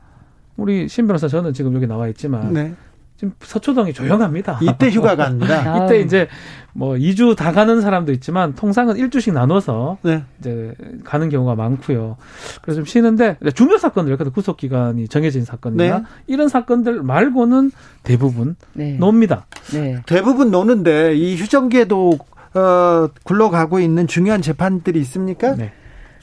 우리 0.57 0.87
신 0.87 1.07
변호사 1.07 1.27
저는 1.27 1.53
지금 1.53 1.73
여기 1.75 1.87
나와 1.87 2.07
있지만 2.07 2.53
네. 2.53 2.73
지금 3.21 3.33
서초동이 3.39 3.93
조용합니다. 3.93 4.59
이때 4.63 4.89
휴가 4.89 5.15
갑니다. 5.15 5.85
이때 5.85 5.99
이제 5.99 6.27
뭐 6.73 6.95
2주 6.95 7.35
다 7.35 7.51
가는 7.51 7.79
사람도 7.79 8.11
있지만 8.13 8.55
통상은 8.55 8.95
1주씩 8.95 9.33
나눠서 9.33 9.99
네. 10.01 10.23
이제 10.39 10.73
가는 11.03 11.29
경우가 11.29 11.53
많고요. 11.53 12.17
그래서 12.63 12.77
좀 12.77 12.85
쉬는데 12.85 13.37
중요 13.53 13.77
사건들 13.77 14.13
예를 14.13 14.31
구속 14.31 14.57
기간이 14.57 15.07
정해진 15.07 15.45
사건이나 15.45 15.99
네. 15.99 16.03
이런 16.25 16.47
사건들 16.47 17.03
말고는 17.03 17.71
대부분 18.01 18.55
네. 18.73 18.97
놉니다. 18.97 19.45
네. 19.71 20.01
대부분 20.07 20.49
노는데 20.49 21.15
이 21.15 21.35
휴정기에도 21.35 22.17
어, 22.53 23.07
굴러가고 23.23 23.79
있는 23.79 24.07
중요한 24.07 24.41
재판들이 24.41 24.99
있습니까? 25.01 25.55
네. 25.55 25.73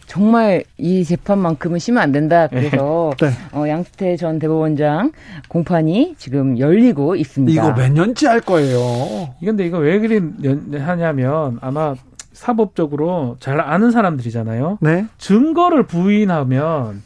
정말 0.08 0.64
이 0.78 1.04
재판만큼은 1.04 1.78
쉬면 1.78 2.02
안 2.02 2.12
된다. 2.12 2.48
그래서 2.48 3.12
네. 3.20 3.30
어, 3.52 3.68
양수태 3.68 4.16
전 4.16 4.38
대법원장 4.38 5.12
공판이 5.48 6.14
지금 6.16 6.58
열리고 6.58 7.14
있습니다. 7.14 7.52
이거 7.62 7.74
몇 7.74 7.92
년째 7.92 8.26
할 8.26 8.40
거예요. 8.40 9.34
근데 9.38 9.66
이거 9.66 9.78
왜 9.78 9.98
그리 10.00 10.18
하냐면 10.78 11.58
아마 11.60 11.94
사법적으로 12.32 13.36
잘 13.38 13.60
아는 13.60 13.90
사람들이잖아요. 13.90 14.78
네. 14.80 15.06
증거를 15.18 15.82
부인하면 15.86 17.02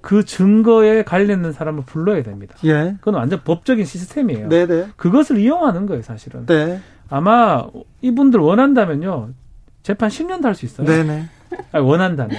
그 0.00 0.24
증거에 0.24 1.04
관련된 1.04 1.52
사람을 1.52 1.84
불러야 1.86 2.24
됩니다. 2.24 2.56
예. 2.64 2.96
그건 2.98 3.14
완전 3.14 3.40
법적인 3.44 3.84
시스템이에요. 3.84 4.48
네네. 4.48 4.66
네. 4.66 4.86
그것을 4.96 5.38
이용하는 5.38 5.86
거예요, 5.86 6.02
사실은. 6.02 6.44
네. 6.46 6.80
아마 7.08 7.64
이분들 8.00 8.40
원한다면요. 8.40 9.28
재판 9.84 10.08
10년도 10.08 10.42
할 10.42 10.54
수 10.56 10.64
있어요. 10.64 10.86
네네. 10.88 11.26
아니, 11.72 11.84
원한다면. 11.84 12.36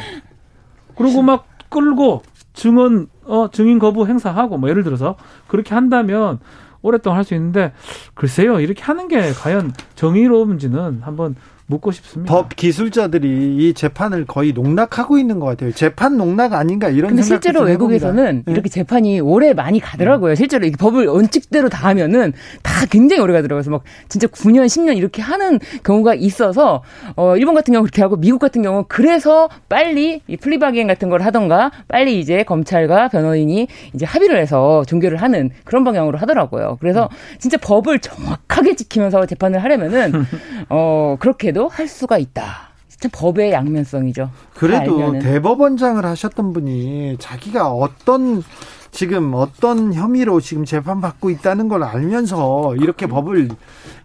그리고 0.96 1.22
막 1.22 1.46
끌고 1.70 2.24
증언 2.54 3.08
어 3.26 3.50
증인 3.52 3.80
거부 3.80 4.06
행사하고 4.06 4.58
뭐 4.58 4.70
예를 4.70 4.84
들어서 4.84 5.16
그렇게 5.48 5.74
한다면 5.74 6.40
오랫동안 6.82 7.18
할 7.18 7.24
수 7.24 7.34
있는데 7.34 7.74
글쎄요 8.14 8.60
이렇게 8.60 8.84
하는 8.84 9.08
게 9.08 9.32
과연 9.32 9.74
정의로운지는 9.96 11.00
한번 11.02 11.36
묻고 11.68 11.92
싶습니다. 11.92 12.34
법 12.34 12.56
기술자들이 12.56 13.58
이 13.58 13.74
재판을 13.74 14.26
거의 14.26 14.52
농락하고 14.52 15.18
있는 15.18 15.40
것 15.40 15.46
같아요. 15.46 15.72
재판 15.72 16.18
농락 16.18 16.54
아닌가 16.54 16.90
이런 16.90 17.10
근데 17.10 17.24
실제로 17.24 17.62
외국에서는 17.62 18.44
네. 18.46 18.52
이렇게 18.52 18.70
재판이 18.70 19.22
오래 19.22 19.54
많이 19.54 19.80
가더라고요. 19.80 20.36
실제로 20.36 20.66
이 20.66 20.72
법을 20.72 21.08
원칙대로 21.08 21.70
다 21.70 21.88
하면은 21.90 22.34
다 22.62 22.86
굉장히 22.90 23.22
오래 23.22 23.34
가더라고요. 23.34 23.62
그래서 23.62 23.72
막 23.72 23.84
진짜 24.10 24.28
9년, 24.28 24.66
10년 24.66 24.98
이렇게 24.98 25.22
하는 25.22 25.60
경우가 25.84 26.16
있어서 26.16 26.84
어 27.16 27.38
일본 27.38 27.56
같은 27.56 27.72
경우 27.72 27.84
그렇게 27.84 28.02
하고 28.02 28.18
미국 28.18 28.40
같은 28.40 28.62
경우 28.62 28.84
그래서 28.88 29.50
빨리 29.70 30.22
이 30.28 30.38
플리바겐 30.38 30.88
같은 30.88 31.10
걸 31.10 31.22
하던가 31.22 31.72
빨리 31.88 32.20
이제 32.20 32.44
검찰과 32.44 33.08
변호인이 33.08 33.68
이제 33.94 34.06
합의를 34.06 34.38
해서 34.38 34.84
종결을 34.88 35.22
하는 35.22 35.52
그런 35.64 35.84
방향으로 35.86 36.18
하더라고요. 36.18 36.78
그래서 36.82 37.10
진짜 37.40 37.58
법을 37.58 38.00
정확하게 38.00 38.76
지키면서 38.76 39.26
재판을 39.26 39.64
하려면은 39.64 40.26
어 40.70 41.16
그렇게 41.20 41.53
도 41.54 41.68
할 41.68 41.88
수가 41.88 42.18
있다. 42.18 42.70
진짜 42.88 43.10
법의 43.12 43.52
양면성이죠. 43.52 44.30
그래도 44.54 45.18
대법원장을 45.20 46.04
하셨던 46.06 46.54
분이 46.54 47.18
자기가 47.20 47.72
어떤 47.72 48.44
지금 48.92 49.34
어떤 49.34 49.94
혐의로 49.94 50.40
지금 50.40 50.66
재판받고 50.66 51.30
있다는 51.32 51.68
걸 51.68 51.84
알면서 51.84 52.76
이렇게 52.76 53.08
법을 53.08 53.50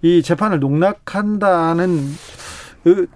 이 0.03 0.23
재판을 0.23 0.61
농락한다는 0.61 2.01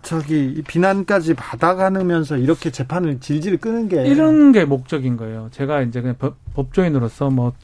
저기 0.02 0.62
비난까지 0.66 1.32
받아가면서 1.34 2.36
이렇게 2.36 2.70
재판을 2.70 3.20
질질 3.20 3.56
끄는 3.56 3.88
게 3.88 4.04
이런 4.06 4.52
게 4.52 4.66
목적인 4.66 5.16
거예요. 5.16 5.48
제가 5.50 5.80
이제 5.82 6.02
그냥 6.02 6.16
법, 6.18 6.74
조인으로서뭐 6.74 7.54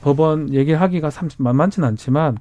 법원 0.00 0.54
얘기하기가 0.54 1.10
참 1.10 1.28
만만치는 1.36 1.86
않지만 1.88 2.38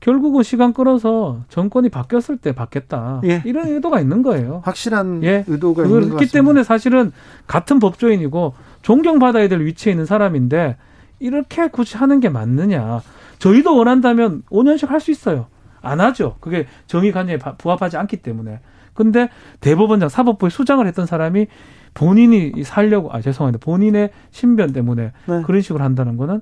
결국은 0.00 0.42
시간 0.42 0.72
끌어서 0.72 1.40
정권이 1.48 1.88
바뀌었을 1.88 2.36
때 2.36 2.52
받겠다. 2.52 3.20
예. 3.24 3.42
이런 3.44 3.68
의도가 3.68 4.00
있는 4.00 4.22
거예요. 4.22 4.60
확실한 4.64 5.22
예. 5.24 5.44
의도가 5.46 5.84
있는 5.84 6.00
것 6.00 6.06
같습니다. 6.10 6.32
때문에 6.32 6.62
사실은 6.64 7.12
같은 7.46 7.78
법조인이고 7.78 8.54
존경받아야 8.82 9.48
될 9.48 9.60
위치에 9.60 9.92
있는 9.92 10.04
사람인데 10.06 10.76
이렇게 11.18 11.68
굳이 11.68 11.96
하는 11.96 12.20
게 12.20 12.28
맞느냐. 12.28 13.00
저희도 13.38 13.76
원한다면 13.76 14.42
5년씩 14.50 14.88
할 14.88 15.00
수 15.00 15.10
있어요. 15.10 15.46
안 15.80 16.00
하죠. 16.00 16.36
그게 16.40 16.66
정의관념에 16.86 17.38
부합하지 17.58 17.96
않기 17.96 18.18
때문에. 18.18 18.60
근데 18.92 19.28
대법원장 19.60 20.08
사법부에 20.08 20.50
수장을 20.50 20.84
했던 20.86 21.06
사람이 21.06 21.46
본인이 21.96 22.62
살려고 22.62 23.10
아 23.10 23.20
죄송합니다 23.20 23.64
본인의 23.64 24.10
신변 24.30 24.72
때문에 24.72 25.12
네. 25.26 25.42
그런 25.44 25.62
식으로 25.62 25.82
한다는 25.82 26.16
거는 26.16 26.40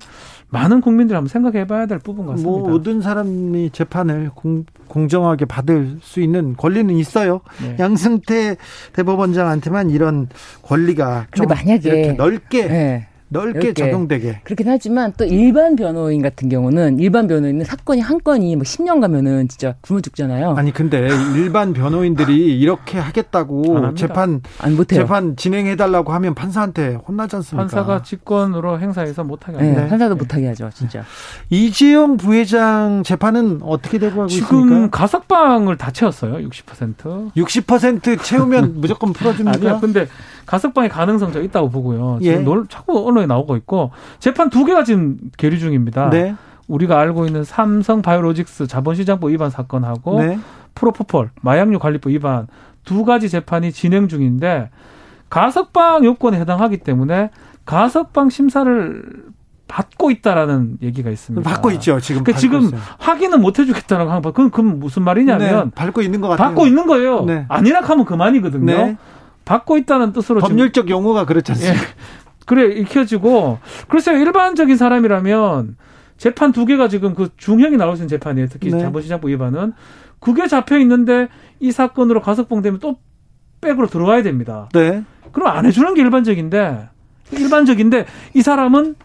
많은 0.49 0.81
국민들이 0.81 1.15
한번 1.15 1.29
생각해봐야 1.29 1.85
될 1.85 1.99
부분 1.99 2.25
같습니다. 2.27 2.49
뭐 2.49 2.69
모든 2.69 3.01
사람이 3.01 3.71
재판을 3.71 4.29
공, 4.35 4.65
정하게 5.09 5.45
받을 5.45 5.97
수 6.01 6.21
있는 6.21 6.55
권리는 6.55 6.93
있어요. 6.95 7.41
네. 7.61 7.75
양승태 7.79 8.57
대법원장한테만 8.93 9.89
이런 9.89 10.29
권리가 10.61 11.27
좀 11.33 11.47
만약에 11.47 12.13
넓게 12.17 12.67
네. 12.67 13.07
넓게, 13.35 13.59
넓게, 13.59 13.73
적용되게. 13.73 14.41
그렇긴 14.43 14.67
하지만 14.69 15.13
또 15.17 15.25
일반 15.25 15.75
변호인 15.75 16.21
같은 16.21 16.49
경우는 16.49 16.99
일반 16.99 17.27
변호인은 17.27 17.65
사건이 17.65 18.01
한 18.01 18.19
건이 18.23 18.55
뭐 18.55 18.63
10년 18.63 18.99
가면은 19.01 19.47
진짜 19.47 19.75
굶어 19.81 20.01
죽잖아요. 20.01 20.55
아니 20.57 20.71
근데 20.73 21.09
일반 21.35 21.73
변호인들이 21.73 22.59
이렇게 22.59 22.97
하겠다고 22.97 23.93
재판 23.95 24.41
안 24.59 24.75
못해요. 24.75 25.01
재판 25.01 25.35
진행해 25.35 25.75
달라고 25.75 26.11
하면 26.13 26.33
판사한테 26.33 26.97
혼나지 27.07 27.35
않습니까? 27.37 27.67
판사가 27.67 28.01
직권으로 28.03 28.79
행사해서 28.79 29.23
못 29.23 29.47
하게 29.47 29.59
하죠. 29.59 29.81
네, 29.81 29.87
판사도 29.87 30.15
못하게 30.15 30.47
하죠, 30.47 30.69
진짜. 30.73 31.03
이재용 31.49 32.17
부회장 32.17 33.03
재판은 33.03 33.59
어떻게 33.61 33.99
되고 33.99 34.21
하고 34.21 34.27
지금 34.27 34.45
있습니까? 34.45 34.75
지금 34.75 34.89
가석방을 34.91 35.77
다 35.77 35.91
채웠어요. 35.91 36.47
60%. 36.47 37.31
60% 37.33 38.23
채우면 38.23 38.81
무조건 38.81 39.13
풀어줍니까? 39.13 39.57
아니요. 39.59 39.79
근데 39.81 40.07
가석방의 40.45 40.89
가능성 40.89 41.31
저 41.31 41.41
있다고 41.41 41.69
보고요. 41.69 42.19
지금 42.21 42.39
예. 42.39 42.39
놀, 42.43 42.67
자꾸 42.67 43.05
언론에 43.07 43.25
나오고 43.25 43.55
있고 43.57 43.91
재판 44.19 44.49
두 44.49 44.65
개가 44.65 44.83
지금 44.83 45.17
계류 45.37 45.57
중입니다. 45.57 46.09
네. 46.09 46.35
우리가 46.67 46.99
알고 46.99 47.25
있는 47.25 47.43
삼성 47.43 48.01
바이오로직스 48.01 48.67
자본시장법 48.67 49.31
위반 49.31 49.49
사건하고 49.49 50.21
네. 50.21 50.39
프로포폴 50.73 51.29
마약류 51.41 51.79
관리법 51.79 52.11
위반 52.11 52.47
두 52.83 53.05
가지 53.05 53.29
재판이 53.29 53.71
진행 53.71 54.07
중인데 54.07 54.69
가석방 55.29 56.05
요건에 56.05 56.39
해당하기 56.39 56.77
때문에 56.77 57.29
가석방 57.65 58.29
심사를 58.29 59.03
받고 59.67 60.11
있다라는 60.11 60.77
얘기가 60.83 61.09
있습니다. 61.09 61.49
받고 61.49 61.71
있죠. 61.71 61.99
지금 61.99 62.23
그러니까 62.23 62.39
지금 62.39 62.61
있어요. 62.61 62.79
확인은 62.99 63.41
못 63.41 63.57
해주겠다는 63.57 64.05
거. 64.05 64.21
그건, 64.21 64.51
그건 64.51 64.79
무슨 64.79 65.03
말이냐면 65.03 65.65
네, 65.65 65.71
받고 65.73 66.01
있는 66.03 66.21
것 66.21 66.27
같아요. 66.29 66.47
받고 66.49 66.67
있는 66.67 66.85
거예요. 66.85 67.25
네. 67.25 67.45
아니라 67.49 67.81
하면 67.81 68.05
그만이거든요. 68.05 68.65
네. 68.65 68.97
받고 69.45 69.77
있다는 69.77 70.11
뜻으로 70.11 70.41
법률적 70.41 70.89
용어가 70.89 71.25
그렇지 71.25 71.51
않습니까? 71.53 71.81
예. 71.81 71.87
그래 72.45 72.73
익혀지고 72.73 73.59
글쎄요 73.87 74.17
일반적인 74.19 74.77
사람이라면 74.77 75.77
재판 76.17 76.51
두 76.51 76.65
개가 76.65 76.87
지금 76.87 77.13
그 77.13 77.29
중형이 77.37 77.77
나올 77.77 77.95
수 77.95 78.01
있는 78.01 78.09
재판이에요. 78.09 78.47
특히 78.49 78.71
네. 78.71 78.79
자본시장법 78.79 79.29
위반은 79.29 79.73
그게 80.19 80.47
잡혀 80.47 80.77
있는데 80.79 81.27
이 81.59 81.71
사건으로 81.71 82.21
가석방되면 82.21 82.79
또 82.79 82.97
백으로 83.61 83.87
들어와야 83.87 84.23
됩니다. 84.23 84.69
네. 84.73 85.03
그럼 85.31 85.49
안 85.49 85.65
해주는 85.65 85.93
게 85.93 86.01
일반적인데 86.01 86.89
일반적인데 87.31 88.05
이 88.33 88.41
사람은 88.41 88.95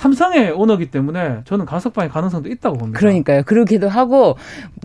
삼성의 0.00 0.52
오너기 0.52 0.90
때문에 0.90 1.40
저는 1.44 1.66
가석방의 1.66 2.08
가능성도 2.08 2.48
있다고 2.48 2.78
봅니다. 2.78 2.98
그러니까요. 2.98 3.42
그러기도 3.44 3.86
하고 3.90 4.36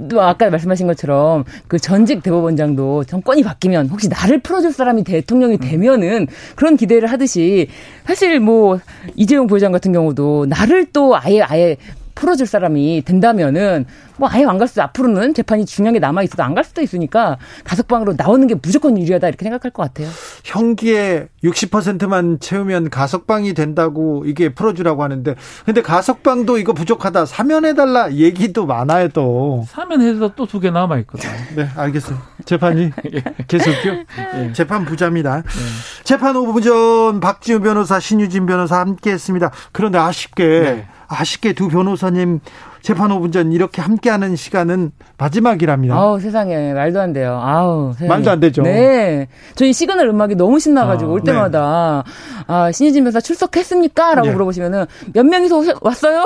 또 0.09 0.21
아까 0.21 0.49
말씀하신 0.49 0.87
것처럼 0.87 1.45
그 1.69 1.79
전직 1.79 2.21
대법원장도 2.21 3.05
정권이 3.05 3.41
바뀌면 3.43 3.87
혹시 3.87 4.09
나를 4.09 4.39
풀어줄 4.39 4.73
사람이 4.73 5.05
대통령이 5.05 5.57
되면은 5.57 6.27
그런 6.55 6.75
기대를 6.75 7.09
하듯이 7.09 7.69
사실 8.05 8.41
뭐 8.41 8.79
이재용 9.15 9.47
부회장 9.47 9.71
같은 9.71 9.93
경우도 9.93 10.47
나를 10.49 10.87
또 10.91 11.15
아예 11.15 11.39
아예 11.41 11.77
풀어줄 12.15 12.47
사람이 12.47 13.03
된다면은 13.05 13.85
뭐 14.17 14.29
아예 14.31 14.45
안 14.45 14.57
갈 14.57 14.67
수도 14.69 14.81
앞으로는 14.83 15.33
재판이 15.33 15.65
중요한 15.65 15.93
게 15.93 15.99
남아 15.99 16.23
있어도 16.23 16.41
안 16.43 16.55
갈 16.55 16.63
수도 16.63 16.81
있으니까 16.81 17.37
가석방으로 17.65 18.13
나오는 18.17 18.47
게 18.47 18.55
무조건 18.55 18.97
유리하다 18.97 19.27
이렇게 19.27 19.43
생각할 19.43 19.71
것 19.71 19.83
같아요. 19.83 20.07
형기의 20.45 21.27
60%만 21.43 22.39
채우면 22.39 22.89
가석방이 22.89 23.53
된다고 23.53 24.23
이게 24.25 24.49
풀어주라고 24.53 25.03
하는데 25.03 25.35
근데 25.65 25.81
가석방도 25.81 26.57
이거 26.57 26.71
부족하다 26.73 27.25
사면해달라 27.25 28.13
얘기도 28.13 28.65
많아요 28.65 29.09
또. 29.09 29.65
사면해서 29.67 30.33
또 30.35 30.45
두 30.45 30.59
개 30.61 30.71
남아 30.71 30.97
있거든. 30.99 31.29
네 31.55 31.67
알겠어요. 31.75 32.17
재판이 32.45 32.91
예. 33.13 33.23
계속요. 33.47 34.03
예. 34.37 34.53
재판 34.53 34.85
부자입니다. 34.85 35.39
예. 35.39 36.03
재판 36.05 36.35
5분 36.35 36.63
전 36.63 37.19
박지훈 37.19 37.59
변호사 37.59 37.99
신유진 37.99 38.45
변호사 38.45 38.79
함께했습니다. 38.79 39.51
그런데 39.73 39.97
아쉽게 39.97 40.45
네. 40.47 40.87
아쉽게 41.07 41.53
두 41.53 41.67
변호사님 41.67 42.39
재판 42.85 43.09
5분 43.09 43.33
전 43.33 43.51
이렇게 43.51 43.81
함께하는 43.81 44.35
시간은 44.35 44.91
마지막이랍니다. 45.17 45.95
아우 45.95 46.19
세상에 46.19 46.71
말도 46.71 47.01
안 47.01 47.13
돼요. 47.13 47.39
아우 47.43 47.93
세상에. 47.93 48.09
말도 48.09 48.29
안 48.29 48.39
되죠. 48.39 48.61
네, 48.61 49.27
저희 49.55 49.73
시그널 49.73 50.07
음악이 50.09 50.35
너무 50.35 50.59
신나가지고 50.59 51.09
아, 51.09 51.13
올 51.15 51.21
때마다 51.23 52.03
네. 52.05 52.43
아 52.45 52.71
신유진 52.71 53.03
변호사 53.03 53.19
출석했습니까?라고 53.19 54.27
네. 54.27 54.33
물어보시면은 54.33 54.85
몇 55.13 55.25
명이서 55.25 55.63
왔어요? 55.81 56.25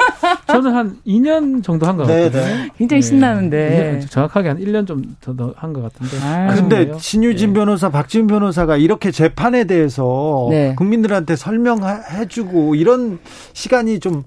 저는 0.48 0.74
한 0.74 0.96
2년 1.06 1.62
정도 1.62 1.86
한 1.86 1.98
것 1.98 2.04
같아요. 2.04 2.30
네. 2.30 2.70
굉장히 2.78 3.02
네. 3.02 3.06
신나는데 3.06 4.00
정확하게 4.08 4.48
한 4.48 4.58
1년 4.58 4.86
좀 4.86 5.02
더 5.20 5.52
한 5.58 5.74
것 5.74 5.82
같은데. 5.82 6.16
아, 6.24 6.54
근데 6.54 6.90
신유진 6.96 7.52
네. 7.52 7.60
변호사, 7.60 7.90
박지훈 7.90 8.28
변호사가 8.28 8.78
이렇게 8.78 9.10
재판에 9.10 9.64
대해서 9.64 10.46
네. 10.48 10.74
국민들한테 10.74 11.36
설명해주고 11.36 12.76
이런 12.76 13.18
시간이 13.52 14.00
좀 14.00 14.22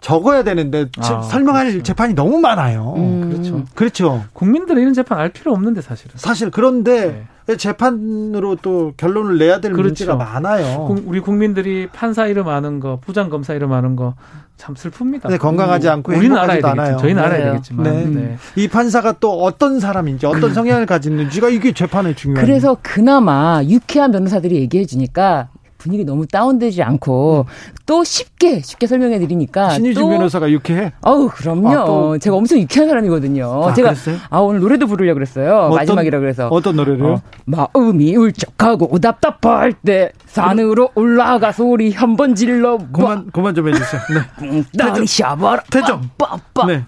적어야 0.00 0.44
되는데 0.44 0.86
아, 0.98 1.22
설명할 1.22 1.66
그렇죠. 1.66 1.82
재판이 1.82 2.14
너무 2.14 2.38
많아요. 2.38 2.94
음. 2.96 3.30
그렇죠. 3.30 3.64
그렇죠. 3.74 4.24
국민들은 4.32 4.80
이런 4.80 4.94
재판 4.94 5.18
알 5.18 5.30
필요 5.30 5.52
없는데 5.52 5.80
사실은. 5.80 6.12
사실 6.16 6.50
그런데 6.50 7.26
네. 7.46 7.56
재판으로 7.56 8.56
또 8.62 8.92
결론을 8.96 9.38
내야 9.38 9.60
될 9.60 9.72
그렇죠. 9.72 9.88
문제가 9.88 10.16
많아요. 10.16 10.96
우리 11.04 11.20
국민들이 11.20 11.88
판사 11.92 12.26
이름 12.26 12.48
아는 12.48 12.80
거, 12.80 12.98
부장 13.04 13.30
검사 13.30 13.54
이름 13.54 13.72
아는 13.72 13.96
거 13.96 14.14
참 14.56 14.74
슬픕니다. 14.74 15.28
네, 15.28 15.36
건강하지 15.36 15.88
않고 15.88 16.12
우리는 16.12 16.36
알아야 16.36 16.60
되겠죠. 16.60 16.96
저희는 16.98 17.22
네. 17.22 17.26
알아야 17.28 17.44
되겠지만. 17.52 17.84
네. 17.84 18.04
네. 18.06 18.36
이 18.56 18.68
판사가 18.68 19.16
또 19.20 19.42
어떤 19.42 19.80
사람인지 19.80 20.26
어떤 20.26 20.54
성향을 20.54 20.86
가지는지가 20.86 21.50
이게 21.50 21.72
재판에 21.72 22.14
중요해요. 22.14 22.44
그래서 22.44 22.76
그나마 22.82 23.62
유쾌한 23.64 24.12
변호사들이 24.12 24.56
얘기해 24.56 24.86
주니까 24.86 25.48
분위기 25.86 26.04
너무 26.04 26.26
다운되지 26.26 26.82
않고 26.82 27.46
또 27.86 28.02
쉽게 28.04 28.60
쉽게 28.60 28.86
설명해 28.88 29.18
드리니까 29.20 29.70
신유진 29.70 30.02
변호사가 30.08 30.50
유쾌해? 30.50 30.92
어우 31.02 31.28
그럼요. 31.28 32.14
아, 32.14 32.18
제가 32.18 32.36
엄청 32.36 32.58
유쾌한 32.58 32.88
사람이거든요. 32.88 33.64
아, 33.68 33.72
제가 33.72 33.90
그랬어요? 33.90 34.16
아 34.28 34.38
오늘 34.40 34.60
노래도 34.60 34.86
부르려 34.86 35.12
고 35.12 35.16
그랬어요. 35.16 35.56
어떤, 35.66 35.76
마지막이라 35.76 36.18
그래서 36.18 36.48
어떤 36.48 36.74
노래를? 36.76 37.06
어, 37.06 37.22
마음이 37.44 38.16
울적하고 38.16 38.98
답답할 38.98 39.72
때 39.72 40.10
산으로 40.26 40.90
올라가 40.96 41.52
소리 41.52 41.92
한 41.92 42.16
번 42.16 42.34
질러 42.34 42.78
그만 42.92 43.26
그만 43.30 43.54
좀 43.54 43.68
해주세요. 43.68 44.00
네. 44.40 44.62
딸이 44.78 45.06
샤바라 45.06 45.62
태점 45.70 46.08
빠빠빠 46.16 46.66
네. 46.66 46.82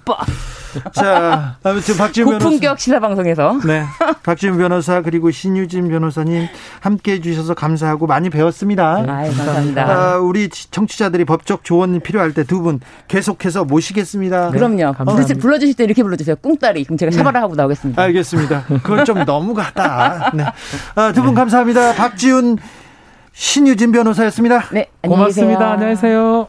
자, 0.92 1.56
아무튼 1.62 1.96
박지훈 1.96 2.26
변호사. 2.28 2.44
고품격 2.44 2.78
시사 2.80 3.00
방송에서. 3.00 3.58
네. 3.66 3.84
박지훈 4.22 4.58
변호사 4.58 5.00
그리고 5.02 5.30
신유진 5.30 5.88
변호사님 5.88 6.46
함께 6.80 7.12
해주셔서 7.12 7.54
감사하고 7.54 8.06
많이 8.06 8.30
배웠습니다. 8.30 9.02
네, 9.02 9.10
아유, 9.12 9.36
감사합니다. 9.36 9.82
아, 9.90 10.16
우리 10.18 10.48
청취자들이 10.48 11.24
법적 11.24 11.64
조언이 11.64 12.00
필요할 12.00 12.32
때 12.34 12.44
두 12.44 12.60
분 12.62 12.80
계속해서 13.08 13.64
모시겠습니다. 13.64 14.50
그럼요. 14.50 14.94
네. 15.16 15.34
불러주실 15.34 15.74
때 15.76 15.84
이렇게 15.84 16.02
불러주세요. 16.02 16.36
꿍따리. 16.36 16.84
그럼 16.84 16.96
제가 16.98 17.10
샤바라 17.10 17.32
네. 17.32 17.38
하고 17.40 17.54
나오겠습니다. 17.54 18.02
알겠습니다. 18.02 18.64
그건 18.82 19.04
좀 19.04 19.24
너무 19.26 19.54
가다. 19.54 20.30
네. 20.34 20.44
아, 20.94 21.12
두분 21.12 21.34
네. 21.34 21.40
감사합니다. 21.40 21.94
박지훈 21.94 22.58
신유진 23.32 23.92
변호사였습니다. 23.92 24.64
네. 24.72 24.88
고맙습니다. 25.02 25.72
안녕하세요. 25.72 26.48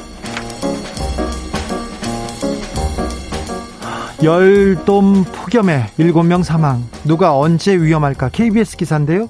열돔 4.23 5.23
폭염에 5.33 5.87
7명 5.97 6.43
사망. 6.43 6.83
누가 7.05 7.35
언제 7.35 7.75
위험할까? 7.75 8.29
KBS 8.29 8.77
기사인데요. 8.77 9.27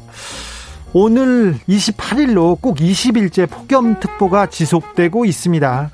오늘 0.91 1.57
28일로 1.69 2.59
꼭 2.59 2.75
20일째 2.75 3.49
폭염특보가 3.49 4.47
지속되고 4.47 5.23
있습니다. 5.23 5.91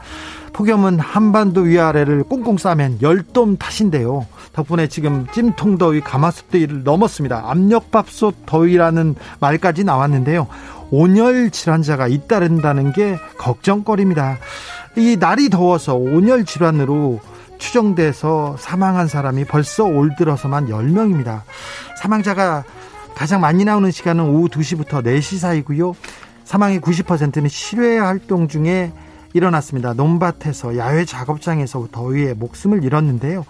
폭염은 0.53 0.99
한반도 0.99 1.61
위아래를 1.61 2.23
꽁꽁 2.23 2.57
싸면 2.57 2.97
열돔 3.03 3.57
탓인데요. 3.57 4.25
덕분에 4.53 4.87
지금 4.87 5.27
찜통더위 5.31 6.01
가마솥더위를 6.01 6.83
넘었습니다. 6.83 7.43
압력밥솥 7.45 8.47
더위라는 8.47 9.13
말까지 9.39 9.83
나왔는데요. 9.83 10.47
온열 10.89 11.51
질환자가 11.51 12.07
잇따른다는 12.07 12.93
게 12.93 13.19
걱정거리입니다. 13.37 14.39
이 14.95 15.17
날이 15.19 15.51
더워서 15.51 15.93
온열 15.93 16.45
질환으로 16.45 17.19
추정돼서 17.57 18.55
사망한 18.59 19.07
사람이 19.07 19.45
벌써 19.45 19.85
올 19.85 20.15
들어서만 20.15 20.67
10명입니다. 20.67 21.41
사망자가 22.01 22.63
가장 23.15 23.41
많이 23.41 23.65
나오는 23.65 23.89
시간은 23.89 24.25
오후 24.25 24.47
2시부터 24.47 25.03
4시 25.03 25.37
사이고요. 25.39 25.95
사망의 26.43 26.79
90%는 26.79 27.49
실외 27.49 27.97
활동 27.97 28.47
중에 28.47 28.91
일어났습니다. 29.33 29.93
논밭에서 29.93 30.77
야외 30.77 31.03
작업장에서 31.05 31.87
더위에 31.91 32.33
목숨을 32.33 32.83
잃었는데요. 32.83 33.45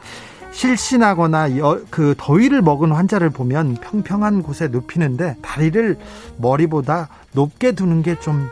실신하거나 0.52 1.58
여, 1.58 1.82
그 1.92 2.16
더위를 2.18 2.62
먹은 2.62 2.92
환자를 2.92 3.30
보면 3.30 3.76
평평한 3.76 4.42
곳에 4.42 4.70
눕히는데 4.70 5.36
다리를 5.42 5.98
머리보다 6.38 7.10
높게 7.34 7.74
두는 7.74 8.02
게 8.02 8.16
좀 8.16 8.50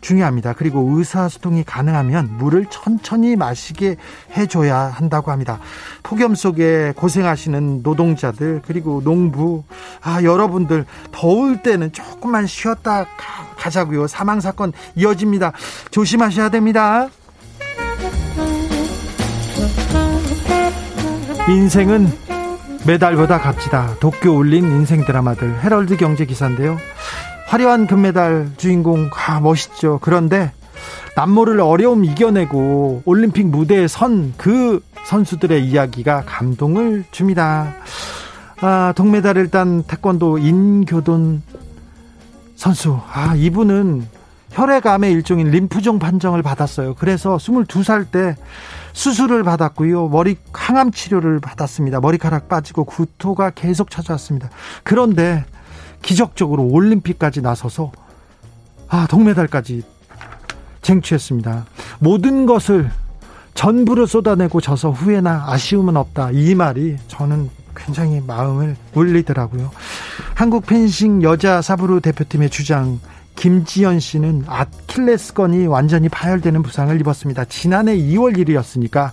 중요합니다. 0.00 0.54
그리고 0.54 0.80
의사소통이 0.96 1.64
가능하면 1.64 2.36
물을 2.38 2.66
천천히 2.70 3.36
마시게 3.36 3.96
해줘야 4.36 4.78
한다고 4.78 5.30
합니다. 5.30 5.58
폭염 6.02 6.34
속에 6.34 6.92
고생하시는 6.96 7.82
노동자들 7.82 8.62
그리고 8.66 9.02
농부 9.02 9.64
아 10.02 10.22
여러분들 10.22 10.84
더울 11.12 11.62
때는 11.62 11.92
조금만 11.92 12.46
쉬었다 12.46 13.06
가 13.56 13.70
자고요. 13.70 14.06
사망 14.06 14.40
사건 14.40 14.72
이어집니다. 14.94 15.52
조심하셔야 15.90 16.48
됩니다. 16.48 17.08
인생은 21.48 22.12
메달보다 22.86 23.40
값지다. 23.40 23.96
도쿄 24.00 24.34
올린 24.34 24.64
인생 24.64 25.04
드라마들 25.04 25.62
헤럴드 25.62 25.96
경제 25.96 26.24
기사인데요. 26.24 26.78
화려한 27.48 27.86
금메달 27.86 28.52
주인공 28.58 29.10
아 29.26 29.40
멋있죠. 29.40 29.98
그런데 30.02 30.52
남모를 31.16 31.60
어려움 31.60 32.04
이겨내고 32.04 33.02
올림픽 33.04 33.46
무대에 33.46 33.88
선 33.88 34.34
그 34.36 34.80
선수들의 35.08 35.64
이야기가 35.66 36.24
감동을 36.26 37.04
줍니다. 37.10 37.72
아, 38.60 38.92
동메달을 38.94 39.48
딴 39.48 39.82
태권도 39.84 40.36
인교돈 40.36 41.42
선수. 42.56 43.00
아, 43.10 43.34
이분은 43.34 44.06
혈액암의 44.50 45.10
일종인 45.12 45.50
림프종 45.50 45.98
판정을 45.98 46.42
받았어요. 46.42 46.94
그래서 46.96 47.36
22살 47.36 48.10
때 48.10 48.36
수술을 48.92 49.44
받았고요. 49.44 50.08
머리 50.08 50.36
항암 50.52 50.90
치료를 50.90 51.40
받았습니다. 51.40 52.00
머리카락 52.00 52.48
빠지고 52.48 52.84
구토가 52.84 53.50
계속 53.50 53.90
찾아왔습니다. 53.90 54.50
그런데 54.82 55.46
기적적으로 56.02 56.64
올림픽까지 56.64 57.42
나서서 57.42 57.92
아, 58.88 59.06
동메달까지 59.08 59.82
쟁취했습니다. 60.82 61.66
모든 61.98 62.46
것을 62.46 62.90
전부를 63.54 64.06
쏟아내고 64.06 64.60
져서 64.60 64.92
후회나 64.92 65.46
아쉬움은 65.48 65.96
없다. 65.96 66.30
이 66.32 66.54
말이 66.54 66.96
저는 67.08 67.50
굉장히 67.76 68.20
마음을 68.20 68.76
울리더라고요. 68.94 69.70
한국 70.34 70.66
펜싱 70.66 71.22
여자 71.22 71.60
사브르 71.60 72.00
대표팀의 72.00 72.50
주장 72.50 73.00
김지연 73.36 74.00
씨는 74.00 74.44
아킬레스건이 74.46 75.66
완전히 75.66 76.08
파열되는 76.08 76.62
부상을 76.62 77.00
입었습니다. 77.00 77.44
지난해 77.44 77.96
2월 77.96 78.36
1일이었으니까 78.36 79.10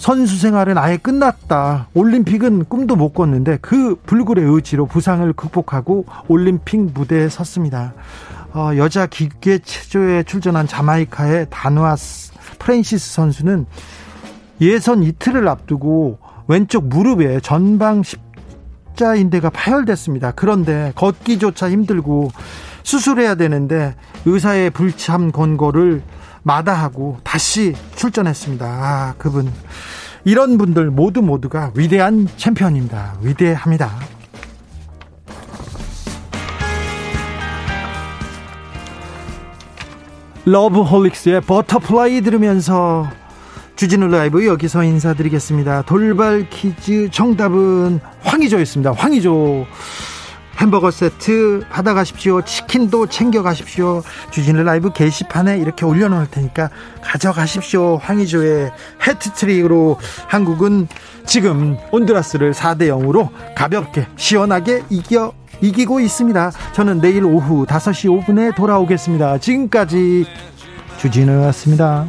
선수 0.00 0.38
생활은 0.38 0.78
아예 0.78 0.96
끝났다. 0.96 1.88
올림픽은 1.92 2.64
꿈도 2.64 2.96
못 2.96 3.12
꿨는데 3.12 3.58
그 3.60 3.96
불굴의 4.06 4.46
의지로 4.46 4.86
부상을 4.86 5.30
극복하고 5.34 6.06
올림픽 6.26 6.80
무대에 6.94 7.28
섰습니다. 7.28 7.92
어, 8.54 8.70
여자 8.78 9.04
기계 9.06 9.58
체조에 9.58 10.22
출전한 10.22 10.66
자마이카의 10.66 11.48
다누아스 11.50 12.32
프랜시스 12.58 13.12
선수는 13.12 13.66
예선 14.62 15.02
이틀을 15.02 15.46
앞두고 15.46 16.18
왼쪽 16.48 16.86
무릎에 16.86 17.38
전방 17.40 18.02
십자인대가 18.02 19.50
파열됐습니다. 19.50 20.30
그런데 20.30 20.92
걷기조차 20.94 21.70
힘들고 21.70 22.30
수술해야 22.84 23.34
되는데 23.34 23.94
의사의 24.24 24.70
불참 24.70 25.30
권고를 25.30 26.02
마다하고 26.42 27.18
다시 27.22 27.74
출전했습니다. 27.96 28.66
아, 28.66 29.14
그분. 29.18 29.52
이런 30.24 30.58
분들 30.58 30.90
모두 30.90 31.22
모두가 31.22 31.72
위대한 31.74 32.28
챔피언입니다. 32.36 33.16
위대합니다. 33.22 33.90
러브홀릭스의 40.44 41.42
Butterfly 41.42 42.22
들으면서 42.22 43.08
주진우 43.76 44.08
라이브 44.08 44.46
여기서 44.46 44.84
인사드리겠습니다. 44.84 45.82
돌발 45.82 46.48
퀴즈 46.50 47.08
정답은 47.10 48.00
황의조였습니다. 48.22 48.92
황의조. 48.92 49.66
햄버거 50.60 50.90
세트 50.90 51.64
받아가십시오. 51.70 52.42
치킨도 52.42 53.06
챙겨가십시오. 53.06 54.02
주진우 54.30 54.62
라이브 54.62 54.92
게시판에 54.92 55.56
이렇게 55.58 55.86
올려놓을 55.86 56.26
테니까 56.30 56.68
가져가십시오. 57.02 57.96
황희조의 57.96 58.70
해트트릭으로 59.06 59.98
한국은 60.28 60.86
지금 61.24 61.78
온두라스를 61.92 62.52
4대 62.52 62.88
0으로 62.88 63.30
가볍게 63.56 64.06
시원하게 64.16 64.84
이겨 64.90 65.32
이기고 65.62 66.00
있습니다. 66.00 66.52
저는 66.72 67.00
내일 67.00 67.24
오후 67.24 67.64
5시 67.64 68.24
5분에 68.24 68.54
돌아오겠습니다. 68.54 69.38
지금까지 69.38 70.26
주진우였습니다. 70.98 72.06